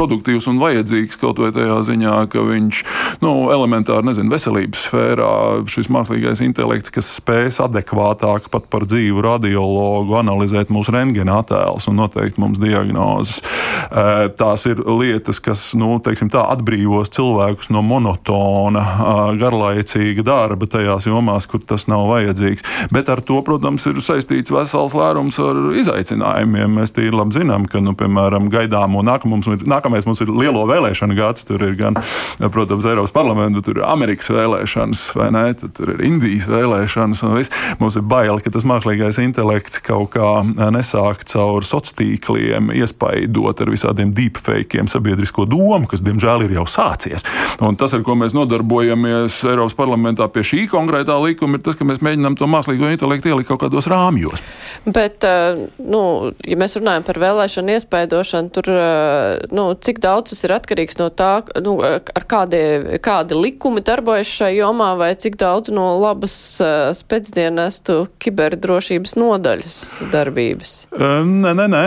produktīvs 0.00 0.48
un 0.50 0.60
vajadzīgs 0.62 1.20
kaut 1.20 1.40
vai 1.42 1.52
tajā 1.54 1.78
ziņā, 1.90 2.16
ka 2.32 2.44
viņš 2.48 2.82
nu, 3.22 3.34
elementāri, 3.52 4.08
nezinu, 4.08 4.32
veselības 4.32 4.86
sfērā 4.88 5.32
šis 5.70 5.90
mākslīgais 5.92 6.42
intelekts, 6.44 6.92
kas 6.94 7.12
spēs 7.18 7.60
adekvātāk 7.62 8.48
pat 8.52 8.68
par 8.72 8.86
dzīvu 8.88 9.22
radiologu 9.24 10.16
analizēt 10.20 10.72
mūsu 10.72 10.94
rentgena 10.94 11.40
attēlus 11.42 11.88
un 11.90 11.98
noteikt 12.00 12.40
mums 12.40 12.60
diagnozes. 12.62 13.42
Tās 14.40 14.66
ir 14.70 14.82
lietas, 14.86 15.40
kas, 15.42 15.70
nu, 15.78 15.92
teiksim 16.04 16.30
tā, 16.32 16.44
atbrīvos 16.54 17.12
cilvēkus 17.14 17.70
no 17.74 17.82
monotona, 17.86 18.84
garlaicīga 19.40 20.24
darba 20.26 20.68
tajās 20.70 21.08
jomās, 21.10 21.48
kur 21.50 21.62
tas 21.66 21.86
nav 21.90 22.06
vajadzīgs. 22.10 22.64
Bet 22.94 23.10
ar 23.12 23.22
to, 23.26 23.40
protams, 23.46 23.86
ir 23.90 24.00
saistīts 24.04 24.54
vesels 24.54 24.96
lērums 24.96 25.38
ar 25.42 25.60
izaicinājumiem. 25.80 26.78
Mēs 26.80 26.94
tīri 26.96 27.14
labi 27.16 27.36
zinām, 27.40 27.66
ka, 27.70 27.82
nu, 27.84 27.94
piemēram, 27.98 28.48
gaidāmo 28.52 29.04
nākamos 29.06 29.50
nākamais 29.90 30.06
mums 30.06 30.22
ir 30.22 30.30
lielo 30.30 30.64
vēlēšanu 30.70 31.16
gads. 31.18 31.44
Tur 31.48 31.62
ir 31.66 31.74
gan, 31.78 31.98
protams, 32.38 32.86
Eiropas 32.86 33.12
parlamenta, 33.14 33.62
tur 33.64 33.80
ir 33.80 33.86
Amerikas 33.86 34.30
vēlēšanas, 34.30 35.04
vai 35.18 35.30
ne? 35.34 35.44
Tad 35.58 35.74
tur 35.76 35.94
ir 35.94 36.04
Indijas 36.06 36.48
vēlēšanas. 36.50 37.50
Mums 37.80 37.98
ir 37.98 38.06
bail, 38.06 38.40
ka 38.40 38.52
tas 38.54 38.66
mākslīgais 38.68 39.20
intelekts 39.22 39.82
kaut 39.84 40.14
kā 40.14 40.30
nesāk 40.70 41.26
caur 41.28 41.66
sociāliem 41.66 41.88
tīkliem, 41.90 42.70
iespaidot 42.76 43.60
ar 43.64 43.70
visādiem 43.72 44.12
deepfakiem 44.14 44.86
sabiedrisko 44.90 45.46
domu, 45.48 45.88
kas, 45.90 46.02
diemžēl, 46.06 46.44
ir 46.46 46.54
jau 46.58 46.66
sācies. 46.70 47.24
Un 47.64 47.78
tas, 47.80 47.94
ar 47.96 48.04
ko 48.06 48.14
mēs 48.20 48.34
nodarbojamies 48.36 49.40
Eiropas 49.50 49.74
parlamentā 49.78 50.28
pie 50.30 50.44
šī 50.46 50.66
konkrētā 50.70 51.16
likuma, 51.18 51.58
ir 51.58 51.64
tas, 51.66 51.78
ka 51.78 51.86
mēs 51.88 52.02
mēģinām 52.04 52.36
to 52.38 52.46
mākslīgo 52.50 52.92
intelektu 52.92 53.32
ielikt 53.32 53.50
kaut 53.50 53.64
kādos 53.64 53.88
rāmjos. 53.90 54.44
Bet, 54.86 55.26
nu, 55.82 56.02
ja 56.46 56.60
mēs 56.60 56.78
runājam 56.78 57.06
par 57.08 57.20
vēlēšanu 57.24 57.74
iespaidošanu, 57.74 58.54
tur 58.54 58.70
nu, 59.50 59.66
cik 59.84 60.00
daudz 60.02 60.32
tas 60.32 60.44
ir 60.46 60.54
atkarīgs 60.54 60.98
no 61.00 61.08
tā, 61.14 61.42
nu, 61.64 61.76
ar 61.82 62.26
kādi, 62.28 62.60
kādi 63.02 63.38
likumi 63.38 63.82
darbojas 63.84 64.30
šajā 64.30 64.60
jomā, 64.60 64.92
vai 65.00 65.12
cik 65.18 65.38
daudz 65.40 65.72
no 65.74 65.86
labas 66.00 66.34
uh, 66.62 66.90
spēcdienestu 66.96 68.04
kiberdrošības 68.22 69.16
nodaļas 69.18 69.78
darbības? 70.12 70.74
Nē, 70.92 71.54
nē, 71.56 71.66
nē. 71.72 71.84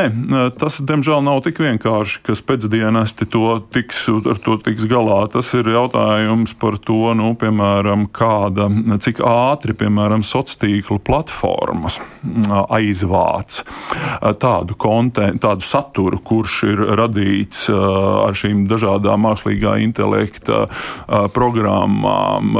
Tas, 0.59 0.79
diemžēl, 0.83 1.21
nav 1.25 1.43
tik 1.45 1.61
vienkārši, 1.63 2.23
ka 2.25 2.35
spēcdienesti 2.37 3.27
to 3.33 3.59
tiks, 3.73 4.05
ar 4.09 4.41
to 4.43 4.57
tiks 4.65 4.87
galā. 4.89 5.21
Tas 5.33 5.53
ir 5.57 5.69
jautājums 5.73 6.55
par 6.59 6.79
to, 6.81 7.13
nu, 7.17 7.33
piemēram, 7.39 8.07
kāda, 8.13 8.69
cik 9.03 9.21
ātri, 9.27 9.75
piemēram, 9.77 10.25
sociālo 10.27 10.99
platformas 11.03 11.99
aizvāc 12.73 13.61
tādu, 14.41 14.77
konten, 14.79 15.39
tādu 15.43 15.65
saturu, 15.65 16.19
kurš 16.23 16.59
ir 16.69 16.83
radīts 16.99 17.67
ar 17.83 18.37
šīm 18.37 18.65
dažādām 18.71 19.25
mākslīgā 19.27 19.77
intelekta 19.83 20.65
programmām. 21.35 22.57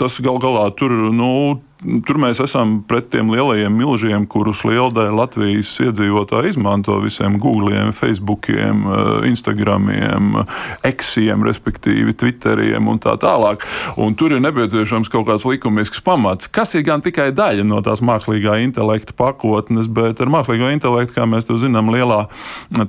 Tas 0.00 0.20
gal 0.24 0.40
galā 0.42 0.68
tur, 0.76 0.94
nu, 1.14 1.32
tur 1.80 2.18
mēs 2.20 2.40
esam 2.44 2.80
pret 2.88 3.08
tiem 3.12 3.30
lielajiem 3.32 3.72
milžiem, 3.72 4.26
kurus 4.30 4.62
liela 4.68 4.90
daļa 4.92 5.14
Latvijas 5.16 5.70
iedzīvotāji 5.86 6.52
izmanto 6.52 6.98
visiem 7.00 7.38
Googliem, 7.40 7.94
Facebookiem, 7.96 8.84
eh, 8.84 9.28
Instagramiem, 9.30 10.44
Eksiem, 10.84 11.44
respektīvi 11.46 12.14
Twitteriem 12.16 12.88
un 12.88 13.00
tā 13.00 13.16
tālāk. 13.20 13.64
Un 13.96 14.14
tur 14.14 14.32
ir 14.32 14.42
nepieciešams 14.44 15.08
kaut 15.08 15.26
kāds 15.28 15.46
likumisks 15.48 16.02
pamats, 16.04 16.50
kas 16.50 16.74
ir 16.74 16.82
gan 16.82 17.00
tikai 17.00 17.30
daļa 17.32 17.64
no 17.64 17.80
tās 17.80 18.00
mākslīgā 18.00 18.60
intelekta 18.64 19.16
pakotnes, 19.16 19.88
bet 19.88 20.20
ar 20.20 20.26
mākslīgo 20.26 20.70
intelektu, 20.72 21.16
kā 21.16 21.26
mēs 21.28 21.48
to 21.48 21.56
zinām, 21.56 21.92
lielā 21.92 22.26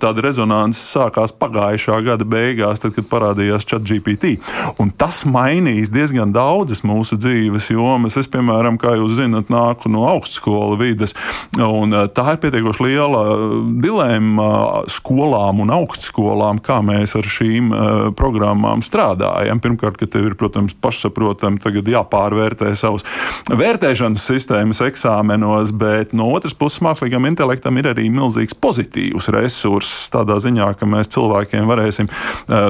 tāda 0.01 0.21
rezonance 0.21 0.79
sākās 0.79 1.31
pagājušā 1.31 2.01
gada 2.05 2.25
beigās, 2.25 2.81
tad, 2.81 2.95
kad 2.95 3.07
parādījās 3.07 3.67
ChatGPT. 3.67 4.39
Un 4.81 4.91
tas 4.91 5.23
mainīs 5.25 5.91
diezgan 5.93 6.33
daudzas 6.35 6.83
mūsu 6.83 7.17
dzīves 7.19 7.71
jomas. 7.71 8.17
Es, 8.17 8.27
piemēram, 8.31 8.80
kā 8.81 8.95
jūs 8.97 9.15
zinat, 9.19 9.51
nāku 9.51 9.91
no 9.91 10.05
augstskola 10.09 10.77
vides. 10.79 11.15
Un, 11.57 11.93
eh, 11.93 12.07
tā 12.11 12.25
ir 12.33 12.41
pietiekoši 12.43 12.85
liela 12.85 13.21
eh, 13.21 13.55
dilemma 13.83 14.49
skolām 14.91 15.61
un 15.63 15.73
augstskolām, 15.73 16.61
kā 16.63 16.79
mēs 16.85 17.15
ar 17.17 17.27
šīm 17.27 17.71
uh, 17.71 17.87
programmām 18.17 18.81
strādājam. 18.85 19.59
Pirmkārt, 19.61 19.97
ka 19.99 20.07
tev 20.09 20.29
ir, 20.29 20.35
protams, 20.39 20.73
pašsaprotami 20.81 21.61
tagad 21.61 21.87
jāpārvērtē 21.91 22.71
savas 22.77 23.05
vērtēšanas 23.49 24.25
sistēmas 24.31 24.81
eksāmenos, 24.85 25.73
bet 25.77 26.15
no 26.17 26.29
otras 26.33 26.55
puses 26.57 26.81
mākslīgam 26.85 27.27
intelektam 27.29 27.77
ir 27.79 27.91
arī 27.91 28.07
milzīgs 28.13 28.57
pozitīvs 28.57 29.29
resurss 29.35 30.09
tādā 30.13 30.39
ziņā, 30.43 30.71
ka 30.79 30.89
mēs 30.89 31.11
cilvēkiem 31.13 31.69
varēsim, 31.69 32.09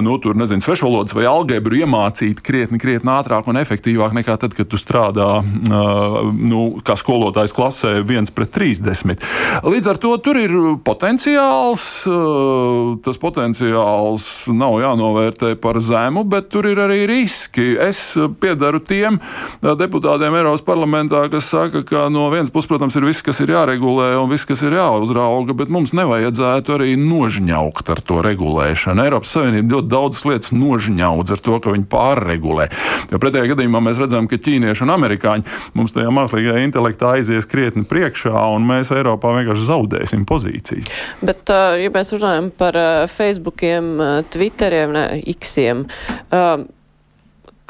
nu, 0.05 0.17
tur, 0.23 0.37
nezinu, 0.39 0.63
svešvalodas 0.65 1.15
vai 1.17 1.27
algebru 1.29 1.81
iemācīt 1.81 2.43
krietni, 2.45 2.81
krietni 2.81 3.13
ātrāk 3.13 3.49
un 3.51 3.59
efektīvāk 3.61 4.15
nekā 4.21 4.37
tad, 4.41 4.55
kad 4.57 4.69
tu 4.71 4.79
strādā 4.79 5.29
uh, 5.41 6.00
nu, 6.35 6.61
kā 6.85 6.95
skolotājs 6.99 7.53
klasē 7.55 7.93
1 8.01 8.31
pret 8.35 8.51
30. 8.55 9.21
Līdz 9.65 9.91
ar 9.91 9.99
to 10.01 10.13
tur 10.23 10.39
ir 10.39 10.53
potenciāls. 10.85 11.85
Eh, 12.09 12.97
tas 13.05 13.19
potenciāls 13.21 14.27
nav 14.53 14.79
jānovērtē 14.81 15.55
par 15.61 15.79
zemu, 15.83 16.23
bet 16.27 16.49
tur 16.53 16.67
ir 16.69 16.81
arī 16.81 17.03
riski. 17.09 17.73
Es 17.81 18.17
piedaru 18.41 18.81
tiem 18.83 19.19
eh, 19.19 19.73
deputātiem 19.77 20.35
Eiropas 20.39 20.65
parlamentā, 20.65 21.23
kas 21.31 21.49
saka, 21.51 21.83
ka 21.87 22.07
no 22.13 22.29
vienas 22.33 22.51
puses, 22.53 22.69
protams, 22.71 22.97
ir 22.97 23.07
viss, 23.07 23.25
kas 23.25 23.41
ir 23.43 23.53
jāregulē 23.55 24.13
un 24.21 24.29
viss, 24.31 24.47
kas 24.47 24.63
ir 24.65 24.75
jāuzrauga, 24.77 25.55
bet 25.57 25.71
mums 25.73 25.95
nevajadzētu 25.97 26.77
arī 26.77 26.95
nožņaukt 26.99 27.91
ar 27.93 28.03
to 28.05 28.21
regulēšanu. 28.25 29.05
Eiropas 29.05 29.35
Savienība 29.35 29.77
ļoti 29.77 29.91
daudzas 29.91 30.25
lietas 30.27 30.55
nožņaudz 30.55 31.35
ar 31.35 31.43
to, 31.43 31.59
ka 31.63 31.75
viņi 31.75 31.87
pārregulē. 31.91 32.67
Jo 33.11 33.19
pretējā 33.21 33.51
gadījumā 33.53 33.81
mēs 33.83 33.99
redzam, 34.01 34.27
ka 34.29 34.39
ķīnieši 34.41 34.85
un 34.85 34.93
amerikāņi 34.95 35.57
mums 35.77 35.90
mums 35.91 35.95
tajā 35.97 36.11
mākslīgajā 36.15 36.65
intelektā 36.65 37.15
aizies 37.17 37.47
krietni 37.49 37.83
priekšā, 37.87 38.33
un 38.55 38.65
mēs 38.67 38.91
Eiropā 38.95 39.35
vienkārši 39.37 39.67
zaudēsim 39.67 40.25
pozīciju. 40.25 40.87
Bet, 41.21 41.49
ja 41.51 41.91
mēs 41.91 42.13
runājam 42.15 42.51
par 42.55 42.77
Facebookiem, 43.11 43.97
Twitteriem, 44.31 44.93
ne, 44.95 45.07
Xiem, 45.41 45.87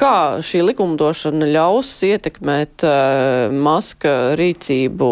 kā 0.02 0.42
šī 0.42 0.64
likumdošana 0.66 1.46
ļaus 1.52 1.90
ietekmēt 2.08 2.82
uh, 2.86 3.52
Maska 3.54 4.34
rīcību 4.38 5.10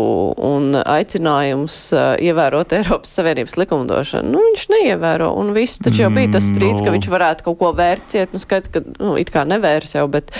un 0.48 0.74
aicinājums 0.80 1.78
uh, 1.94 2.12
ievērot 2.18 2.74
Eiropas 2.74 3.14
Savienības 3.20 3.56
likumdošanu? 3.60 4.34
Nu, 4.34 4.42
viņš 4.48 4.66
neievēro, 4.74 5.30
un 5.38 5.54
viss 5.54 5.82
taču 5.82 6.04
jau 6.04 6.12
bija 6.14 6.34
tas 6.36 6.50
strīds, 6.50 6.82
no. 6.82 6.88
ka 6.88 6.94
viņš 6.96 7.10
varētu 7.12 7.46
kaut 7.46 7.60
ko 7.62 7.72
vērciet, 7.78 8.34
nu 8.34 8.42
skaidrs, 8.42 8.74
ka, 8.74 8.82
nu, 8.98 9.14
it 9.20 9.30
kā 9.34 9.46
nevērs 9.46 9.94
jau, 9.94 10.08
bet. 10.10 10.34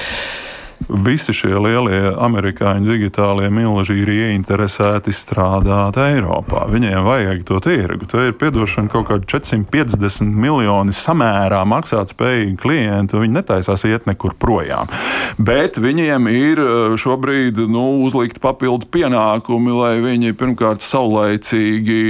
Visi 0.88 1.34
šie 1.36 1.52
lielie 1.60 2.14
amerikāņu 2.18 2.88
digitālie 2.88 3.50
milži 3.52 3.98
ir 4.00 4.10
ieinteresēti 4.14 5.12
strādāt 5.14 5.98
Eiropā. 6.00 6.64
Viņiem 6.72 7.04
vajag 7.04 7.44
to 7.46 7.60
tirgu. 7.62 8.08
Te 8.08 8.30
ir 8.30 8.34
piedošana 8.40 8.90
kaut 8.92 9.10
kādi 9.10 9.28
450 9.30 10.32
miljoni 10.40 10.94
samērā 10.96 11.60
maksāt 11.68 12.14
spējīgi 12.14 12.56
klienti. 12.62 13.20
Viņi 13.20 13.36
netaisās 13.36 13.84
iet 13.86 14.08
nekur 14.08 14.34
projām. 14.40 14.90
Bet 15.38 15.78
viņiem 15.80 16.32
ir 16.32 16.64
eh, 16.64 16.96
šobrīd 17.00 17.60
nu, 17.70 17.86
uzlikt 18.06 18.40
papildu 18.42 18.88
pienākumi, 18.90 19.76
lai 19.76 19.94
viņi 20.02 20.34
pirmkārt 20.40 20.84
saulaicīgi 20.86 22.00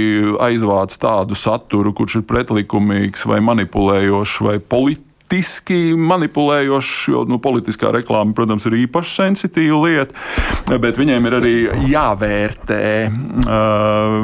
aizvāc 0.41 0.95
tādu 1.01 1.37
saturu, 1.37 1.93
kurš 1.97 2.21
ir 2.21 2.27
pretlikumīgs 2.31 3.27
vai 3.29 3.43
manipulējošs 3.51 4.41
vai 4.47 4.59
politisks 4.63 5.10
politiski 5.31 5.93
manipulējošs, 5.95 6.95
jo 7.07 7.21
nu, 7.23 7.37
politiskā 7.39 7.87
reklāma, 7.95 8.33
protams, 8.35 8.65
ir 8.67 8.73
īpaši 8.81 9.13
sensitīva 9.15 9.77
lieta, 9.79 10.75
bet 10.83 10.97
viņiem 10.99 11.27
ir 11.29 11.35
arī 11.37 11.53
jāvērtē 11.87 12.81
uh, 13.07 14.17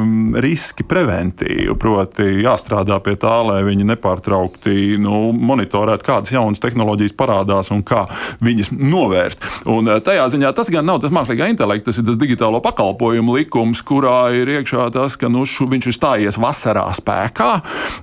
riski 0.44 0.84
preventīvi, 0.84 1.72
proti 1.80 2.26
jāstrādā 2.42 2.98
pie 3.00 3.16
tā, 3.22 3.38
lai 3.40 3.62
viņi 3.64 3.88
nepārtraukti 3.88 4.98
nu, 5.00 5.30
monitorētu, 5.32 6.04
kādas 6.10 6.34
jaunas 6.36 6.60
tehnoloģijas 6.60 7.16
parādās 7.16 7.72
un 7.72 7.80
kā 7.88 8.04
viņas 8.44 8.74
novērst. 8.76 9.48
Un 9.72 9.88
tajā 10.04 10.28
ziņā 10.36 10.52
tas 10.52 10.68
gan 10.68 10.84
nav 10.92 11.00
tas 11.00 11.16
mākslīgā 11.16 11.48
intelekta, 11.54 11.88
tas 11.88 12.02
ir 12.02 12.08
tas 12.10 12.20
digitālo 12.20 12.60
pakalpojumu 12.60 13.40
likums, 13.40 13.80
kurā 13.80 14.26
ir 14.36 14.58
iekšā 14.58 14.90
tas, 14.92 15.16
ka 15.16 15.32
nu, 15.32 15.48
šu, 15.48 15.70
viņš 15.72 15.88
ir 15.88 16.00
stājies 16.02 16.42
vasarā 16.42 16.84
spēkā. 17.00 17.52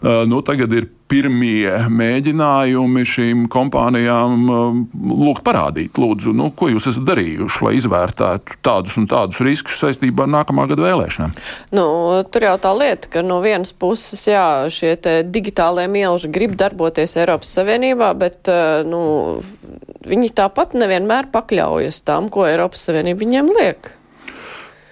Uh, 0.02 0.24
nu, 0.26 0.42
tagad 0.42 0.74
ir 0.74 0.95
pirmie 1.12 1.70
mēģinājumi 1.92 3.04
šīm 3.06 3.46
kompānijām 3.52 4.48
um, 4.50 4.80
lūgt 4.96 5.44
parādīt, 5.46 6.00
lūdzu, 6.02 6.34
nu, 6.38 6.50
ko 6.58 6.70
jūs 6.72 6.90
esat 6.92 7.06
darījuši, 7.08 7.62
lai 7.66 7.74
izvērtētu 7.80 8.58
tādus 8.66 8.98
un 9.02 9.08
tādus 9.12 9.42
riskus 9.46 9.78
saistībā 9.84 10.26
ar 10.26 10.32
nākamā 10.40 10.66
gada 10.72 10.88
vēlēšanām? 10.88 11.36
Nu, 11.78 11.86
tur 12.34 12.48
jau 12.48 12.56
tā 12.62 12.74
lieta, 12.78 13.12
ka 13.14 13.26
no 13.26 13.42
vienas 13.46 13.74
puses, 13.76 14.24
jā, 14.30 14.46
šie 14.74 14.96
digitālie 15.30 15.86
mielži 15.92 16.32
grib 16.34 16.58
darboties 16.60 17.18
Eiropas 17.22 17.54
Savienībā, 17.60 18.14
bet 18.18 18.50
uh, 18.52 18.82
nu, 18.88 19.04
viņi 20.10 20.34
tāpat 20.42 20.74
nevienmēr 20.78 21.30
pakļaujas 21.34 22.02
tam, 22.08 22.32
ko 22.34 22.48
Eiropas 22.50 22.88
Savienība 22.90 23.22
viņiem 23.26 23.54
liek. 23.60 23.94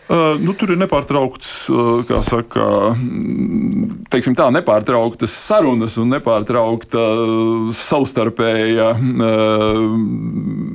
Uh, 0.03 0.35
nu, 0.43 0.51
tur 0.51 0.73
ir 0.73 0.79
nepārtraukts, 0.81 1.49
uh, 1.71 2.01
kā 2.03 2.19
saka, 2.27 2.65
teiksim 4.11 4.35
tā, 4.35 4.49
nepārtrauktas 4.51 5.31
sarunas 5.31 5.95
un 6.01 6.11
nepārtraukta 6.11 7.05
savstarpēja 7.71 8.89
uh, 8.99 9.79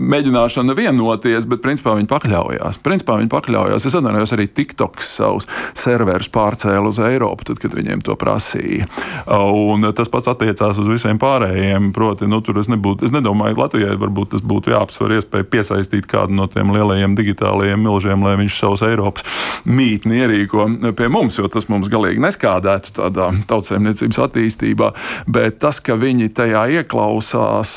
mēģināšana 0.08 0.72
vienoties, 0.78 1.44
bet 1.50 1.60
principā 1.60 1.92
viņi 1.98 2.08
pakļaujās. 2.08 2.80
Principā 2.84 3.18
viņi 3.20 3.30
pakļaujās. 3.32 3.84
Es 3.84 3.98
atceros 3.98 4.32
arī 4.32 4.48
TikToks 4.48 5.12
savus 5.18 5.48
serverus 5.76 6.32
pārcēlu 6.32 6.88
uz 6.92 7.00
Eiropu, 7.04 7.50
tad, 7.50 7.60
kad 7.60 7.76
viņiem 7.76 8.00
to 8.06 8.16
prasīja. 8.18 8.88
Un 9.28 9.90
tas 9.96 10.08
pats 10.12 10.32
attiecās 10.32 10.80
uz 10.80 10.88
visiem 10.88 11.20
pārējiem. 11.20 11.92
Proti, 11.96 12.28
nu, 12.30 12.40
tur 12.44 12.62
es, 12.62 12.70
nebūtu, 12.72 13.08
es 13.08 13.14
nedomāju, 13.14 13.58
Latvijai 13.60 13.96
varbūt 14.00 14.32
tas 14.36 14.44
būtu 14.44 14.72
jāapsver 14.72 15.18
iespēja 15.18 15.48
piesaistīt 15.52 16.08
kādu 16.10 16.36
no 16.38 16.48
tiem 16.52 16.72
lielajiem 16.74 17.16
digitālajiem 17.18 17.84
milžiem, 17.84 18.24
lai 18.24 18.38
viņš 18.40 18.60
savus 18.62 18.86
Eiropas 18.86 19.27
mītni 19.68 20.22
ierīko 20.22 20.68
pie 20.98 21.10
mums, 21.12 21.38
jo 21.40 21.50
tas 21.52 21.68
mums 21.72 21.90
galīgi 21.92 22.22
neskādētu 22.24 22.94
tādā 22.98 23.30
tautsēmniecības 23.50 24.22
attīstībā. 24.28 24.92
Bet 25.30 25.60
tas, 25.64 25.82
ka 25.84 25.98
viņi 26.00 26.32
tajā 26.36 26.64
ieklausās, 26.80 27.74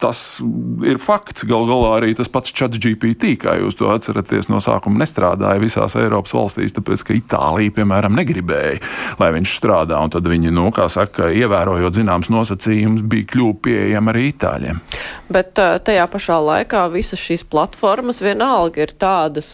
tas 0.00 0.22
ir 0.86 1.00
fakts. 1.02 1.46
Galu 1.48 1.68
galā 1.70 1.92
arī 1.98 2.14
tas 2.18 2.30
pats 2.32 2.52
Chats 2.54 2.80
GPT, 2.82 3.34
kā 3.42 3.56
jūs 3.60 3.78
to 3.78 3.90
atceraties, 3.92 4.50
no 4.52 4.62
sākuma 4.62 5.02
nestrādāja 5.02 5.62
visās 5.62 5.96
Eiropas 5.98 6.34
valstīs, 6.36 6.74
tāpēc 6.76 7.04
ka 7.06 7.16
Itālija, 7.18 7.74
piemēram, 7.80 8.16
negribēja, 8.18 8.80
lai 9.20 9.32
viņš 9.36 9.58
strādā. 9.60 10.00
Tad 10.12 10.28
viņi, 10.30 10.52
nu, 10.54 10.68
kā 10.74 10.86
saka, 10.92 11.32
ievērojot 11.34 11.98
zināmas 11.98 12.30
nosacījumus, 12.32 13.04
bija 13.08 13.28
kļuvuši 13.34 13.46
pieejami 13.64 14.12
arī 14.12 14.26
Itāļiem. 14.32 14.82
Bet 15.32 15.58
tajā 15.58 16.04
pašā 16.08 16.38
laikā 16.40 16.86
visas 16.92 17.20
šīs 17.20 17.42
platformas 17.48 18.22
vienalga 18.24 18.82
ir 18.84 18.94
tādas, 18.96 19.50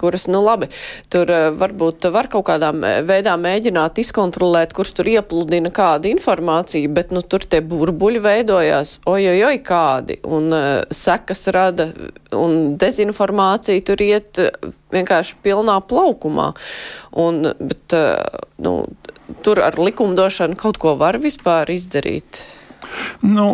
kuras, 0.00 0.26
nu 0.32 0.40
labi, 0.44 0.70
tur 1.12 1.28
varbūt 1.60 2.08
var 2.14 2.28
kaut 2.32 2.46
kādā 2.48 2.70
veidā 3.04 3.34
mēģināt 3.40 4.00
izkontrolēt, 4.00 4.72
kurš 4.76 4.94
tur 5.00 5.10
iepludina 5.12 5.72
kādu 5.74 6.08
informāciju, 6.12 6.92
bet, 6.96 7.12
nu, 7.12 7.20
tur 7.20 7.44
tie 7.44 7.60
burbuļi 7.64 8.22
veidojās, 8.24 8.96
ojojoj, 9.08 9.60
kādi, 9.64 10.18
un 10.24 10.52
uh, 10.54 10.82
sekas 10.94 11.46
rada, 11.54 11.88
un 12.36 12.74
dezinformācija 12.80 13.84
tur 13.86 14.02
iet 14.04 14.40
uh, 14.42 14.72
vienkārši 14.94 15.38
pilnā 15.44 15.78
plaukumā. 15.88 16.50
Un, 17.24 17.40
bet, 17.58 17.96
uh, 17.96 18.44
nu, 18.64 18.76
tur 19.46 19.62
ar 19.64 19.78
likumdošanu 19.80 20.58
kaut 20.60 20.80
ko 20.82 20.96
var 21.00 21.18
vispār 21.22 21.72
izdarīt. 21.74 22.44
Nu, 23.24 23.46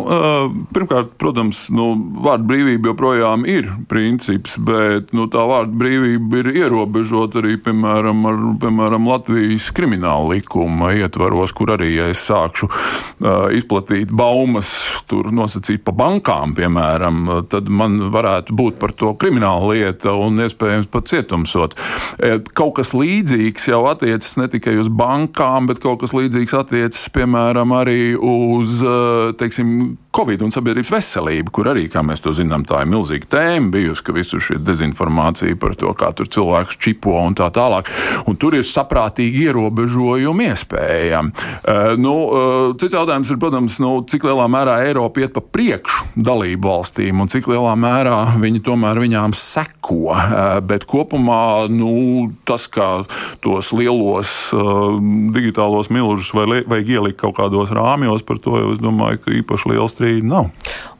pirmkārt, 0.73 1.13
protams, 1.21 1.65
nu, 1.73 1.91
vārdu 2.23 2.49
brīvība 2.49 2.91
joprojām 2.91 3.45
ir 3.49 3.69
princips, 3.91 4.57
bet 4.61 5.13
nu, 5.15 5.27
tā 5.31 5.43
vārdu 5.47 5.77
brīvība 5.79 6.41
ir 6.41 6.51
ierobežota 6.63 7.41
arī 7.41 7.57
piemēram, 7.63 8.25
ar, 8.27 8.39
piemēram, 8.61 9.07
Latvijas 9.11 9.69
krimināla 9.75 10.35
likuma 10.35 10.91
ietvaros, 10.97 11.53
kur 11.55 11.73
arī, 11.75 11.93
ja 11.97 12.09
es 12.11 12.23
sākšu 12.27 12.69
uh, 12.69 13.47
izplatīt 13.55 14.11
baumas, 14.15 14.71
tur 15.09 15.31
nosacīt 15.35 15.83
pa 15.85 15.93
bankām, 15.95 16.55
piemēram, 16.57 17.23
tad 17.51 17.69
man 17.71 17.97
varētu 18.13 18.55
būt 18.57 18.79
par 18.81 18.95
to 18.97 19.13
krimināla 19.19 19.73
lieta 19.73 20.13
un 20.17 20.39
iespējams 20.43 20.89
pat 20.91 21.09
cietumsot. 21.11 21.77
Kaut 22.57 22.75
kas 22.79 22.93
līdzīgs 22.95 23.69
jau 23.71 23.83
attiecas 23.91 24.35
ne 24.39 24.47
tikai 24.51 24.77
uz 24.81 24.89
bankām, 24.91 25.69
bet 25.69 25.81
kaut 25.83 26.01
kas 26.03 26.15
līdzīgs 26.15 26.55
attiecas, 26.57 27.07
piemēram, 27.15 27.73
arī 27.75 28.13
uz 28.15 28.81
teiksim, 29.37 29.97
Covid 30.11 30.41
un 30.43 30.51
sabiedrības 30.51 30.89
veselība, 30.91 31.51
kur 31.55 31.69
arī, 31.71 31.85
kā 31.87 32.01
mēs 32.03 32.19
to 32.19 32.33
zinām, 32.35 32.65
tā 32.67 32.81
ir 32.83 32.89
milzīga 32.91 33.29
tēma 33.31 33.71
bijusi, 33.71 34.03
ka 34.03 34.15
visur 34.15 34.41
šī 34.43 34.57
dezinformācija 34.59 35.55
par 35.55 35.71
to, 35.79 35.93
kā 35.95 36.09
tur 36.17 36.27
cilvēks 36.27 36.75
čipo 36.83 37.13
un 37.15 37.37
tā 37.39 37.47
tālāk. 37.55 37.87
Un 38.27 38.35
tur 38.35 38.57
ir 38.57 38.65
saprātīgi 38.67 39.45
ierobežojumi 39.47 40.49
iespējami. 40.51 41.31
Uh, 41.31 41.93
nu, 41.95 42.15
uh, 42.27 42.73
cits 42.81 42.97
jautājums 42.97 43.31
ir, 43.31 43.39
protams, 43.39 43.77
nu, 43.79 43.93
cik 44.03 44.27
lielā 44.27 44.49
mērā 44.51 44.81
Eiropa 44.89 45.23
iet 45.23 45.31
pa 45.37 45.45
priekšu 45.45 46.09
dalību 46.19 46.67
valstīm 46.67 47.23
un 47.23 47.31
cik 47.31 47.47
lielā 47.53 47.77
mērā 47.79 48.17
viņi 48.41 48.65
tomēr 48.67 48.99
viņām 48.99 49.37
seko. 49.37 50.11
Uh, 50.11 50.59
bet 50.59 50.83
kopumā 50.91 51.69
nu, 51.71 51.93
tas, 52.43 52.67
kā 52.67 52.89
tos 53.39 53.71
lielos 53.71 54.35
digitālos 55.31 55.87
milžus 55.93 56.35
vajag 56.35 56.93
ielikt 56.97 57.21
kaut 57.23 57.39
kādos 57.39 57.71
rāmjos, 57.71 58.27
par 58.27 58.43
to 58.43 58.59
jau 58.59 58.75
es 58.75 58.83
domāju, 58.83 59.23
ka 59.23 59.39
īpaši 59.39 59.71
liels 59.71 60.00
strīdu 60.01 60.27
nav. 60.27 60.49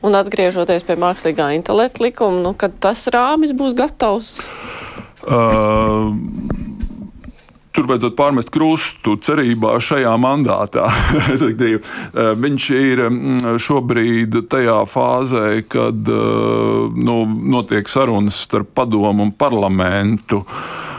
Un 0.05 0.17
atgriežoties 0.17 0.85
pie 0.85 0.97
mākslīgā 1.01 1.51
intelekta 1.57 2.05
likuma, 2.05 2.41
nu, 2.45 2.53
kad 2.57 2.77
tas 2.81 3.07
rāmis 3.13 3.53
būs 3.57 3.73
gatavs? 3.77 4.41
Uh, 5.21 6.09
tur 7.71 7.87
vajadzētu 7.89 8.17
pārmest 8.17 8.49
krustu 8.53 9.15
cerībā 9.21 9.75
šajā 9.81 10.13
mandātā. 10.21 10.89
Uh, 12.11 12.33
viņš 12.37 12.65
ir 12.75 12.99
mm, 13.07 13.57
šobrīd 13.61 14.35
tajā 14.51 14.81
fāzē, 14.89 15.61
kad 15.71 16.09
uh, 16.11 16.91
nu, 16.91 17.15
notiek 17.25 17.87
sarunas 17.89 18.41
starp 18.45 18.73
padomu 18.75 19.29
un 19.29 19.31
parlamentu. 19.37 20.41
Uh, 20.41 20.90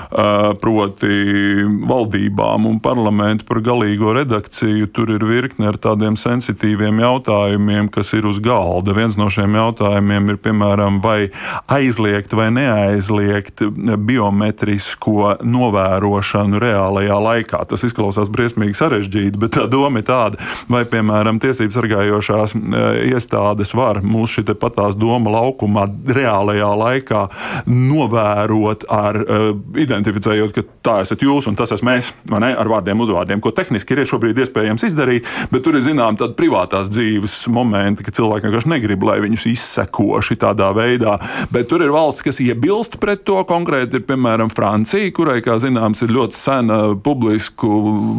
proti 0.63 1.65
valdībām 1.89 2.67
un 2.69 2.79
parlamentu 2.83 3.47
par 3.49 3.63
galīgo 3.65 4.13
redakciju. 4.17 4.89
Tur 4.93 5.15
ir 5.17 5.25
virkne 5.27 5.71
ar 5.71 5.79
tādiem 5.81 6.17
sensitīviem 6.21 7.01
jautājumiem, 7.03 7.89
kas 7.93 8.13
ir 8.17 8.27
uz 8.29 8.41
galda. 8.43 8.95
Viens 8.97 9.17
no 9.21 9.29
šiem 9.33 9.57
jautājumiem 9.57 10.33
ir, 10.35 10.39
piemēram, 10.43 11.01
vai 11.05 11.31
aizliegt 11.73 12.35
vai 12.37 12.51
neaizliegt 12.55 13.65
biometrisko 14.09 15.39
novērošanu 15.43 16.61
reālajā 16.63 17.19
laikā. 17.29 17.63
Tas 17.71 17.87
izklausās 17.89 18.33
briesmīgi 18.33 18.79
sarežģīti, 18.79 19.41
bet 19.41 19.57
tā 19.57 19.67
doma 19.71 20.03
ir 20.03 20.09
tāda, 20.09 20.41
vai, 20.73 20.85
piemēram, 20.89 21.41
tiesības 21.43 21.79
sargājošās 21.79 22.57
iestādes 23.09 23.75
var 23.77 24.03
mūsu 24.05 24.41
šī 24.41 24.57
patās 24.61 24.97
doma 24.99 25.33
laukumā 25.33 25.87
reālajā 26.13 26.71
laikā 26.83 27.23
novērot 27.69 28.87
ar 28.93 29.19
uh, 29.23 29.51
identitāti 29.77 30.02
identificējot, 30.03 30.55
ka 30.57 30.65
tā 30.85 30.99
esat 31.05 31.23
jūs 31.25 31.49
un 31.51 31.57
tas 31.59 31.73
esmu 31.75 31.95
es, 31.97 32.13
ne, 32.31 32.53
ar 32.59 32.71
vārdiem, 32.71 33.01
uzvārdiem, 33.05 33.41
ko 33.43 33.53
tehniski 33.55 33.97
ir 33.97 34.05
šobrīd 34.09 34.41
iespējams 34.43 34.87
izdarīt, 34.89 35.29
bet 35.53 35.65
tur 35.65 35.79
ir 35.79 35.85
zinām 35.87 36.19
tāda 36.21 36.37
privātās 36.39 36.91
dzīves 36.93 37.37
momenti, 37.53 38.05
ka 38.05 38.15
cilvēki 38.15 38.49
vienkārši 38.49 38.73
negrib, 38.73 39.07
lai 39.07 39.19
viņus 39.25 39.47
izseko 39.53 40.21
šitādā 40.25 40.73
veidā. 40.77 41.19
Bet 41.53 41.71
tur 41.71 41.85
ir 41.85 41.95
valsts, 41.95 42.25
kas 42.25 42.41
iebilst 42.43 42.99
pret 43.03 43.25
to. 43.29 43.39
Konkrēti 43.49 43.99
ir 43.99 44.07
piemēram 44.07 44.51
Francija, 44.53 45.11
kurai, 45.15 45.41
kā 45.45 45.59
zināms, 45.63 46.03
ir 46.05 46.15
ļoti 46.15 46.39
sena 46.39 46.79
publisku 47.05 47.69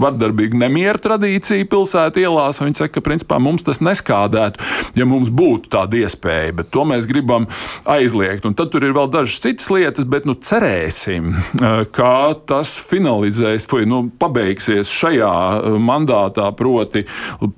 vardarbīgu 0.03 0.59
nemieru 0.59 1.01
tradīcija 1.03 1.67
pilsētu 1.71 2.23
ielās. 2.23 2.61
Viņi 2.63 2.84
saka, 2.84 2.97
ka 2.97 3.05
principā 3.05 3.39
mums 3.43 3.65
tas 3.65 3.81
neskādētu, 3.84 4.61
ja 4.99 5.07
mums 5.09 5.31
būtu 5.34 5.71
tāda 5.73 6.03
iespēja, 6.03 6.53
bet 6.59 6.71
to 6.73 6.86
mēs 6.88 7.07
gribam 7.09 7.47
aizliegt. 7.89 8.47
Un 8.47 8.57
tad 8.57 8.71
tur 8.73 8.86
ir 8.86 8.95
vēl 8.95 9.09
dažas 9.13 9.41
citas 9.43 9.69
lietas, 9.73 10.07
bet 10.09 10.27
nu 10.29 10.36
cerēsim, 10.38 11.34
kā 11.95 12.34
tas 12.47 12.76
finalizēs, 12.89 13.67
vai 13.71 13.84
nu, 13.89 14.03
pabeigsies 14.19 14.91
šajā 14.93 15.34
mandātā, 15.82 16.49
proti, 16.57 17.05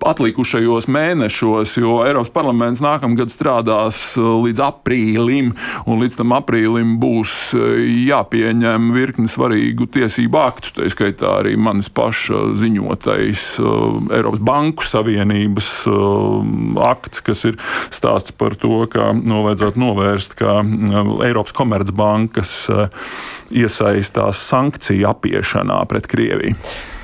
atlikušajos 0.05 0.87
mēnešos, 0.91 1.75
jo 1.81 1.99
Eiropas 2.05 2.31
parlaments 2.33 2.83
nākamgad 2.83 3.33
strādās 3.33 3.99
līdz 4.17 4.63
aprīlim, 4.65 5.53
un 5.85 6.03
līdz 6.03 6.19
tam 6.21 6.35
aprīlim 6.37 6.95
būs 7.01 7.53
jāpieņem 7.55 8.91
virkni 8.95 9.31
svarīgu 9.31 9.89
tiesību 9.95 10.41
aktu, 10.41 10.75
tā 10.77 10.89
skaitā 10.91 11.37
arī 11.41 11.55
manis 11.59 11.89
paša 11.93 12.55
ziņotais 12.61 13.45
Eiropas 14.15 14.43
Banku 14.45 14.85
Savienības 14.85 15.71
akts, 16.85 17.23
kas 17.25 17.45
ir 17.49 17.59
stāsts 17.93 18.35
par 18.35 18.57
to, 18.59 18.83
ka 18.91 19.11
no, 19.15 19.43
vajadzētu 19.47 19.81
novērst, 19.81 20.37
ka 20.39 20.59
Eiropas 21.25 21.55
Komercbankas 21.55 22.55
iesaistās 24.05 24.49
sankciju 24.49 25.07
apiešanā 25.09 25.85
pret 25.89 26.07
Krieviju. 26.07 26.55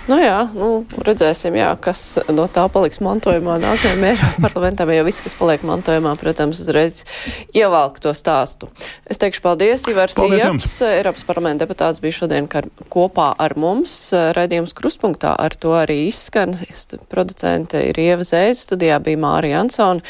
Nu 0.10 0.18
jā, 0.18 0.50
nu, 0.58 0.84
redzēsim, 1.06 1.54
jā, 1.56 1.70
kas 1.80 2.18
no 2.34 2.48
tā 2.50 2.66
paliks 2.74 3.00
mantojumā 3.06 3.60
nākamajam 3.62 4.08
Eiropas 4.10 4.40
parlamentam, 4.48 4.90
jo 4.90 5.04
viss, 5.06 5.22
kas 5.22 5.36
paliek 5.38 5.62
mantojumā, 5.64 6.16
protams, 6.20 6.60
uzreiz 6.60 7.04
ievelk 7.54 8.00
to 8.02 8.12
stāstu. 8.18 8.68
Es 9.06 9.22
teikšu 9.22 9.44
paldies, 9.46 9.86
Ivars 9.88 10.18
Ieps, 10.18 10.74
Eiropas 10.90 11.24
parlamenta 11.24 11.68
deputāts 11.68 12.02
bija 12.02 12.18
šodien 12.18 12.50
kopā 12.50 13.30
ar 13.38 13.56
mums. 13.56 13.94
Raidījums 14.36 14.74
Kruspunktā 14.76 15.36
ar 15.38 15.56
to 15.56 15.78
arī 15.78 16.08
izskan. 16.10 16.58
Producente 17.14 17.86
ir 17.94 18.02
Ieva 18.02 18.26
Zēze, 18.26 18.66
studijā 18.66 18.98
bija 19.06 19.22
Mārija 19.22 19.62
Ansona. 19.62 20.02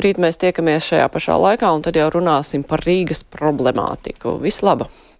Rīt 0.00 0.22
mēs 0.22 0.40
tiekamies 0.40 0.94
šajā 0.94 1.10
pašā 1.10 1.36
laikā 1.42 1.74
un 1.74 1.84
tad 1.84 1.98
jau 1.98 2.08
runāsim 2.14 2.64
par 2.64 2.86
Rīgas 2.86 3.26
problemātiku. 3.26 4.38
Vislaba! 4.40 4.88